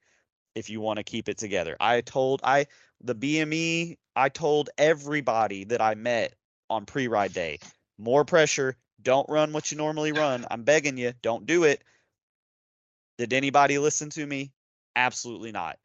if 0.55 0.69
you 0.69 0.81
want 0.81 0.97
to 0.97 1.03
keep 1.03 1.29
it 1.29 1.37
together. 1.37 1.75
I 1.79 2.01
told 2.01 2.41
I 2.43 2.67
the 3.01 3.15
BME, 3.15 3.97
I 4.15 4.29
told 4.29 4.69
everybody 4.77 5.65
that 5.65 5.81
I 5.81 5.95
met 5.95 6.33
on 6.69 6.85
pre-ride 6.85 7.33
day, 7.33 7.59
more 7.97 8.25
pressure, 8.25 8.75
don't 9.01 9.29
run 9.29 9.53
what 9.53 9.71
you 9.71 9.77
normally 9.77 10.11
run. 10.11 10.45
I'm 10.49 10.63
begging 10.63 10.97
you, 10.97 11.13
don't 11.21 11.45
do 11.45 11.63
it. 11.63 11.83
Did 13.17 13.33
anybody 13.33 13.77
listen 13.77 14.09
to 14.11 14.25
me? 14.25 14.51
Absolutely 14.95 15.51
not. 15.51 15.77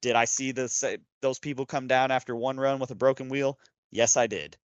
Did 0.00 0.16
I 0.16 0.26
see 0.26 0.52
the 0.52 1.00
those 1.20 1.38
people 1.38 1.66
come 1.66 1.86
down 1.86 2.10
after 2.10 2.36
one 2.36 2.58
run 2.58 2.78
with 2.78 2.90
a 2.90 2.94
broken 2.94 3.28
wheel? 3.28 3.58
Yes, 3.90 4.16
I 4.16 4.26
did. 4.26 4.56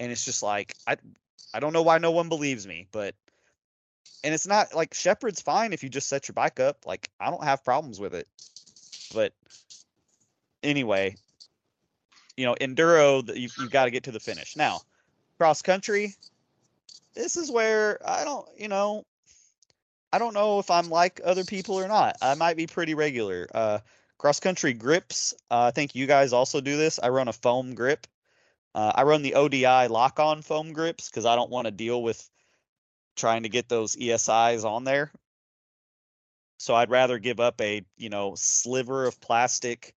And 0.00 0.10
it's 0.12 0.24
just 0.24 0.42
like 0.42 0.74
I 0.86 0.96
I 1.52 1.60
don't 1.60 1.72
know 1.72 1.82
why 1.82 1.98
no 1.98 2.10
one 2.10 2.28
believes 2.28 2.66
me, 2.66 2.86
but 2.92 3.14
and 4.24 4.34
it's 4.34 4.46
not 4.46 4.74
like 4.74 4.94
Shepherd's 4.94 5.42
fine 5.42 5.72
if 5.72 5.82
you 5.82 5.88
just 5.88 6.08
set 6.08 6.28
your 6.28 6.34
bike 6.34 6.60
up. 6.60 6.86
Like 6.86 7.10
I 7.20 7.30
don't 7.30 7.44
have 7.44 7.64
problems 7.64 8.00
with 8.00 8.14
it. 8.14 8.28
But 9.14 9.32
anyway, 10.62 11.16
you 12.36 12.44
know, 12.44 12.54
enduro 12.60 13.26
th- 13.26 13.38
you 13.38 13.48
you 13.62 13.68
got 13.70 13.84
to 13.86 13.90
get 13.90 14.04
to 14.04 14.12
the 14.12 14.20
finish. 14.20 14.56
Now, 14.56 14.80
cross 15.38 15.62
country, 15.62 16.14
this 17.14 17.36
is 17.36 17.50
where 17.50 17.98
I 18.06 18.24
don't, 18.24 18.46
you 18.56 18.68
know, 18.68 19.04
I 20.12 20.18
don't 20.18 20.34
know 20.34 20.58
if 20.58 20.70
I'm 20.70 20.88
like 20.88 21.20
other 21.24 21.44
people 21.44 21.76
or 21.76 21.88
not. 21.88 22.16
I 22.22 22.34
might 22.34 22.56
be 22.56 22.66
pretty 22.66 22.94
regular. 22.94 23.48
Uh, 23.52 23.78
cross 24.18 24.40
country 24.40 24.72
grips. 24.72 25.34
Uh, 25.50 25.64
I 25.64 25.70
think 25.70 25.94
you 25.94 26.06
guys 26.06 26.32
also 26.32 26.60
do 26.60 26.76
this. 26.76 26.98
I 27.02 27.08
run 27.08 27.28
a 27.28 27.32
foam 27.32 27.74
grip. 27.74 28.06
Uh, 28.74 28.92
I 28.94 29.02
run 29.04 29.22
the 29.22 29.34
ODI 29.34 29.88
lock 29.88 30.20
on 30.20 30.42
foam 30.42 30.72
grips 30.72 31.08
because 31.08 31.24
I 31.24 31.34
don't 31.34 31.50
want 31.50 31.66
to 31.66 31.70
deal 31.70 32.02
with 32.02 32.28
trying 33.16 33.44
to 33.44 33.48
get 33.48 33.68
those 33.68 33.96
ESIs 33.96 34.64
on 34.64 34.84
there. 34.84 35.10
So 36.58 36.74
I'd 36.74 36.90
rather 36.90 37.18
give 37.18 37.40
up 37.40 37.60
a, 37.60 37.84
you 37.96 38.10
know, 38.10 38.34
sliver 38.36 39.06
of 39.06 39.20
plastic 39.20 39.94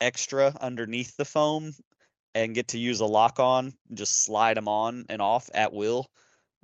extra 0.00 0.54
underneath 0.60 1.16
the 1.16 1.24
foam 1.24 1.72
and 2.34 2.54
get 2.54 2.68
to 2.68 2.78
use 2.78 3.00
a 3.00 3.06
lock 3.06 3.38
on, 3.38 3.72
just 3.92 4.24
slide 4.24 4.56
them 4.56 4.68
on 4.68 5.06
and 5.08 5.22
off 5.22 5.48
at 5.54 5.72
will 5.72 6.06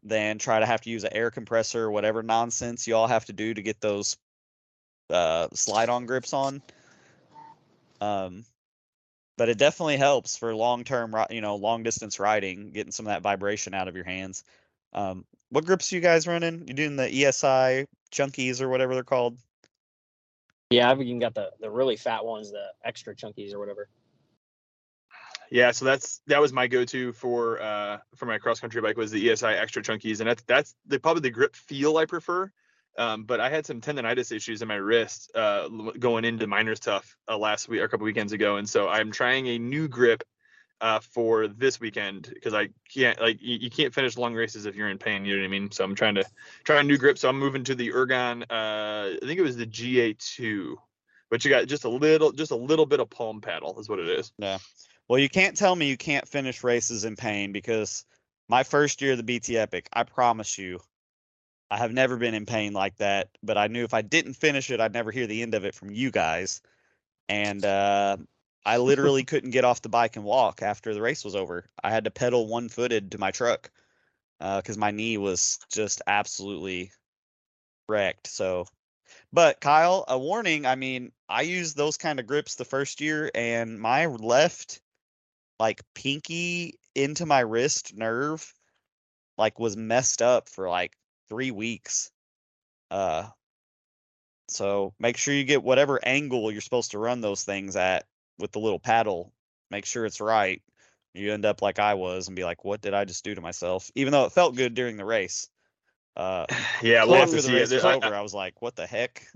than 0.02 0.38
try 0.38 0.58
to 0.58 0.66
have 0.66 0.80
to 0.80 0.90
use 0.90 1.04
an 1.04 1.12
air 1.12 1.30
compressor 1.30 1.84
or 1.84 1.90
whatever 1.90 2.22
nonsense 2.22 2.86
you 2.86 2.96
all 2.96 3.06
have 3.06 3.26
to 3.26 3.32
do 3.32 3.52
to 3.52 3.62
get 3.62 3.80
those 3.80 4.16
uh, 5.10 5.48
slide 5.52 5.88
on 5.88 6.06
grips 6.06 6.32
on. 6.32 6.62
Um, 8.00 8.44
but 9.36 9.48
it 9.48 9.58
definitely 9.58 9.96
helps 9.96 10.36
for 10.36 10.54
long 10.54 10.84
term, 10.84 11.14
you 11.30 11.40
know, 11.40 11.56
long 11.56 11.82
distance 11.82 12.18
riding, 12.18 12.72
getting 12.72 12.92
some 12.92 13.06
of 13.06 13.10
that 13.10 13.22
vibration 13.22 13.74
out 13.74 13.88
of 13.88 13.94
your 13.94 14.04
hands. 14.04 14.44
Um, 14.92 15.24
what 15.50 15.64
grips 15.64 15.92
are 15.92 15.96
you 15.96 16.00
guys 16.00 16.26
running? 16.26 16.66
You 16.66 16.74
doing 16.74 16.96
the 16.96 17.08
ESI 17.08 17.86
chunkies 18.12 18.60
or 18.60 18.68
whatever 18.68 18.94
they're 18.94 19.02
called? 19.02 19.38
Yeah, 20.70 20.88
I've 20.88 21.00
even 21.02 21.18
got 21.18 21.34
the 21.34 21.50
the 21.60 21.70
really 21.70 21.96
fat 21.96 22.24
ones, 22.24 22.52
the 22.52 22.66
extra 22.84 23.14
chunkies 23.14 23.52
or 23.52 23.58
whatever. 23.58 23.88
Yeah, 25.50 25.72
so 25.72 25.84
that's 25.84 26.20
that 26.28 26.40
was 26.40 26.52
my 26.52 26.68
go-to 26.68 27.12
for 27.12 27.60
uh 27.60 27.98
for 28.14 28.26
my 28.26 28.38
cross 28.38 28.60
country 28.60 28.80
bike 28.80 28.96
was 28.96 29.10
the 29.10 29.28
ESI 29.28 29.60
extra 29.60 29.82
chunkies, 29.82 30.20
and 30.20 30.28
that's 30.28 30.42
that's 30.44 30.74
the 30.86 31.00
probably 31.00 31.22
the 31.22 31.30
grip 31.30 31.56
feel 31.56 31.96
I 31.96 32.06
prefer. 32.06 32.52
Um, 32.96 33.24
but 33.24 33.40
I 33.40 33.50
had 33.50 33.66
some 33.66 33.80
tendonitis 33.80 34.32
issues 34.32 34.62
in 34.62 34.68
my 34.68 34.74
wrist 34.74 35.30
uh, 35.34 35.68
going 35.98 36.24
into 36.24 36.46
Miners 36.46 36.80
Tough 36.80 37.16
uh, 37.28 37.38
last 37.38 37.68
week 37.68 37.80
or 37.80 37.84
a 37.84 37.88
couple 37.88 38.04
weekends 38.04 38.32
ago, 38.32 38.56
and 38.56 38.68
so 38.68 38.88
I'm 38.88 39.10
trying 39.10 39.48
a 39.48 39.58
new 39.58 39.88
grip 39.88 40.22
uh, 40.80 41.00
for 41.00 41.48
this 41.48 41.80
weekend 41.80 42.30
because 42.32 42.54
I 42.54 42.68
can't 42.92 43.20
like 43.20 43.40
you, 43.40 43.58
you 43.58 43.70
can't 43.70 43.94
finish 43.94 44.16
long 44.16 44.34
races 44.34 44.66
if 44.66 44.74
you're 44.74 44.88
in 44.88 44.98
pain. 44.98 45.24
You 45.24 45.36
know 45.36 45.42
what 45.42 45.46
I 45.46 45.50
mean? 45.50 45.70
So 45.70 45.84
I'm 45.84 45.94
trying 45.94 46.14
to 46.14 46.24
try 46.64 46.80
a 46.80 46.82
new 46.82 46.96
grip. 46.96 47.18
So 47.18 47.28
I'm 47.28 47.38
moving 47.38 47.64
to 47.64 47.74
the 47.74 47.90
Ergon. 47.90 48.42
Uh, 48.42 49.16
I 49.16 49.18
think 49.22 49.38
it 49.38 49.42
was 49.42 49.56
the 49.56 49.66
GA2, 49.66 50.74
but 51.30 51.44
you 51.44 51.50
got 51.50 51.66
just 51.66 51.84
a 51.84 51.88
little 51.88 52.32
just 52.32 52.50
a 52.50 52.56
little 52.56 52.86
bit 52.86 53.00
of 53.00 53.10
palm 53.10 53.40
paddle 53.40 53.78
is 53.78 53.88
what 53.88 53.98
it 53.98 54.08
is. 54.08 54.32
Yeah. 54.38 54.58
Well, 55.08 55.18
you 55.18 55.28
can't 55.28 55.56
tell 55.56 55.74
me 55.74 55.88
you 55.88 55.96
can't 55.96 56.26
finish 56.26 56.62
races 56.62 57.04
in 57.04 57.16
pain 57.16 57.52
because 57.52 58.04
my 58.48 58.62
first 58.62 59.02
year 59.02 59.12
of 59.12 59.16
the 59.18 59.24
BT 59.24 59.58
Epic, 59.58 59.88
I 59.92 60.04
promise 60.04 60.56
you, 60.56 60.80
I 61.70 61.78
have 61.78 61.92
never 61.92 62.16
been 62.16 62.34
in 62.34 62.46
pain 62.46 62.72
like 62.72 62.96
that. 62.96 63.28
But 63.42 63.58
I 63.58 63.66
knew 63.66 63.84
if 63.84 63.94
I 63.94 64.02
didn't 64.02 64.34
finish 64.34 64.70
it, 64.70 64.80
I'd 64.80 64.92
never 64.92 65.10
hear 65.10 65.26
the 65.26 65.42
end 65.42 65.54
of 65.54 65.64
it 65.64 65.74
from 65.74 65.90
you 65.90 66.10
guys. 66.10 66.62
And 67.28 67.64
uh, 67.64 68.16
I 68.64 68.76
literally 68.76 69.24
couldn't 69.24 69.50
get 69.50 69.64
off 69.64 69.82
the 69.82 69.88
bike 69.88 70.16
and 70.16 70.24
walk 70.24 70.62
after 70.62 70.92
the 70.92 71.00
race 71.00 71.24
was 71.24 71.34
over. 71.34 71.64
I 71.82 71.90
had 71.90 72.04
to 72.04 72.11
pedal 72.11 72.46
one 72.46 72.68
footed 72.68 73.12
to 73.12 73.18
my 73.18 73.30
truck 73.30 73.70
because 74.38 74.76
my 74.76 74.90
knee 74.90 75.18
was 75.18 75.58
just 75.72 76.02
absolutely 76.06 76.92
wrecked. 77.88 78.26
So, 78.26 78.66
but 79.32 79.61
Kyle, 79.61 80.04
a 80.08 80.18
warning. 80.18 80.66
I 80.66 80.74
mean, 80.74 81.12
I 81.28 81.42
used 81.42 81.76
those 81.76 81.96
kind 81.96 82.20
of 82.20 82.26
grips 82.26 82.54
the 82.54 82.64
first 82.64 83.00
year, 83.00 83.30
and 83.34 83.80
my 83.80 84.06
left, 84.06 84.80
like 85.58 85.82
pinky 85.94 86.78
into 86.94 87.26
my 87.26 87.40
wrist 87.40 87.96
nerve, 87.96 88.54
like 89.38 89.58
was 89.58 89.76
messed 89.76 90.22
up 90.22 90.48
for 90.48 90.68
like 90.68 90.96
three 91.28 91.50
weeks. 91.50 92.11
Uh, 92.90 93.28
so 94.48 94.92
make 94.98 95.16
sure 95.16 95.32
you 95.32 95.44
get 95.44 95.62
whatever 95.62 96.00
angle 96.04 96.50
you're 96.50 96.61
supposed 96.61 96.90
to 96.90 96.98
run 96.98 97.20
those 97.20 97.44
things 97.44 97.76
at 97.76 98.06
with 98.41 98.53
the 98.53 98.59
little 98.59 98.78
paddle. 98.78 99.32
Make 99.70 99.86
sure 99.86 100.05
it's 100.05 100.20
right. 100.20 100.62
You 101.14 101.32
end 101.32 101.45
up 101.45 101.62
like 101.62 101.78
I 101.78 101.95
was 101.95 102.28
and 102.28 102.36
be 102.36 102.45
like, 102.45 102.64
"What 102.64 102.80
did 102.80 102.95
I 102.95 103.05
just 103.05 103.24
do 103.24 103.34
to 103.34 103.41
myself?" 103.41 103.91
Even 103.95 104.12
though 104.12 104.24
it 104.24 104.32
felt 104.32 104.57
good 104.57 104.74
during 104.74 104.97
the 104.97 105.05
race. 105.05 105.49
Uh, 106.16 106.47
Yeah, 106.82 107.05
we'll 107.05 107.16
after 107.16 107.43
the 107.43 107.53
race 107.53 107.70
was 107.70 107.84
over, 107.84 108.14
I 108.14 108.20
was 108.20 108.34
like, 108.34 108.62
"What 108.62 108.76
the 108.76 108.86
heck?" 108.86 109.26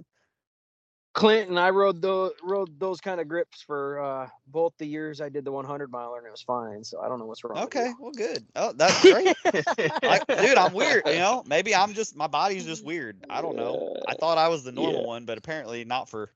Clint 1.14 1.48
and 1.48 1.60
I 1.60 1.70
rode 1.70 2.02
the 2.02 2.32
rode 2.42 2.78
those 2.80 3.00
kind 3.00 3.20
of 3.20 3.28
grips 3.28 3.62
for 3.62 4.00
uh, 4.00 4.28
both 4.48 4.72
the 4.78 4.86
years 4.86 5.20
I 5.20 5.28
did 5.28 5.44
the 5.44 5.52
100 5.52 5.88
miler 5.90 6.18
and 6.18 6.26
it 6.26 6.30
was 6.30 6.42
fine. 6.42 6.82
So 6.82 7.00
I 7.00 7.08
don't 7.08 7.20
know 7.20 7.26
what's 7.26 7.44
wrong. 7.44 7.62
Okay, 7.64 7.92
well, 8.00 8.10
good. 8.10 8.44
Oh, 8.56 8.72
that's 8.72 9.00
great. 9.00 9.36
Like, 10.02 10.26
dude, 10.26 10.58
I'm 10.58 10.74
weird. 10.74 11.06
You 11.06 11.18
know, 11.18 11.44
maybe 11.46 11.72
I'm 11.72 11.94
just 11.94 12.16
my 12.16 12.26
body's 12.26 12.64
just 12.64 12.84
weird. 12.84 13.24
I 13.30 13.42
don't 13.42 13.54
know. 13.54 14.02
I 14.08 14.14
thought 14.20 14.38
I 14.38 14.48
was 14.48 14.64
the 14.64 14.72
normal 14.72 15.02
Yeah. 15.02 15.06
one, 15.06 15.24
but 15.24 15.38
apparently 15.38 15.84
not 15.84 16.08
for. 16.08 16.32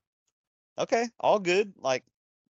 Okay, 0.77 1.09
all 1.19 1.39
good. 1.39 1.73
Like, 1.77 2.05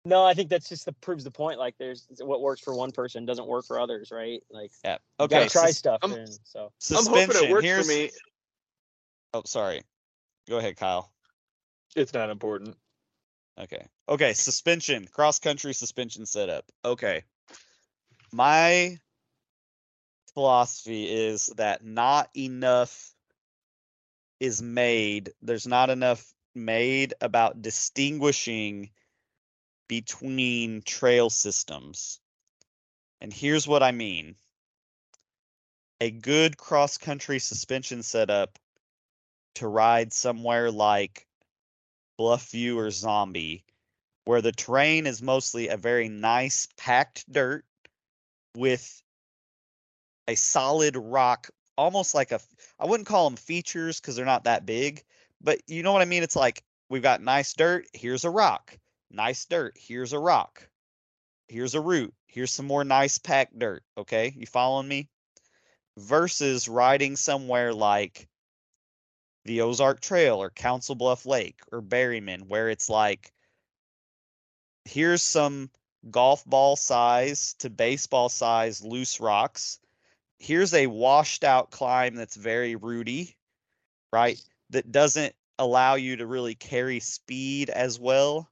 No, 0.08 0.24
I 0.24 0.34
think 0.34 0.50
that's 0.50 0.70
just 0.70 0.86
the 0.86 0.94
proves 0.94 1.26
the 1.26 1.32
point. 1.32 1.60
Like, 1.60 1.76
there's 1.78 2.08
what 2.20 2.42
works 2.42 2.62
for 2.62 2.74
one 2.74 2.92
person 2.92 3.26
doesn't 3.26 3.46
work 3.46 3.66
for 3.66 3.78
others, 3.78 4.10
right? 4.10 4.42
Like, 4.50 4.72
yeah. 4.86 5.00
Okay. 5.20 5.40
gotta 5.40 5.50
try 5.50 5.66
sus- 5.68 5.78
stuff. 5.78 6.00
I'm- 6.02 6.14
and 6.14 6.40
so 6.46 6.66
I'm 6.66 6.70
suspension. 6.80 7.32
hoping 7.36 7.50
it 7.50 7.52
works 7.52 7.66
Here's. 7.66 7.86
for 7.86 7.92
me. 7.94 8.12
Oh, 9.34 9.42
sorry. 9.46 9.84
Go 10.48 10.60
ahead, 10.60 10.78
Kyle. 10.78 11.12
It's 11.96 12.14
not 12.14 12.30
important. 12.30 12.78
Okay. 13.60 13.86
Okay. 14.08 14.34
Suspension, 14.34 15.08
cross 15.08 15.40
country 15.40 15.74
suspension 15.74 16.26
setup. 16.26 16.64
Okay. 16.86 17.24
My 18.32 18.98
philosophy 20.34 21.06
is 21.12 21.48
that 21.58 21.84
not 21.84 22.30
enough 22.36 23.14
is 24.40 24.62
made. 24.62 25.34
There's 25.42 25.68
not 25.68 25.90
enough 25.90 26.34
made 26.56 27.14
about 27.20 27.62
distinguishing 27.62 28.92
between 29.88 30.82
trail 30.84 31.30
systems. 31.30 32.20
And 33.22 33.34
here's 33.34 33.68
what 33.68 33.84
I 33.84 33.92
mean 33.92 34.36
a 36.00 36.12
good 36.12 36.58
cross 36.58 36.98
country 36.98 37.40
suspension 37.40 38.04
setup 38.04 38.60
to 39.56 39.68
ride 39.68 40.14
somewhere 40.14 40.70
like 40.70 41.26
Bluffview 42.20 42.76
or 42.76 42.92
Zombie, 42.92 43.64
where 44.26 44.42
the 44.42 44.52
terrain 44.52 45.08
is 45.08 45.22
mostly 45.22 45.70
a 45.70 45.78
very 45.78 46.10
nice 46.10 46.68
packed 46.78 47.32
dirt 47.32 47.66
with 48.56 49.02
a 50.28 50.36
solid 50.36 50.96
rock, 50.96 51.50
almost 51.78 52.14
like 52.14 52.32
a, 52.32 52.40
I 52.80 52.86
wouldn't 52.86 53.08
call 53.08 53.30
them 53.30 53.38
features 53.38 54.00
because 54.00 54.16
they're 54.16 54.26
not 54.26 54.44
that 54.44 54.66
big, 54.66 55.04
but 55.42 55.60
you 55.68 55.84
know 55.84 55.94
what 55.94 56.02
I 56.02 56.06
mean? 56.06 56.24
It's 56.24 56.36
like 56.36 56.64
we've 56.90 57.02
got 57.02 57.22
nice 57.22 57.54
dirt, 57.54 57.88
here's 57.94 58.26
a 58.26 58.30
rock, 58.30 58.78
nice 59.12 59.46
dirt, 59.46 59.76
here's 59.78 60.14
a 60.14 60.20
rock, 60.20 60.68
here's 61.48 61.76
a 61.76 61.82
root, 61.82 62.14
here's 62.28 62.52
some 62.52 62.68
more 62.68 62.84
nice 62.84 63.18
packed 63.18 63.58
dirt. 63.58 63.84
Okay, 63.98 64.34
you 64.36 64.46
following 64.46 64.88
me? 64.88 65.10
Versus 65.98 66.68
riding 66.68 67.16
somewhere 67.16 67.74
like 67.74 68.28
the 69.46 69.62
Ozark 69.62 70.02
Trail 70.02 70.42
or 70.42 70.50
Council 70.50 70.94
Bluff 70.94 71.26
Lake 71.26 71.60
or 71.72 71.82
Berryman, 71.82 72.48
where 72.48 72.70
it's 72.70 72.90
like, 72.90 73.32
here's 74.86 75.24
some 75.24 75.70
golf 76.12 76.46
ball 76.46 76.76
size 76.76 77.56
to 77.60 77.70
baseball 77.70 78.30
size 78.30 78.84
loose 78.84 79.20
rocks. 79.20 79.80
Here's 80.38 80.74
a 80.74 80.88
washed 80.88 81.44
out 81.44 81.72
climb 81.72 82.16
that's 82.16 82.36
very 82.36 82.76
rooty, 82.76 83.36
right? 84.14 84.40
That 84.70 84.92
doesn't 84.92 85.34
allow 85.58 85.96
you 85.96 86.18
to 86.18 86.28
really 86.28 86.54
carry 86.54 87.00
speed 87.00 87.70
as 87.70 88.00
well. 88.00 88.50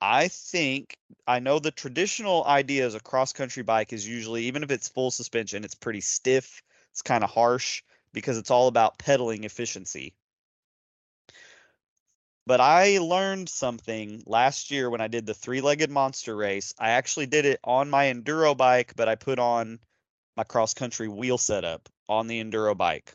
I 0.00 0.28
think 0.28 0.96
I 1.26 1.40
know 1.40 1.58
the 1.58 1.70
traditional 1.70 2.44
idea 2.44 2.86
as 2.86 2.94
a 2.94 3.00
cross 3.00 3.32
country 3.32 3.62
bike 3.62 3.92
is 3.92 4.06
usually, 4.06 4.44
even 4.44 4.62
if 4.62 4.70
it's 4.70 4.88
full 4.88 5.10
suspension, 5.10 5.64
it's 5.64 5.74
pretty 5.74 6.00
stiff, 6.00 6.62
it's 6.92 7.02
kind 7.02 7.24
of 7.24 7.30
harsh 7.30 7.82
because 8.12 8.38
it's 8.38 8.50
all 8.50 8.68
about 8.68 8.98
pedaling 8.98 9.44
efficiency. 9.44 10.14
But 12.46 12.60
I 12.60 12.98
learned 12.98 13.48
something 13.48 14.22
last 14.24 14.70
year 14.70 14.88
when 14.88 15.00
I 15.00 15.08
did 15.08 15.26
the 15.26 15.34
three 15.34 15.60
legged 15.60 15.90
monster 15.90 16.34
race. 16.34 16.72
I 16.78 16.90
actually 16.90 17.26
did 17.26 17.44
it 17.44 17.60
on 17.64 17.90
my 17.90 18.06
enduro 18.06 18.56
bike, 18.56 18.94
but 18.96 19.08
I 19.08 19.16
put 19.16 19.38
on 19.38 19.80
my 20.36 20.44
cross 20.44 20.74
country 20.74 21.08
wheel 21.08 21.38
setup 21.38 21.88
on 22.08 22.26
the 22.26 22.42
enduro 22.42 22.76
bike. 22.76 23.14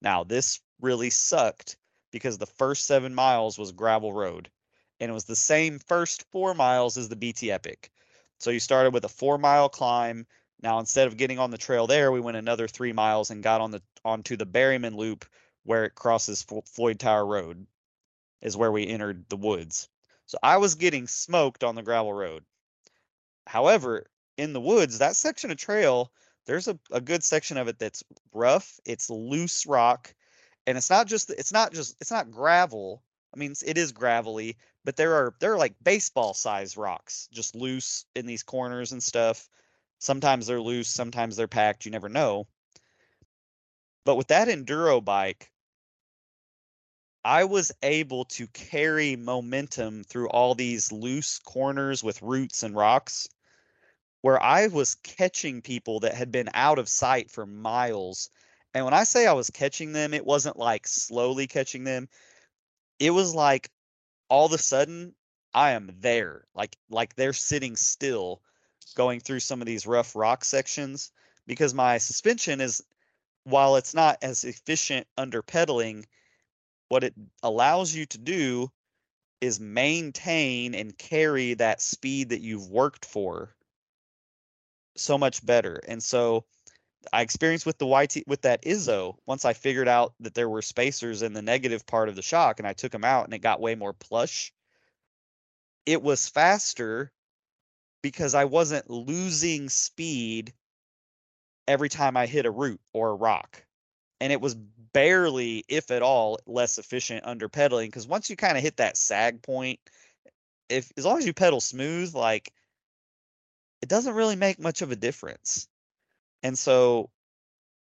Now, 0.00 0.24
this 0.24 0.60
really 0.80 1.10
sucked 1.10 1.76
because 2.12 2.38
the 2.38 2.46
first 2.46 2.86
seven 2.86 3.14
miles 3.14 3.58
was 3.58 3.72
gravel 3.72 4.12
road 4.12 4.50
and 5.02 5.10
it 5.10 5.14
was 5.14 5.24
the 5.24 5.34
same 5.34 5.80
first 5.80 6.24
four 6.30 6.54
miles 6.54 6.96
as 6.96 7.08
the 7.08 7.16
BT 7.16 7.50
Epic. 7.50 7.90
So 8.38 8.50
you 8.50 8.60
started 8.60 8.94
with 8.94 9.04
a 9.04 9.08
four 9.08 9.36
mile 9.36 9.68
climb. 9.68 10.28
Now 10.62 10.78
instead 10.78 11.08
of 11.08 11.16
getting 11.16 11.40
on 11.40 11.50
the 11.50 11.58
trail 11.58 11.88
there, 11.88 12.12
we 12.12 12.20
went 12.20 12.36
another 12.36 12.68
three 12.68 12.92
miles 12.92 13.30
and 13.30 13.42
got 13.42 13.60
on 13.60 13.72
the 13.72 13.82
onto 14.04 14.36
the 14.36 14.46
Berryman 14.46 14.94
Loop 14.94 15.24
where 15.64 15.84
it 15.84 15.96
crosses 15.96 16.46
Floyd 16.66 17.00
Tower 17.00 17.26
Road, 17.26 17.66
is 18.42 18.56
where 18.56 18.70
we 18.70 18.86
entered 18.86 19.28
the 19.28 19.36
woods. 19.36 19.88
So 20.26 20.38
I 20.40 20.58
was 20.58 20.76
getting 20.76 21.08
smoked 21.08 21.64
on 21.64 21.74
the 21.74 21.82
gravel 21.82 22.12
road. 22.12 22.44
However, 23.48 24.06
in 24.36 24.52
the 24.52 24.60
woods, 24.60 24.98
that 24.98 25.16
section 25.16 25.50
of 25.50 25.56
trail, 25.56 26.12
there's 26.46 26.68
a, 26.68 26.78
a 26.92 27.00
good 27.00 27.24
section 27.24 27.56
of 27.56 27.66
it 27.66 27.80
that's 27.80 28.04
rough. 28.32 28.78
It's 28.84 29.10
loose 29.10 29.66
rock, 29.66 30.14
and 30.64 30.78
it's 30.78 30.90
not 30.90 31.08
just 31.08 31.30
it's 31.30 31.52
not 31.52 31.72
just 31.72 31.96
it's 32.00 32.12
not 32.12 32.30
gravel. 32.30 33.02
I 33.34 33.38
mean, 33.38 33.54
it 33.64 33.78
is 33.78 33.92
gravelly, 33.92 34.58
but 34.84 34.96
there 34.96 35.14
are 35.14 35.34
there 35.38 35.52
are 35.52 35.58
like 35.58 35.74
baseball 35.82 36.34
size 36.34 36.76
rocks 36.76 37.28
just 37.32 37.54
loose 37.54 38.04
in 38.14 38.26
these 38.26 38.42
corners 38.42 38.92
and 38.92 39.02
stuff. 39.02 39.48
Sometimes 39.98 40.46
they're 40.46 40.60
loose, 40.60 40.88
sometimes 40.88 41.36
they're 41.36 41.48
packed, 41.48 41.84
you 41.84 41.90
never 41.90 42.08
know. 42.08 42.46
But 44.04 44.16
with 44.16 44.28
that 44.28 44.48
enduro 44.48 45.04
bike, 45.04 45.52
I 47.24 47.44
was 47.44 47.70
able 47.82 48.24
to 48.26 48.48
carry 48.48 49.14
momentum 49.14 50.02
through 50.02 50.28
all 50.30 50.56
these 50.56 50.90
loose 50.90 51.38
corners 51.38 52.02
with 52.02 52.20
roots 52.20 52.64
and 52.64 52.74
rocks 52.74 53.28
where 54.22 54.42
I 54.42 54.68
was 54.68 54.96
catching 54.96 55.62
people 55.62 56.00
that 56.00 56.14
had 56.14 56.32
been 56.32 56.48
out 56.54 56.78
of 56.78 56.88
sight 56.88 57.30
for 57.30 57.46
miles. 57.46 58.30
And 58.74 58.84
when 58.84 58.94
I 58.94 59.04
say 59.04 59.26
I 59.26 59.32
was 59.34 59.50
catching 59.50 59.92
them, 59.92 60.14
it 60.14 60.26
wasn't 60.26 60.56
like 60.56 60.88
slowly 60.88 61.46
catching 61.46 61.84
them. 61.84 62.08
It 62.98 63.10
was 63.10 63.34
like 63.34 63.70
all 64.32 64.46
of 64.46 64.52
a 64.52 64.58
sudden 64.58 65.14
I 65.52 65.72
am 65.72 65.94
there. 66.00 66.46
Like 66.54 66.78
like 66.88 67.14
they're 67.14 67.34
sitting 67.34 67.76
still 67.76 68.40
going 68.96 69.20
through 69.20 69.40
some 69.40 69.60
of 69.60 69.66
these 69.66 69.86
rough 69.86 70.16
rock 70.16 70.42
sections 70.42 71.12
because 71.46 71.74
my 71.74 71.98
suspension 71.98 72.62
is 72.62 72.82
while 73.44 73.76
it's 73.76 73.92
not 73.92 74.16
as 74.22 74.44
efficient 74.44 75.06
under 75.18 75.42
pedaling, 75.42 76.06
what 76.88 77.04
it 77.04 77.12
allows 77.42 77.94
you 77.94 78.06
to 78.06 78.16
do 78.16 78.72
is 79.42 79.60
maintain 79.60 80.74
and 80.74 80.96
carry 80.96 81.52
that 81.52 81.82
speed 81.82 82.30
that 82.30 82.40
you've 82.40 82.70
worked 82.70 83.04
for 83.04 83.54
so 84.96 85.18
much 85.18 85.44
better. 85.44 85.78
And 85.86 86.02
so 86.02 86.46
I 87.12 87.22
experienced 87.22 87.66
with 87.66 87.78
the 87.78 87.86
YT 87.86 88.24
with 88.26 88.42
that 88.42 88.62
Izzo 88.62 89.16
once 89.26 89.44
I 89.44 89.52
figured 89.52 89.88
out 89.88 90.14
that 90.20 90.34
there 90.34 90.48
were 90.48 90.62
spacers 90.62 91.22
in 91.22 91.32
the 91.32 91.42
negative 91.42 91.86
part 91.86 92.08
of 92.08 92.16
the 92.16 92.22
shock 92.22 92.58
and 92.58 92.66
I 92.66 92.72
took 92.72 92.92
them 92.92 93.04
out 93.04 93.24
and 93.24 93.34
it 93.34 93.38
got 93.38 93.60
way 93.60 93.74
more 93.74 93.92
plush. 93.92 94.52
It 95.86 96.02
was 96.02 96.28
faster 96.28 97.12
because 98.02 98.34
I 98.34 98.44
wasn't 98.44 98.90
losing 98.90 99.68
speed 99.68 100.52
every 101.66 101.88
time 101.88 102.16
I 102.16 102.26
hit 102.26 102.46
a 102.46 102.50
root 102.50 102.80
or 102.92 103.10
a 103.10 103.14
rock. 103.14 103.64
And 104.20 104.32
it 104.32 104.40
was 104.40 104.54
barely, 104.54 105.64
if 105.68 105.90
at 105.90 106.02
all, 106.02 106.38
less 106.46 106.78
efficient 106.78 107.24
under 107.24 107.48
pedaling 107.48 107.88
because 107.88 108.06
once 108.06 108.30
you 108.30 108.36
kind 108.36 108.56
of 108.56 108.62
hit 108.62 108.76
that 108.76 108.96
sag 108.96 109.42
point, 109.42 109.80
if 110.68 110.90
as 110.96 111.04
long 111.04 111.18
as 111.18 111.26
you 111.26 111.32
pedal 111.32 111.60
smooth, 111.60 112.14
like 112.14 112.52
it 113.80 113.88
doesn't 113.88 114.14
really 114.14 114.36
make 114.36 114.60
much 114.60 114.82
of 114.82 114.92
a 114.92 114.96
difference. 114.96 115.68
And 116.42 116.58
so, 116.58 117.10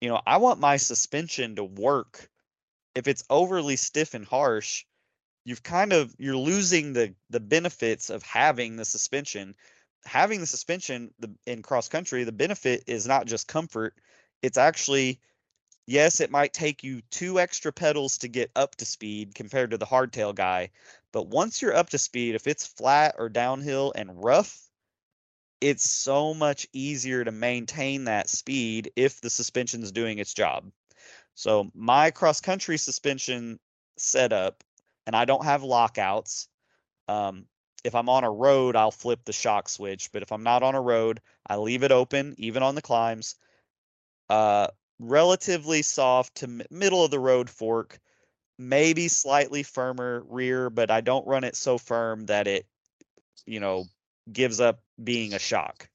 you 0.01 0.09
know, 0.09 0.21
I 0.27 0.39
want 0.39 0.61
my 0.61 0.77
suspension 0.77 1.57
to 1.57 1.65
work. 1.65 2.31
If 2.95 3.09
it's 3.09 3.25
overly 3.31 3.77
stiff 3.77 4.15
and 4.15 4.25
harsh, 4.25 4.85
you've 5.45 5.63
kind 5.63 5.93
of 5.93 6.15
you're 6.19 6.37
losing 6.37 6.93
the 6.93 7.15
the 7.31 7.41
benefits 7.41 8.11
of 8.11 8.23
having 8.23 8.77
the 8.77 8.85
suspension. 8.85 9.55
Having 10.05 10.41
the 10.41 10.47
suspension 10.47 11.13
the 11.19 11.35
in 11.47 11.63
cross 11.63 11.89
country, 11.89 12.25
the 12.25 12.33
benefit 12.33 12.85
is 12.87 13.07
not 13.07 13.27
just 13.27 13.49
comfort, 13.49 13.95
it's 14.43 14.59
actually 14.59 15.21
yes, 15.87 16.21
it 16.21 16.31
might 16.31 16.53
take 16.53 16.85
you 16.85 17.03
two 17.11 17.41
extra 17.41 17.73
pedals 17.73 18.19
to 18.19 18.29
get 18.29 18.51
up 18.57 18.77
to 18.77 18.85
speed 18.85 19.35
compared 19.35 19.73
to 19.73 19.79
the 19.79 19.87
hardtail 19.87 20.35
guy, 20.35 20.71
but 21.13 21.29
once 21.29 21.61
you're 21.61 21.75
up 21.75 21.91
to 21.91 21.99
speed, 21.99 22.35
if 22.35 22.47
it's 22.47 22.67
flat 22.67 23.17
or 23.19 23.29
downhill 23.29 23.93
and 23.97 24.23
rough, 24.23 24.70
it's 25.61 25.91
so 25.91 26.35
much 26.35 26.67
easier 26.73 27.25
to 27.25 27.33
maintain 27.33 28.05
that 28.05 28.29
speed 28.31 28.93
if 28.97 29.21
the 29.21 29.31
suspension's 29.31 29.93
doing 29.93 30.19
its 30.19 30.35
job. 30.35 30.71
So 31.35 31.71
my 31.75 32.11
cross 32.11 32.41
country 32.41 32.79
suspension 32.79 33.59
setup, 33.99 34.65
and 35.07 35.17
I 35.17 35.25
don't 35.25 35.45
have 35.45 35.63
lockouts. 35.63 36.49
Um, 37.09 37.47
if 37.85 37.95
I'm 37.95 38.09
on 38.09 38.25
a 38.25 38.31
road, 38.31 38.77
I'll 38.77 38.91
flip 38.91 39.21
the 39.25 39.33
shock 39.33 39.69
switch, 39.69 40.13
but 40.13 40.23
if 40.23 40.33
I'm 40.33 40.43
not 40.43 40.63
on 40.63 40.75
a 40.75 40.81
road, 40.81 41.21
I 41.47 41.57
leave 41.57 41.83
it 41.83 41.93
open, 41.93 42.35
even 42.39 42.63
on 42.63 42.75
the 42.75 42.83
climbs. 42.83 43.37
Uh, 44.29 44.69
relatively 44.99 45.83
soft 45.83 46.37
to 46.37 46.65
middle 46.71 47.05
of 47.05 47.11
the 47.11 47.21
road 47.21 47.51
fork. 47.51 47.99
maybe 48.59 49.09
slightly 49.09 49.63
firmer 49.63 50.23
rear, 50.29 50.71
but 50.71 50.91
I 50.91 51.01
don't 51.01 51.27
run 51.27 51.45
it 51.45 51.57
so 51.57 51.79
firm 51.79 52.27
that 52.27 52.47
it, 52.47 52.67
you 53.47 53.61
know, 53.61 53.87
gives 54.33 54.61
up 54.61 54.81
being 55.03 55.35
a 55.35 55.39
shock. 55.39 55.89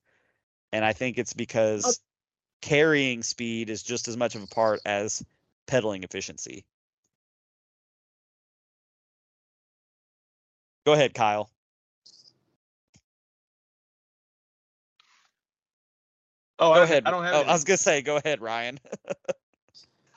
And 0.72 0.84
I 0.84 0.94
think 0.94 1.18
it's 1.18 1.34
because 1.34 2.00
carrying 2.62 3.24
speed 3.24 3.70
is 3.70 3.84
just 3.84 4.08
as 4.08 4.18
much 4.18 4.36
of 4.36 4.44
a 4.44 4.48
part 4.48 4.82
as 4.86 5.24
pedaling 5.68 6.04
efficiency. 6.04 6.66
Go 10.86 10.94
ahead, 10.94 11.14
Kyle. 11.14 11.50
Oh, 16.60 16.74
Go 16.74 16.82
I, 16.82 16.84
ahead. 16.84 17.04
I 17.06 17.12
don't 17.12 17.24
have. 17.24 17.34
Oh, 17.34 17.40
any. 17.42 17.50
I 17.50 17.54
was 17.54 17.64
gonna 17.64 17.78
say, 17.78 18.02
go 18.02 18.18
ahead, 18.18 18.42
Ryan. 18.42 18.80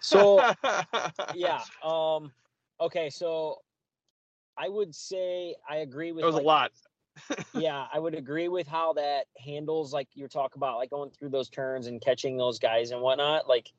So 0.00 0.40
yeah. 1.34 1.60
Um. 1.82 2.32
Okay. 2.80 3.10
So 3.10 3.58
I 4.56 4.68
would 4.68 4.94
say 4.94 5.54
I 5.68 5.76
agree 5.78 6.12
with. 6.12 6.22
It 6.22 6.26
was 6.26 6.36
a 6.36 6.40
lot. 6.40 6.72
Yeah, 7.54 7.86
I 7.92 7.98
would 7.98 8.14
agree 8.14 8.48
with 8.48 8.66
how 8.66 8.92
that 8.94 9.24
handles 9.38 9.92
like 9.92 10.08
you're 10.14 10.28
talking 10.28 10.58
about, 10.58 10.76
like 10.76 10.90
going 10.90 11.10
through 11.10 11.30
those 11.30 11.48
turns 11.48 11.86
and 11.86 12.00
catching 12.00 12.36
those 12.36 12.58
guys 12.58 12.90
and 12.90 13.00
whatnot. 13.00 13.48
Like 13.48 13.70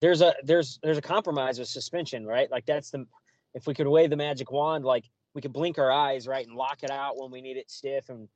there's 0.00 0.20
a 0.20 0.34
there's 0.44 0.78
there's 0.82 0.98
a 0.98 1.02
compromise 1.02 1.58
with 1.58 1.68
suspension, 1.68 2.26
right? 2.26 2.50
Like 2.50 2.66
that's 2.66 2.90
the 2.90 3.06
if 3.54 3.66
we 3.66 3.74
could 3.74 3.86
wave 3.86 4.10
the 4.10 4.16
magic 4.16 4.50
wand, 4.50 4.84
like 4.84 5.04
we 5.34 5.40
could 5.40 5.52
blink 5.52 5.78
our 5.78 5.90
eyes, 5.90 6.26
right, 6.26 6.46
and 6.46 6.56
lock 6.56 6.82
it 6.82 6.90
out 6.90 7.16
when 7.16 7.30
we 7.30 7.40
need 7.40 7.56
it 7.56 7.70
stiff 7.70 8.08
and 8.08 8.28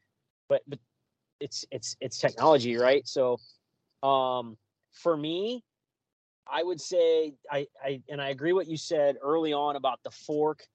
but 0.49 0.63
but 0.67 0.79
it's 1.41 1.65
it's 1.71 1.97
it's 2.01 2.19
technology, 2.19 2.77
right? 2.77 3.07
So 3.07 3.39
um 4.03 4.57
for 4.93 5.17
me, 5.17 5.65
I 6.51 6.63
would 6.63 6.81
say 6.81 7.35
I 7.51 7.67
I 7.83 8.01
and 8.09 8.21
I 8.21 8.31
agree 8.31 8.53
what 8.53 8.67
you 8.67 8.77
said 8.77 9.17
early 9.23 9.53
on 9.53 9.77
about 9.77 10.01
the 10.03 10.11
fork 10.11 10.67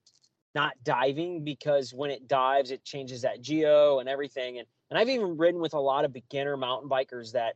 not 0.56 0.74
diving 0.84 1.44
because 1.44 1.94
when 1.94 2.12
it 2.12 2.28
dives, 2.28 2.72
it 2.72 2.84
changes 2.84 3.22
that 3.22 3.42
geo 3.42 4.00
and 4.00 4.08
everything. 4.08 4.60
And 4.60 4.68
and 4.90 5.00
I've 5.00 5.10
even 5.10 5.38
ridden 5.38 5.60
with 5.60 5.74
a 5.74 5.80
lot 5.80 6.06
of 6.06 6.14
beginner 6.14 6.56
mountain 6.56 6.88
bikers 6.88 7.32
that, 7.32 7.56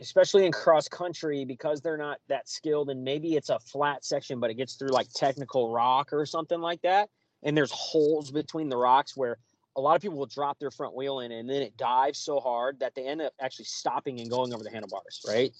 especially 0.00 0.44
in 0.44 0.50
cross 0.50 0.88
country, 0.88 1.44
because 1.44 1.80
they're 1.80 1.96
not 1.96 2.18
that 2.28 2.48
skilled, 2.48 2.90
and 2.90 3.04
maybe 3.04 3.36
it's 3.36 3.48
a 3.48 3.60
flat 3.60 4.04
section, 4.04 4.40
but 4.40 4.50
it 4.50 4.54
gets 4.54 4.74
through 4.74 4.88
like 4.88 5.08
technical 5.14 5.70
rock 5.70 6.12
or 6.12 6.26
something 6.26 6.60
like 6.60 6.82
that, 6.82 7.10
and 7.44 7.56
there's 7.56 7.70
holes 7.70 8.32
between 8.32 8.68
the 8.68 8.76
rocks 8.76 9.16
where 9.16 9.38
a 9.76 9.80
lot 9.80 9.94
of 9.94 10.02
people 10.02 10.18
will 10.18 10.26
drop 10.26 10.58
their 10.58 10.70
front 10.70 10.94
wheel 10.94 11.20
in, 11.20 11.30
and 11.32 11.48
then 11.48 11.62
it 11.62 11.76
dives 11.76 12.18
so 12.18 12.40
hard 12.40 12.80
that 12.80 12.94
they 12.94 13.06
end 13.06 13.20
up 13.20 13.32
actually 13.40 13.64
stopping 13.64 14.20
and 14.20 14.30
going 14.30 14.52
over 14.52 14.64
the 14.64 14.70
handlebars, 14.70 15.20
right? 15.28 15.52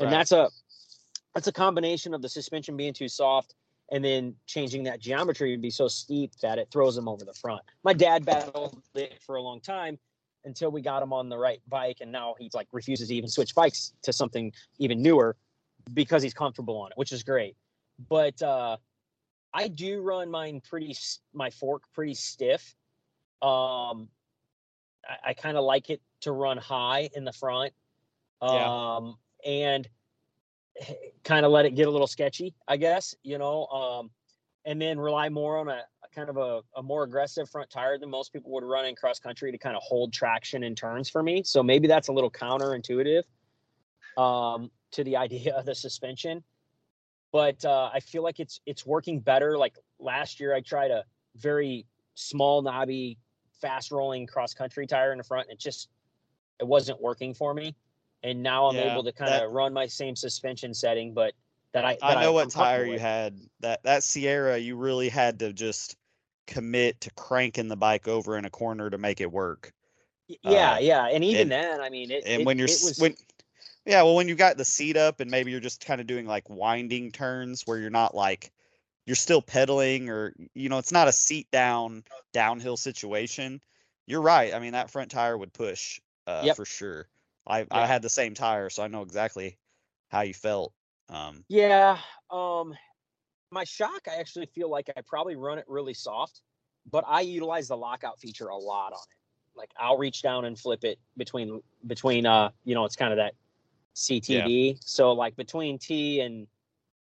And 0.00 0.12
that's 0.12 0.32
a 0.32 0.48
that's 1.34 1.46
a 1.46 1.52
combination 1.52 2.14
of 2.14 2.22
the 2.22 2.28
suspension 2.28 2.76
being 2.76 2.92
too 2.92 3.08
soft 3.08 3.54
and 3.90 4.04
then 4.04 4.34
changing 4.46 4.84
that 4.84 5.00
geometry 5.00 5.50
would 5.50 5.62
be 5.62 5.70
so 5.70 5.88
steep 5.88 6.32
that 6.42 6.58
it 6.58 6.68
throws 6.70 6.94
them 6.94 7.08
over 7.08 7.24
the 7.24 7.32
front. 7.34 7.62
My 7.84 7.92
dad 7.92 8.24
battled 8.24 8.82
it 8.94 9.18
for 9.24 9.36
a 9.36 9.42
long 9.42 9.60
time 9.60 9.98
until 10.44 10.70
we 10.70 10.80
got 10.80 11.02
him 11.02 11.12
on 11.12 11.28
the 11.28 11.38
right 11.38 11.60
bike, 11.68 11.98
and 12.00 12.12
now 12.12 12.34
he's 12.38 12.54
like 12.54 12.68
refuses 12.72 13.08
to 13.08 13.14
even 13.14 13.28
switch 13.28 13.54
bikes 13.54 13.92
to 14.02 14.12
something 14.12 14.52
even 14.78 15.02
newer 15.02 15.36
because 15.94 16.22
he's 16.22 16.34
comfortable 16.34 16.76
on 16.78 16.90
it, 16.90 16.98
which 16.98 17.12
is 17.12 17.22
great. 17.22 17.56
But 18.08 18.40
uh, 18.42 18.76
I 19.54 19.68
do 19.68 20.02
run 20.02 20.30
mine 20.30 20.60
pretty 20.60 20.94
my 21.32 21.50
fork 21.50 21.82
pretty 21.94 22.14
stiff. 22.14 22.74
Um, 23.42 24.08
I, 25.08 25.28
I 25.28 25.34
kind 25.34 25.56
of 25.56 25.64
like 25.64 25.90
it 25.90 26.00
to 26.22 26.32
run 26.32 26.58
high 26.58 27.08
in 27.14 27.24
the 27.24 27.32
front, 27.32 27.72
Yeah. 28.42 28.96
um, 28.96 29.16
and 29.46 29.88
kind 31.24 31.44
of 31.44 31.52
let 31.52 31.64
it 31.64 31.74
get 31.74 31.86
a 31.86 31.90
little 31.90 32.06
sketchy, 32.06 32.54
I 32.66 32.76
guess, 32.76 33.14
you 33.22 33.38
know, 33.38 33.66
um, 33.66 34.10
and 34.64 34.80
then 34.80 34.98
rely 34.98 35.28
more 35.28 35.58
on 35.58 35.68
a, 35.68 35.82
a 36.04 36.08
kind 36.14 36.28
of 36.28 36.36
a, 36.36 36.60
a 36.76 36.82
more 36.82 37.04
aggressive 37.04 37.48
front 37.48 37.70
tire 37.70 37.98
than 37.98 38.10
most 38.10 38.32
people 38.32 38.50
would 38.52 38.64
run 38.64 38.84
in 38.86 38.94
cross 38.94 39.18
country 39.18 39.52
to 39.52 39.58
kind 39.58 39.76
of 39.76 39.82
hold 39.82 40.12
traction 40.12 40.62
in 40.62 40.74
turns 40.74 41.08
for 41.08 41.22
me. 41.22 41.42
So 41.44 41.62
maybe 41.62 41.88
that's 41.88 42.08
a 42.08 42.12
little 42.12 42.30
counterintuitive 42.30 43.22
um, 44.16 44.70
to 44.92 45.04
the 45.04 45.16
idea 45.24 45.54
of 45.54 45.64
the 45.64 45.74
suspension. 45.74 46.42
But 47.32 47.64
uh, 47.64 47.90
I 47.92 48.00
feel 48.00 48.22
like 48.22 48.40
it's 48.40 48.60
it's 48.64 48.86
working 48.86 49.20
better. 49.20 49.58
Like 49.58 49.74
last 50.00 50.40
year, 50.40 50.54
I 50.54 50.60
tried 50.60 50.90
a 50.90 51.04
very 51.36 51.84
small, 52.14 52.62
knobby, 52.62 53.18
fast 53.60 53.90
rolling 53.90 54.26
cross 54.26 54.54
country 54.54 54.86
tire 54.86 55.12
in 55.12 55.18
the 55.18 55.24
front, 55.24 55.48
and 55.48 55.52
it 55.52 55.60
just 55.60 55.90
it 56.58 56.66
wasn't 56.66 57.00
working 57.02 57.34
for 57.34 57.52
me. 57.52 57.76
And 58.22 58.42
now 58.42 58.66
I'm 58.66 58.76
Yeah, 58.76 58.84
able 58.86 59.04
to 59.04 59.12
kind 59.12 59.32
of 59.34 59.52
run 59.52 59.72
my 59.72 59.86
same 59.86 60.16
suspension 60.16 60.74
setting, 60.74 61.14
but 61.14 61.34
that 61.72 61.84
I 61.84 61.96
I 62.02 62.14
know 62.16 62.32
I'm 62.38 62.46
what 62.46 62.50
tire 62.50 62.84
you 62.84 62.92
with. 62.92 63.02
had. 63.02 63.38
That 63.60 63.82
that 63.84 64.02
Sierra, 64.02 64.58
you 64.58 64.76
really 64.76 65.08
had 65.08 65.38
to 65.40 65.52
just 65.52 65.96
commit 66.46 67.00
to 67.02 67.10
cranking 67.12 67.68
the 67.68 67.76
bike 67.76 68.08
over 68.08 68.36
in 68.36 68.44
a 68.44 68.50
corner 68.50 68.90
to 68.90 68.98
make 68.98 69.20
it 69.20 69.30
work. 69.30 69.72
Yeah, 70.42 70.74
uh, 70.74 70.78
yeah, 70.80 71.06
and 71.06 71.24
even 71.24 71.42
and- 71.42 71.50
then, 71.50 71.80
I 71.80 71.88
mean, 71.90 72.10
it. 72.10 72.24
And 72.26 72.42
it- 72.42 72.46
when 72.46 72.58
you're 72.58 72.68
was, 72.68 72.98
when 72.98 73.16
yeah, 73.86 74.02
well, 74.02 74.14
when 74.16 74.28
you 74.28 74.34
got 74.34 74.56
the 74.56 74.64
seat 74.64 74.96
up 74.96 75.20
and 75.20 75.30
maybe 75.30 75.50
you're 75.50 75.60
just 75.60 75.84
kind 75.84 76.00
of 76.00 76.06
doing 76.06 76.26
like 76.26 76.48
winding 76.50 77.12
turns 77.12 77.62
where 77.66 77.78
you're 77.78 77.90
not 77.90 78.14
like 78.14 78.52
you're 79.06 79.16
still 79.16 79.42
pedaling 79.42 80.10
or 80.10 80.34
you 80.54 80.68
know 80.68 80.78
it's 80.78 80.92
not 80.92 81.08
a 81.08 81.12
seat 81.12 81.50
down 81.50 82.04
downhill 82.32 82.76
situation. 82.76 83.60
You're 84.06 84.22
right. 84.22 84.54
I 84.54 84.58
mean 84.58 84.72
that 84.72 84.90
front 84.90 85.10
tire 85.10 85.36
would 85.38 85.52
push 85.52 86.00
uh, 86.26 86.46
Yep. 86.46 86.56
for 86.56 86.64
sure. 86.64 87.08
I 87.48 87.66
I 87.70 87.86
had 87.86 88.02
the 88.02 88.10
same 88.10 88.34
tire, 88.34 88.70
so 88.70 88.82
I 88.82 88.88
know 88.88 89.02
exactly 89.02 89.58
how 90.10 90.22
you 90.22 90.34
felt. 90.34 90.74
Um, 91.08 91.44
Yeah. 91.48 91.98
Um 92.30 92.74
my 93.50 93.64
shock, 93.64 94.08
I 94.08 94.16
actually 94.16 94.46
feel 94.46 94.70
like 94.70 94.90
I 94.96 95.02
probably 95.06 95.36
run 95.36 95.58
it 95.58 95.66
really 95.68 95.94
soft, 95.94 96.42
but 96.90 97.04
I 97.06 97.22
utilize 97.22 97.68
the 97.68 97.76
lockout 97.76 98.20
feature 98.20 98.48
a 98.48 98.56
lot 98.56 98.92
on 98.92 98.98
it. 98.98 99.16
Like 99.56 99.72
I'll 99.78 99.98
reach 99.98 100.22
down 100.22 100.44
and 100.44 100.58
flip 100.58 100.84
it 100.84 100.98
between 101.16 101.62
between 101.86 102.26
uh, 102.26 102.50
you 102.64 102.74
know, 102.74 102.84
it's 102.84 102.96
kind 102.96 103.12
of 103.12 103.18
that 103.18 103.34
CTD. 103.94 104.78
So 104.80 105.12
like 105.12 105.36
between 105.36 105.78
T 105.78 106.20
and 106.20 106.48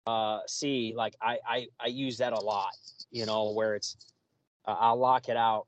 uh 0.07 0.41
C, 0.47 0.93
like 0.95 1.15
I 1.21 1.39
I 1.47 1.67
I 1.79 1.87
use 1.87 2.17
that 2.19 2.33
a 2.33 2.39
lot, 2.39 2.73
you 3.11 3.25
know, 3.25 3.51
where 3.51 3.75
it's 3.75 3.97
uh, 4.65 4.75
I'll 4.79 4.97
lock 4.97 5.29
it 5.29 5.37
out 5.37 5.67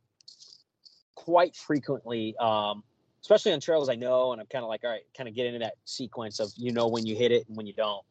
quite 1.15 1.55
frequently 1.55 2.36
um 2.38 2.84
especially 3.22 3.53
on 3.53 3.59
trails 3.59 3.89
I 3.89 3.95
know 3.95 4.32
and 4.32 4.41
I'm 4.41 4.47
kind 4.47 4.63
of 4.63 4.69
like 4.69 4.84
all 4.84 4.89
right, 4.89 5.03
kind 5.15 5.30
of 5.30 5.36
get 5.36 5.45
into 5.45 5.59
that 5.59 5.76
sequence 5.86 6.39
of 6.39 6.51
you 6.55 6.72
know 6.72 6.88
when 6.88 7.05
you 7.05 7.15
hit 7.15 7.32
it 7.32 7.47
and 7.47 7.55
when 7.55 7.65
you 7.65 7.74
don't. 7.74 8.03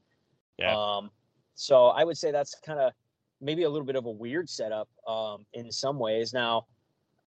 Yeah. 0.58 0.76
Um, 0.76 1.10
so 1.54 1.88
I 1.88 2.04
would 2.04 2.16
say 2.16 2.30
that's 2.30 2.54
kind 2.54 2.78
of 2.78 2.92
maybe 3.40 3.64
a 3.64 3.70
little 3.70 3.86
bit 3.86 3.96
of 3.96 4.06
a 4.06 4.10
weird 4.10 4.48
setup 4.48 4.88
um, 5.06 5.44
in 5.54 5.70
some 5.72 5.98
ways. 5.98 6.32
Now, 6.32 6.66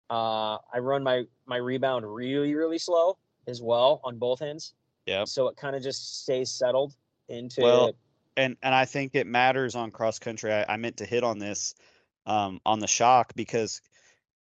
uh, 0.09 0.57
I 0.73 0.79
run 0.79 1.03
my 1.03 1.23
my 1.45 1.57
rebound 1.57 2.05
really 2.13 2.53
really 2.53 2.77
slow 2.77 3.17
as 3.47 3.61
well 3.61 4.01
on 4.03 4.17
both 4.17 4.41
ends. 4.41 4.73
Yep. 5.05 5.27
So 5.27 5.47
it 5.47 5.57
kind 5.57 5.75
of 5.75 5.82
just 5.82 6.23
stays 6.23 6.51
settled 6.51 6.95
into. 7.29 7.61
Well, 7.61 7.93
and 8.38 8.55
and 8.61 8.75
I 8.75 8.86
think 8.86 9.15
it 9.15 9.27
matters 9.27 9.75
on 9.75 9.91
cross 9.91 10.19
country. 10.19 10.53
I, 10.53 10.73
I 10.73 10.77
meant 10.77 10.97
to 10.97 11.05
hit 11.05 11.23
on 11.23 11.39
this 11.39 11.75
um, 12.25 12.59
on 12.65 12.79
the 12.79 12.88
shock 12.88 13.34
because 13.36 13.82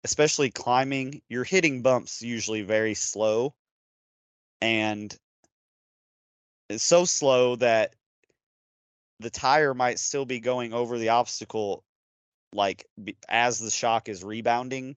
especially 0.04 0.50
climbing, 0.50 1.22
you're 1.28 1.44
hitting 1.44 1.82
bumps 1.82 2.22
usually 2.22 2.62
very 2.62 2.94
slow, 2.94 3.54
and 4.60 5.16
it's 6.68 6.84
so 6.84 7.04
slow 7.04 7.56
that 7.56 7.94
the 9.20 9.30
tire 9.30 9.74
might 9.74 9.98
still 9.98 10.24
be 10.24 10.40
going 10.40 10.72
over 10.72 10.98
the 10.98 11.08
obstacle 11.08 11.84
like 12.52 12.86
as 13.28 13.58
the 13.58 13.70
shock 13.70 14.08
is 14.08 14.24
rebounding 14.24 14.96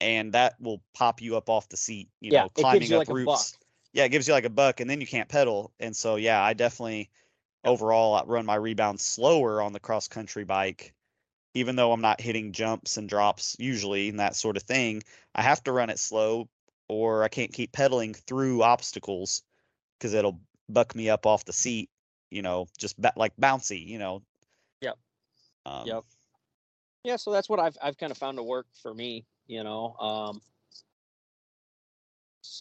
and 0.00 0.32
that 0.32 0.54
will 0.60 0.80
pop 0.94 1.20
you 1.20 1.36
up 1.36 1.50
off 1.50 1.68
the 1.68 1.76
seat 1.76 2.08
you 2.20 2.30
Yeah, 2.32 2.42
know 2.42 2.48
climbing 2.50 2.92
up 2.92 3.00
like 3.00 3.08
roofs 3.08 3.58
yeah 3.92 4.04
it 4.04 4.10
gives 4.10 4.28
you 4.28 4.34
like 4.34 4.44
a 4.44 4.50
buck 4.50 4.80
and 4.80 4.88
then 4.88 5.00
you 5.00 5.06
can't 5.06 5.28
pedal 5.28 5.72
and 5.80 5.94
so 5.94 6.16
yeah 6.16 6.42
i 6.42 6.54
definitely 6.54 7.10
overall 7.64 8.14
I 8.14 8.22
run 8.24 8.46
my 8.46 8.54
rebound 8.54 9.00
slower 9.00 9.60
on 9.60 9.72
the 9.72 9.80
cross 9.80 10.08
country 10.08 10.44
bike 10.44 10.94
even 11.54 11.76
though 11.76 11.92
i'm 11.92 12.00
not 12.00 12.20
hitting 12.20 12.52
jumps 12.52 12.96
and 12.96 13.08
drops 13.08 13.56
usually 13.58 14.08
and 14.08 14.20
that 14.20 14.36
sort 14.36 14.56
of 14.56 14.62
thing 14.62 15.02
i 15.34 15.42
have 15.42 15.62
to 15.62 15.72
run 15.72 15.90
it 15.90 15.98
slow 15.98 16.48
or 16.88 17.22
i 17.24 17.28
can't 17.28 17.52
keep 17.52 17.72
pedaling 17.72 18.14
through 18.14 18.62
obstacles 18.62 19.42
because 19.98 20.14
it'll 20.14 20.40
buck 20.68 20.94
me 20.94 21.08
up 21.08 21.26
off 21.26 21.44
the 21.44 21.52
seat 21.52 21.90
you 22.30 22.42
know 22.42 22.66
just 22.78 23.00
ba- 23.00 23.12
like 23.16 23.34
bouncy 23.36 23.84
you 23.86 23.98
know 23.98 24.22
Yep. 24.80 24.98
um, 25.66 25.86
Yep. 25.86 26.04
yeah, 27.04 27.16
so 27.16 27.32
that's 27.32 27.48
what 27.48 27.58
I've 27.60 27.76
I've 27.82 27.96
kind 27.96 28.12
of 28.12 28.18
found 28.18 28.38
to 28.38 28.42
work 28.42 28.66
for 28.82 28.92
me. 28.94 29.24
You 29.46 29.64
know, 29.64 29.94
um, 29.98 30.40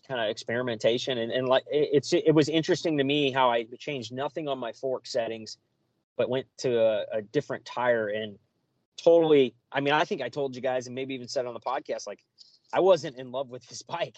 kind 0.08 0.22
of 0.22 0.30
experimentation 0.30 1.18
and, 1.18 1.32
and 1.32 1.48
like 1.48 1.64
it, 1.72 1.90
it's 1.94 2.14
it 2.14 2.34
was 2.34 2.50
interesting 2.50 2.98
to 2.98 3.04
me 3.04 3.32
how 3.32 3.50
I 3.50 3.66
changed 3.78 4.14
nothing 4.14 4.48
on 4.48 4.58
my 4.58 4.72
fork 4.72 5.06
settings, 5.06 5.58
but 6.16 6.30
went 6.30 6.48
to 6.60 6.80
a, 6.80 7.06
a 7.18 7.22
different 7.22 7.66
tire 7.66 8.08
and 8.08 8.38
totally. 9.02 9.56
I 9.72 9.82
mean, 9.82 9.94
I 9.94 10.06
think 10.06 10.22
I 10.22 10.30
told 10.30 10.56
you 10.56 10.62
guys 10.62 10.88
and 10.88 10.96
maybe 10.96 11.14
even 11.14 11.28
said 11.28 11.46
on 11.46 11.54
the 11.54 11.60
podcast 11.60 12.08
like 12.08 12.20
I 12.74 12.80
wasn't 12.80 13.18
in 13.18 13.32
love 13.32 13.50
with 13.50 13.66
this 13.68 13.82
bike, 13.88 14.18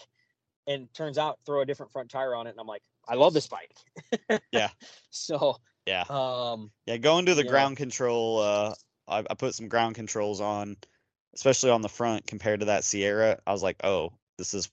and 0.66 0.92
turns 0.94 1.18
out 1.18 1.38
throw 1.46 1.60
a 1.60 1.66
different 1.66 1.92
front 1.92 2.10
tire 2.10 2.34
on 2.34 2.46
it 2.46 2.50
and 2.50 2.60
I'm 2.60 2.66
like 2.66 2.82
I 3.08 3.14
love 3.14 3.34
this 3.34 3.48
bike. 3.48 4.40
Yeah. 4.52 4.68
So 5.10 5.56
Yeah. 5.86 6.04
Um, 6.08 6.70
Yeah, 6.86 6.96
going 6.98 7.26
to 7.26 7.34
the 7.34 7.44
ground 7.44 7.76
control. 7.76 8.40
Uh, 8.40 8.74
I, 9.08 9.24
I 9.28 9.34
put 9.34 9.54
some 9.54 9.68
ground 9.68 9.96
controls 9.96 10.40
on, 10.40 10.76
especially 11.34 11.70
on 11.70 11.82
the 11.82 11.88
front 11.88 12.26
compared 12.26 12.60
to 12.60 12.66
that 12.66 12.84
Sierra. 12.84 13.38
I 13.46 13.52
was 13.52 13.62
like, 13.62 13.76
oh, 13.84 14.12
this 14.38 14.54
is 14.54 14.70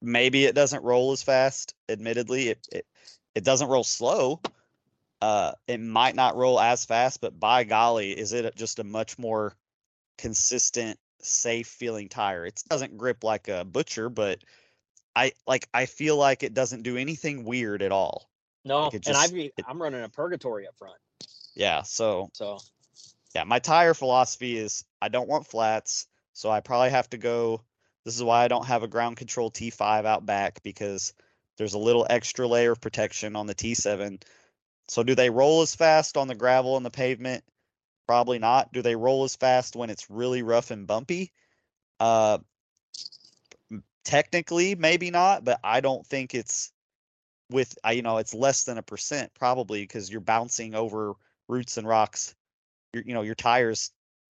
maybe 0.00 0.44
it 0.44 0.54
doesn't 0.54 0.84
roll 0.84 1.12
as 1.12 1.22
fast. 1.22 1.74
Admittedly, 1.88 2.48
it 2.48 2.68
it, 2.72 2.86
it 3.34 3.44
doesn't 3.44 3.68
roll 3.68 3.84
slow. 3.84 4.40
Uh, 5.20 5.52
it 5.66 5.80
might 5.80 6.14
not 6.14 6.36
roll 6.36 6.60
as 6.60 6.84
fast, 6.84 7.20
but 7.20 7.38
by 7.38 7.64
golly, 7.64 8.12
is 8.12 8.32
it 8.32 8.54
just 8.56 8.78
a 8.78 8.84
much 8.84 9.18
more 9.18 9.56
consistent, 10.16 10.98
safe 11.20 11.66
feeling 11.66 12.08
tire? 12.08 12.46
It 12.46 12.62
doesn't 12.68 12.96
grip 12.96 13.24
like 13.24 13.48
a 13.48 13.64
butcher, 13.64 14.08
but 14.08 14.38
I 15.16 15.32
like 15.46 15.68
I 15.74 15.86
feel 15.86 16.16
like 16.16 16.42
it 16.42 16.54
doesn't 16.54 16.82
do 16.82 16.96
anything 16.96 17.44
weird 17.44 17.82
at 17.82 17.92
all. 17.92 18.30
no, 18.64 18.84
Like 18.84 18.94
it 18.94 18.96
and 18.96 19.04
just- 19.04 19.32
I've, 19.32 19.36
it- 19.36 19.52
I'm 19.66 19.80
running 19.82 20.02
a 20.02 20.08
purgatory 20.08 20.66
up 20.68 20.76
front. 20.76 20.96
Yeah, 21.54 21.82
so 21.82 22.30
So 22.32 22.58
yeah, 23.34 23.44
my 23.44 23.58
tire 23.58 23.94
philosophy 23.94 24.56
is 24.56 24.84
I 25.02 25.08
don't 25.08 25.28
want 25.28 25.46
flats, 25.46 26.06
so 26.32 26.50
I 26.50 26.60
probably 26.60 26.90
have 26.90 27.10
to 27.10 27.18
go. 27.18 27.62
This 28.04 28.14
is 28.14 28.22
why 28.22 28.44
I 28.44 28.48
don't 28.48 28.66
have 28.66 28.84
a 28.84 28.88
ground 28.88 29.16
control 29.16 29.50
T5 29.50 30.06
out 30.06 30.24
back 30.24 30.62
because 30.62 31.12
there's 31.56 31.74
a 31.74 31.78
little 31.78 32.06
extra 32.08 32.46
layer 32.46 32.70
of 32.72 32.80
protection 32.80 33.34
on 33.34 33.46
the 33.48 33.54
T7. 33.56 34.22
So 34.88 35.02
do 35.02 35.14
they 35.14 35.30
roll 35.30 35.62
as 35.62 35.74
fast 35.74 36.16
on 36.16 36.28
the 36.28 36.34
gravel 36.34 36.76
and 36.76 36.84
the 36.84 36.90
pavement? 36.90 37.44
Probably 38.06 38.38
not. 38.38 38.72
Do 38.72 38.82
they 38.82 38.96
roll 38.96 39.24
as 39.24 39.36
fast 39.36 39.76
when 39.76 39.90
it's 39.90 40.10
really 40.10 40.42
rough 40.42 40.70
and 40.70 40.86
bumpy? 40.86 41.32
Uh 42.00 42.38
technically 44.04 44.74
maybe 44.74 45.10
not, 45.10 45.44
but 45.44 45.60
I 45.62 45.80
don't 45.80 46.06
think 46.06 46.34
it's 46.34 46.72
with 47.50 47.78
I 47.84 47.92
you 47.92 48.02
know, 48.02 48.18
it's 48.18 48.34
less 48.34 48.64
than 48.64 48.78
a 48.78 48.82
percent 48.82 49.32
probably 49.34 49.82
because 49.82 50.10
you're 50.10 50.20
bouncing 50.20 50.74
over 50.74 51.14
roots 51.48 51.76
and 51.78 51.86
rocks 51.86 52.34
your 52.94 53.04
you 53.06 53.14
know 53.14 53.22
your 53.22 53.34
tires 53.34 53.92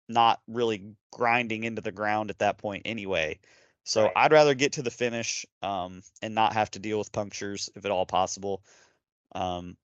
not 0.10 0.42
really 0.48 0.96
grinding 1.12 1.64
into 1.64 1.82
the 1.82 1.92
ground 1.92 2.30
at 2.30 2.40
that 2.40 2.58
point 2.58 2.84
anyway. 2.86 3.40
So 3.86 4.02
Right. 4.04 4.14
I'd 4.16 4.32
rather 4.34 4.56
get 4.56 4.74
to 4.74 4.82
the 4.84 4.92
finish 4.92 5.46
um, 5.62 6.04
and 6.22 6.36
not 6.36 6.54
have 6.54 6.72
to 6.72 6.80
deal 6.80 6.98
with 7.00 7.12
punctures 7.12 7.70
if 7.76 7.86
at 7.86 7.92
all 7.92 8.06
possible. 8.06 8.64
Um, 9.36 9.78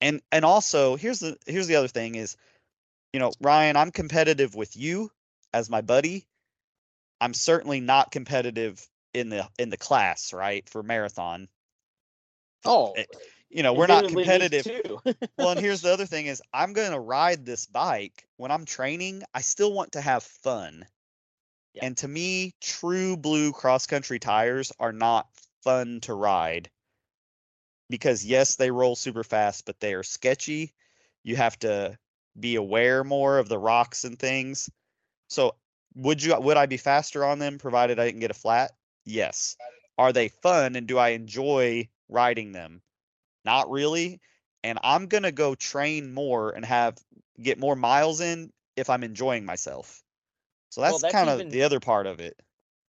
and 0.00 0.20
and 0.32 0.44
also 0.44 0.96
here's 0.96 1.20
the 1.20 1.36
here's 1.46 1.66
the 1.66 1.76
other 1.76 1.88
thing 1.88 2.14
is, 2.14 2.36
you 3.12 3.20
know 3.20 3.32
Ryan, 3.40 3.76
I'm 3.76 3.90
competitive 3.90 4.54
with 4.54 4.76
you 4.76 5.10
as 5.52 5.70
my 5.70 5.80
buddy. 5.80 6.26
I'm 7.20 7.34
certainly 7.34 7.80
not 7.80 8.10
competitive 8.10 8.86
in 9.14 9.30
the 9.30 9.48
in 9.58 9.70
the 9.70 9.76
class 9.76 10.32
right 10.32 10.68
for 10.68 10.82
marathon. 10.82 11.48
oh, 12.64 12.92
Eh, 12.96 13.04
You 13.48 13.62
know 13.62 13.72
we're 13.72 13.86
not 13.86 14.08
competitive 14.08 14.66
well, 15.38 15.50
and 15.50 15.60
here's 15.66 15.80
the 15.80 15.92
other 15.92 16.06
thing 16.06 16.26
is 16.26 16.42
I'm 16.52 16.72
going 16.72 16.92
to 16.92 17.00
ride 17.00 17.46
this 17.46 17.66
bike 17.66 18.26
when 18.36 18.50
I'm 18.50 18.64
training. 18.64 19.22
I 19.32 19.40
still 19.40 19.72
want 19.72 19.92
to 19.92 20.00
have 20.00 20.22
fun. 20.22 20.84
Yeah. 21.72 21.86
And 21.86 21.96
to 21.98 22.08
me, 22.08 22.54
true 22.60 23.16
blue 23.16 23.52
cross 23.52 23.86
country 23.86 24.18
tires 24.18 24.72
are 24.78 24.92
not 24.92 25.28
fun 25.62 26.00
to 26.02 26.14
ride. 26.14 26.70
Because 27.88 28.24
yes, 28.24 28.56
they 28.56 28.70
roll 28.70 28.96
super 28.96 29.24
fast, 29.24 29.64
but 29.66 29.78
they 29.80 29.94
are 29.94 30.02
sketchy. 30.02 30.72
You 31.22 31.36
have 31.36 31.58
to 31.60 31.98
be 32.38 32.56
aware 32.56 33.04
more 33.04 33.38
of 33.38 33.48
the 33.48 33.58
rocks 33.58 34.04
and 34.04 34.18
things. 34.18 34.68
So, 35.28 35.54
would 35.94 36.22
you 36.22 36.38
would 36.38 36.56
I 36.56 36.66
be 36.66 36.76
faster 36.76 37.24
on 37.24 37.38
them 37.38 37.58
provided 37.58 37.98
I 37.98 38.06
didn't 38.06 38.20
get 38.20 38.30
a 38.30 38.34
flat? 38.34 38.72
Yes. 39.04 39.56
Are 39.98 40.12
they 40.12 40.28
fun 40.28 40.76
and 40.76 40.86
do 40.86 40.98
I 40.98 41.10
enjoy 41.10 41.88
riding 42.08 42.52
them? 42.52 42.82
Not 43.44 43.70
really 43.70 44.20
and 44.66 44.80
I'm 44.82 45.06
gonna 45.06 45.30
go 45.30 45.54
train 45.54 46.12
more 46.12 46.50
and 46.50 46.64
have 46.64 46.98
get 47.40 47.58
more 47.58 47.76
miles 47.76 48.20
in 48.20 48.52
if 48.74 48.90
I'm 48.90 49.04
enjoying 49.04 49.44
myself. 49.44 50.02
So 50.70 50.80
Well, 50.80 50.90
that's, 50.90 51.02
that's 51.02 51.12
kind 51.12 51.30
of 51.30 51.50
the 51.50 51.62
other 51.62 51.78
part 51.78 52.08
of 52.08 52.18
it. 52.18 52.36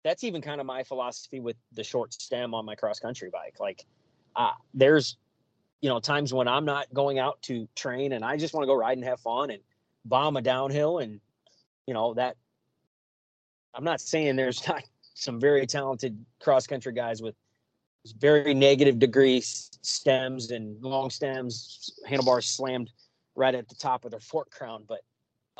that's 0.05 0.22
even 0.22 0.43
kind 0.43 0.61
of 0.61 0.66
my 0.66 0.82
philosophy 0.82 1.40
with 1.40 1.57
the 1.72 1.82
short 1.82 2.12
stem 2.12 2.53
on 2.53 2.66
my 2.66 2.74
cross 2.74 3.01
country 3.01 3.30
bike. 3.30 3.55
Like, 3.59 3.86
uh, 4.37 4.53
there's, 4.74 5.16
you 5.80 5.89
know, 5.89 6.01
times 6.01 6.33
when 6.33 6.49
I'm 6.49 6.64
not 6.64 6.93
going 6.95 7.18
out 7.18 7.41
to 7.43 7.68
train 7.74 8.12
and 8.12 8.24
I 8.24 8.37
just 8.37 8.55
want 8.55 8.62
to 8.64 8.66
go 8.66 8.74
ride 8.74 8.97
and 8.99 9.07
have 9.07 9.20
fun 9.20 9.51
and 9.51 9.61
bomb 10.05 10.37
a 10.37 10.43
downhill. 10.43 10.99
And, 10.99 11.20
you 11.87 11.95
know, 11.95 12.14
that 12.14 12.37
I'm 13.74 13.85
not 13.85 14.01
saying 14.01 14.37
there's 14.37 14.66
not 14.68 14.83
some 15.14 15.41
very 15.41 15.66
talented 15.66 16.24
cross 16.41 16.66
country 16.66 16.93
guys 16.93 17.22
with 17.22 17.35
very 18.18 18.55
negative 18.55 18.99
degree 18.99 19.41
stems 19.41 20.51
and 20.51 20.80
long 20.83 21.11
stems, 21.11 21.93
handlebars 22.07 22.47
slammed 22.47 22.91
right 23.37 23.55
at 23.55 23.68
the 23.68 23.74
top 23.74 24.05
of 24.05 24.11
their 24.11 24.20
fork 24.33 24.51
crown, 24.51 24.85
but 24.89 25.01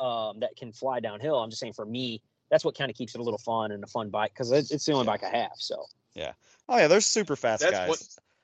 um, 0.03 0.39
that 0.39 0.55
can 0.55 0.71
fly 0.71 0.99
downhill. 0.99 1.35
I'm 1.35 1.49
just 1.49 1.59
saying 1.59 1.73
for 1.73 1.85
me, 1.85 2.21
that's 2.49 2.65
what 2.65 2.77
kind 2.77 2.91
of 2.91 2.97
keeps 2.97 3.15
it 3.15 3.21
a 3.21 3.23
little 3.23 3.37
fun 3.37 3.71
and 3.71 3.83
a 3.83 3.87
fun 3.87 4.09
bike 4.09 4.31
because 4.33 4.51
it's, 4.51 4.71
it's 4.71 4.85
the 4.85 4.91
only 4.91 5.05
bike 5.05 5.23
I 5.23 5.35
have. 5.35 5.53
So 5.57 5.85
Yeah. 6.13 6.33
Oh 6.69 6.77
yeah, 6.77 6.87
there's 6.87 7.05
super 7.05 7.35
fast 7.35 7.61
That's 7.61 7.73
guys. 7.73 7.89
one- 7.89 7.97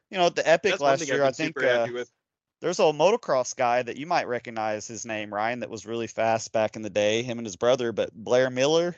you 0.09 0.17
know, 0.17 0.27
at 0.27 0.35
the 0.35 0.47
Epic 0.47 0.71
That's 0.71 0.81
last 0.81 1.07
year, 1.07 1.23
I've 1.23 1.29
I 1.29 1.31
been 1.31 1.53
think 1.53 1.63
uh, 1.63 1.87
with. 1.93 2.11
there's 2.61 2.79
a 2.79 2.83
motocross 2.83 3.55
guy 3.55 3.83
that 3.83 3.97
you 3.97 4.05
might 4.05 4.27
recognize 4.27 4.87
his 4.87 5.05
name, 5.05 5.33
Ryan, 5.33 5.59
that 5.59 5.69
was 5.69 5.85
really 5.85 6.07
fast 6.07 6.51
back 6.51 6.75
in 6.75 6.81
the 6.81 6.89
day. 6.89 7.23
Him 7.23 7.37
and 7.37 7.45
his 7.45 7.55
brother, 7.55 7.91
but 7.91 8.13
Blair 8.13 8.49
Miller. 8.49 8.95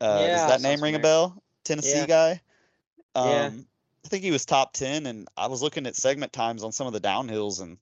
Uh, 0.00 0.24
Yeah, 0.26 0.30
does 0.32 0.46
that 0.46 0.60
name 0.60 0.78
sounds 0.78 0.82
ring 0.82 0.94
a 0.96 0.98
bell? 0.98 1.42
Tennessee 1.64 1.98
Yeah. 1.98 2.06
guy. 2.06 2.40
Um, 3.14 3.26
Yeah. 3.26 3.50
I 4.04 4.08
think 4.08 4.24
he 4.24 4.30
was 4.30 4.44
top 4.44 4.72
ten, 4.74 5.06
and 5.06 5.28
I 5.36 5.46
was 5.46 5.62
looking 5.62 5.86
at 5.86 5.96
segment 5.96 6.32
times 6.32 6.62
on 6.62 6.72
some 6.72 6.86
of 6.86 6.92
the 6.92 7.00
downhills, 7.00 7.62
and 7.62 7.78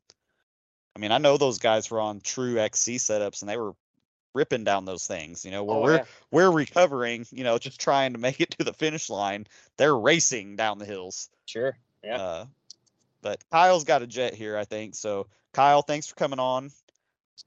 I 0.95 1.01
mean, 1.01 1.11
I 1.11 1.18
know 1.18 1.37
those 1.37 1.59
guys 1.59 1.91
were 1.91 2.01
on 2.01 2.20
true 2.20 2.59
XC 2.59 2.97
setups, 2.97 3.43
and 3.43 3.49
they 3.49 3.57
were 3.57 3.73
ripping 4.35 4.64
down 4.64 4.85
those 4.85 5.07
things. 5.07 5.45
You 5.45 5.51
know, 5.51 5.64
where 5.64 5.76
Oh, 5.76 5.83
we're 5.83 5.97
yeah. 5.97 6.05
we're 6.30 6.51
recovering, 6.51 7.26
you 7.30 7.45
know, 7.45 7.59
just 7.59 7.80
trying 7.80 8.12
to 8.14 8.18
make 8.18 8.41
it 8.41 8.51
to 8.59 8.64
the 8.64 8.72
finish 8.72 9.11
line. 9.11 9.47
They're 9.76 9.97
racing 9.97 10.57
down 10.57 10.78
the 10.78 10.87
hills. 10.87 11.28
sure, 11.47 11.76
yeah, 12.03 12.16
Uh, 12.16 12.47
but 13.22 13.43
Kyle's 13.51 13.85
got 13.85 14.03
a 14.03 14.07
jet 14.07 14.35
here, 14.35 14.57
I 14.57 14.64
think. 14.64 14.95
So, 14.95 15.28
Kyle, 15.53 15.83
thanks 15.83 16.07
for 16.07 16.14
coming 16.16 16.39
on. 16.41 16.70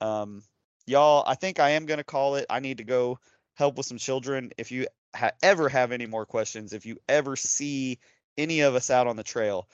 Um, 0.02 0.44
y'all, 0.86 1.24
I 1.28 1.36
think 1.36 1.60
I 1.60 1.72
am 1.72 1.86
going 1.86 1.98
to 1.98 2.04
call 2.04 2.36
it. 2.36 2.46
I 2.50 2.60
need 2.60 2.78
to 2.78 2.84
go 2.84 3.20
help 3.56 3.78
with 3.78 3.86
some 3.86 3.98
children. 3.98 4.52
If 4.58 4.72
you 4.72 4.88
ha- 5.16 5.32
ever 5.42 5.70
have 5.70 5.92
any 5.92 6.06
more 6.06 6.26
questions, 6.26 6.74
if 6.74 6.86
you 6.86 6.98
ever 7.08 7.36
see 7.36 8.00
any 8.38 8.62
of 8.62 8.76
us 8.76 8.90
out 8.90 9.08
on 9.08 9.16
the 9.16 9.24
trail, 9.24 9.68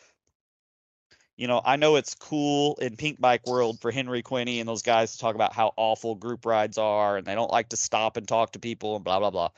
you 1.42 1.48
know, 1.48 1.60
I 1.66 1.76
know 1.76 1.96
it's 1.96 2.14
cool 2.14 2.76
in 2.76 2.96
Pinkbike 2.96 3.48
world 3.48 3.82
for 3.82 3.90
Henry 3.90 4.22
Quinney 4.22 4.60
and 4.60 4.70
those 4.70 4.84
guys 4.84 5.14
to 5.14 5.18
talk 5.18 5.34
about 5.34 5.54
how 5.54 5.74
awful 5.76 6.14
group 6.14 6.46
rides 6.46 6.78
are 6.78 7.18
and 7.18 7.26
they 7.26 7.34
don't 7.34 7.50
like 7.50 7.70
to 7.70 7.78
stop 7.78 8.16
and 8.16 8.28
talk 8.28 8.52
to 8.52 8.60
people 8.60 8.96
and 8.96 9.04
blah 9.04 9.18
blah 9.18 9.32
blah. 9.32 9.50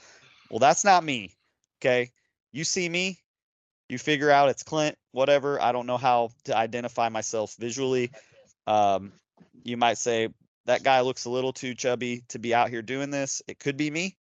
Well, 0.50 0.60
that's 0.60 0.86
not 0.86 1.04
me. 1.04 1.36
Okay? 1.82 2.12
You 2.54 2.64
see 2.64 2.88
me, 2.88 3.20
you 3.90 3.98
figure 3.98 4.32
out 4.32 4.48
it's 4.48 4.64
Clint, 4.64 4.98
whatever. 5.12 5.62
I 5.62 5.74
don't 5.74 5.86
know 5.86 5.98
how 5.98 6.30
to 6.46 6.56
identify 6.56 7.10
myself 7.10 7.54
visually. 7.60 8.12
Um, 8.66 9.12
you 9.66 9.76
might 9.76 9.98
say 9.98 10.30
that 10.64 10.84
guy 10.84 11.02
looks 11.02 11.26
a 11.26 11.30
little 11.30 11.52
too 11.52 11.76
chubby 11.76 12.24
to 12.30 12.40
be 12.40 12.56
out 12.56 12.70
here 12.70 12.82
doing 12.82 13.10
this. 13.10 13.42
It 13.46 13.60
could 13.60 13.76
be 13.76 13.92
me. 13.92 14.16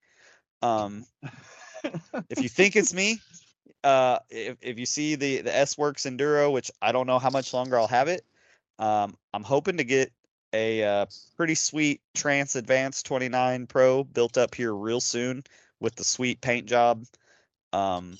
Um, 0.63 1.07
if 2.29 2.43
you 2.43 2.49
think 2.49 2.75
it's 2.75 2.93
me, 2.93 3.21
uh, 3.85 4.19
if, 4.31 4.57
if 4.61 4.79
you 4.79 4.87
see 4.87 5.15
the 5.15 5.43
the 5.43 5.55
S 5.55 5.77
Works 5.77 6.05
Enduro, 6.05 6.53
which 6.53 6.71
I 6.81 6.93
don't 6.93 7.07
know 7.07 7.19
how 7.19 7.31
much 7.31 7.53
longer 7.53 7.79
I'll 7.79 7.87
have 7.87 8.09
it, 8.09 8.25
um, 8.79 9.17
I'm 9.35 9.45
hoping 9.45 9.79
to 9.79 9.85
get 9.85 10.13
a 10.53 10.85
uh, 10.85 11.07
pretty 11.37 11.55
sweet 11.55 12.01
Trance 12.15 12.57
Advanced 12.57 13.07
29 13.07 13.67
Pro 13.67 14.05
built 14.05 14.37
up 14.37 14.55
here 14.55 14.75
real 14.75 15.01
soon 15.01 15.45
with 15.81 15.95
the 15.97 16.05
sweet 16.05 16.41
paint 16.41 16.67
job. 16.67 17.05
Um, 17.73 18.19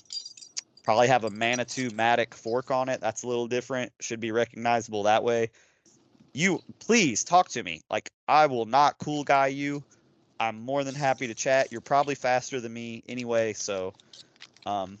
probably 0.83 1.07
have 1.07 1.23
a 1.23 1.29
Manitou 1.29 1.91
Mattoc 1.91 2.33
fork 2.33 2.71
on 2.71 2.89
it. 2.89 3.01
That's 3.01 3.23
a 3.23 3.27
little 3.27 3.47
different. 3.47 3.91
Should 3.99 4.19
be 4.19 4.31
recognizable 4.31 5.03
that 5.03 5.23
way. 5.23 5.51
You 6.33 6.61
please 6.79 7.23
talk 7.23 7.49
to 7.49 7.63
me. 7.63 7.81
Like 7.89 8.09
I 8.27 8.47
will 8.47 8.65
not 8.65 8.97
cool 8.97 9.23
guy 9.23 9.47
you. 9.47 9.83
I'm 10.39 10.59
more 10.59 10.83
than 10.83 10.95
happy 10.95 11.27
to 11.27 11.35
chat. 11.35 11.71
You're 11.71 11.81
probably 11.81 12.15
faster 12.15 12.59
than 12.59 12.73
me 12.73 13.03
anyway, 13.07 13.53
so 13.53 13.93
um 14.65 14.97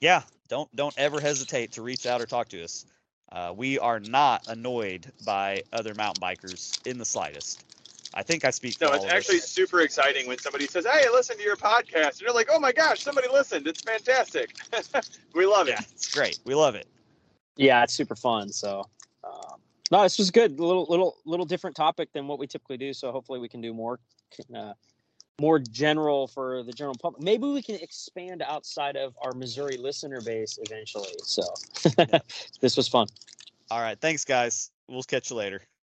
yeah, 0.00 0.22
don't 0.48 0.74
don't 0.74 0.94
ever 0.98 1.20
hesitate 1.20 1.72
to 1.72 1.82
reach 1.82 2.06
out 2.06 2.20
or 2.20 2.26
talk 2.26 2.48
to 2.48 2.62
us. 2.62 2.86
Uh, 3.32 3.52
we 3.56 3.78
are 3.78 4.00
not 4.00 4.48
annoyed 4.48 5.12
by 5.24 5.62
other 5.72 5.94
mountain 5.94 6.20
bikers 6.20 6.84
in 6.86 6.98
the 6.98 7.04
slightest. 7.04 7.64
I 8.12 8.24
think 8.24 8.44
I 8.44 8.50
speak. 8.50 8.76
For 8.76 8.86
No, 8.86 8.90
all 8.90 8.96
it's 8.96 9.04
of 9.04 9.10
actually 9.10 9.38
us. 9.38 9.44
super 9.48 9.82
exciting 9.82 10.26
when 10.26 10.38
somebody 10.38 10.66
says, 10.66 10.84
"Hey, 10.84 11.04
I 11.06 11.10
listened 11.12 11.38
to 11.38 11.44
your 11.44 11.56
podcast," 11.56 12.12
and 12.14 12.20
you're 12.22 12.34
like, 12.34 12.48
"Oh 12.50 12.58
my 12.58 12.72
gosh, 12.72 13.02
somebody 13.02 13.28
listened! 13.28 13.68
It's 13.68 13.82
fantastic! 13.82 14.56
we 15.34 15.46
love 15.46 15.68
it." 15.68 15.72
yeah, 15.72 15.80
it's 15.92 16.12
great. 16.12 16.40
We 16.44 16.54
love 16.56 16.74
it. 16.74 16.88
yeah, 17.56 17.84
it's 17.84 17.94
super 17.94 18.16
fun. 18.16 18.48
So, 18.48 18.84
um, 19.22 19.60
no, 19.92 20.02
it's 20.02 20.16
just 20.16 20.32
good. 20.32 20.58
A 20.58 20.64
little, 20.64 20.86
little, 20.88 21.18
little 21.24 21.46
different 21.46 21.76
topic 21.76 22.12
than 22.12 22.26
what 22.26 22.40
we 22.40 22.48
typically 22.48 22.78
do. 22.78 22.92
So 22.92 23.12
hopefully 23.12 23.38
we 23.38 23.48
can 23.48 23.60
do 23.60 23.72
more. 23.72 24.00
Uh, 24.54 24.72
more 25.40 25.58
general 25.58 26.28
for 26.28 26.62
the 26.62 26.72
general 26.72 26.96
public. 27.00 27.22
Maybe 27.22 27.46
we 27.46 27.62
can 27.62 27.76
expand 27.76 28.42
outside 28.46 28.96
of 28.96 29.16
our 29.22 29.32
Missouri 29.32 29.78
listener 29.78 30.20
base 30.20 30.58
eventually. 30.62 31.14
So 31.22 31.42
this 32.60 32.76
was 32.76 32.88
fun. 32.88 33.06
All 33.70 33.80
right. 33.80 33.98
Thanks, 33.98 34.24
guys. 34.24 34.70
We'll 34.86 35.02
catch 35.02 35.30
you 35.30 35.36
later. 35.36 35.62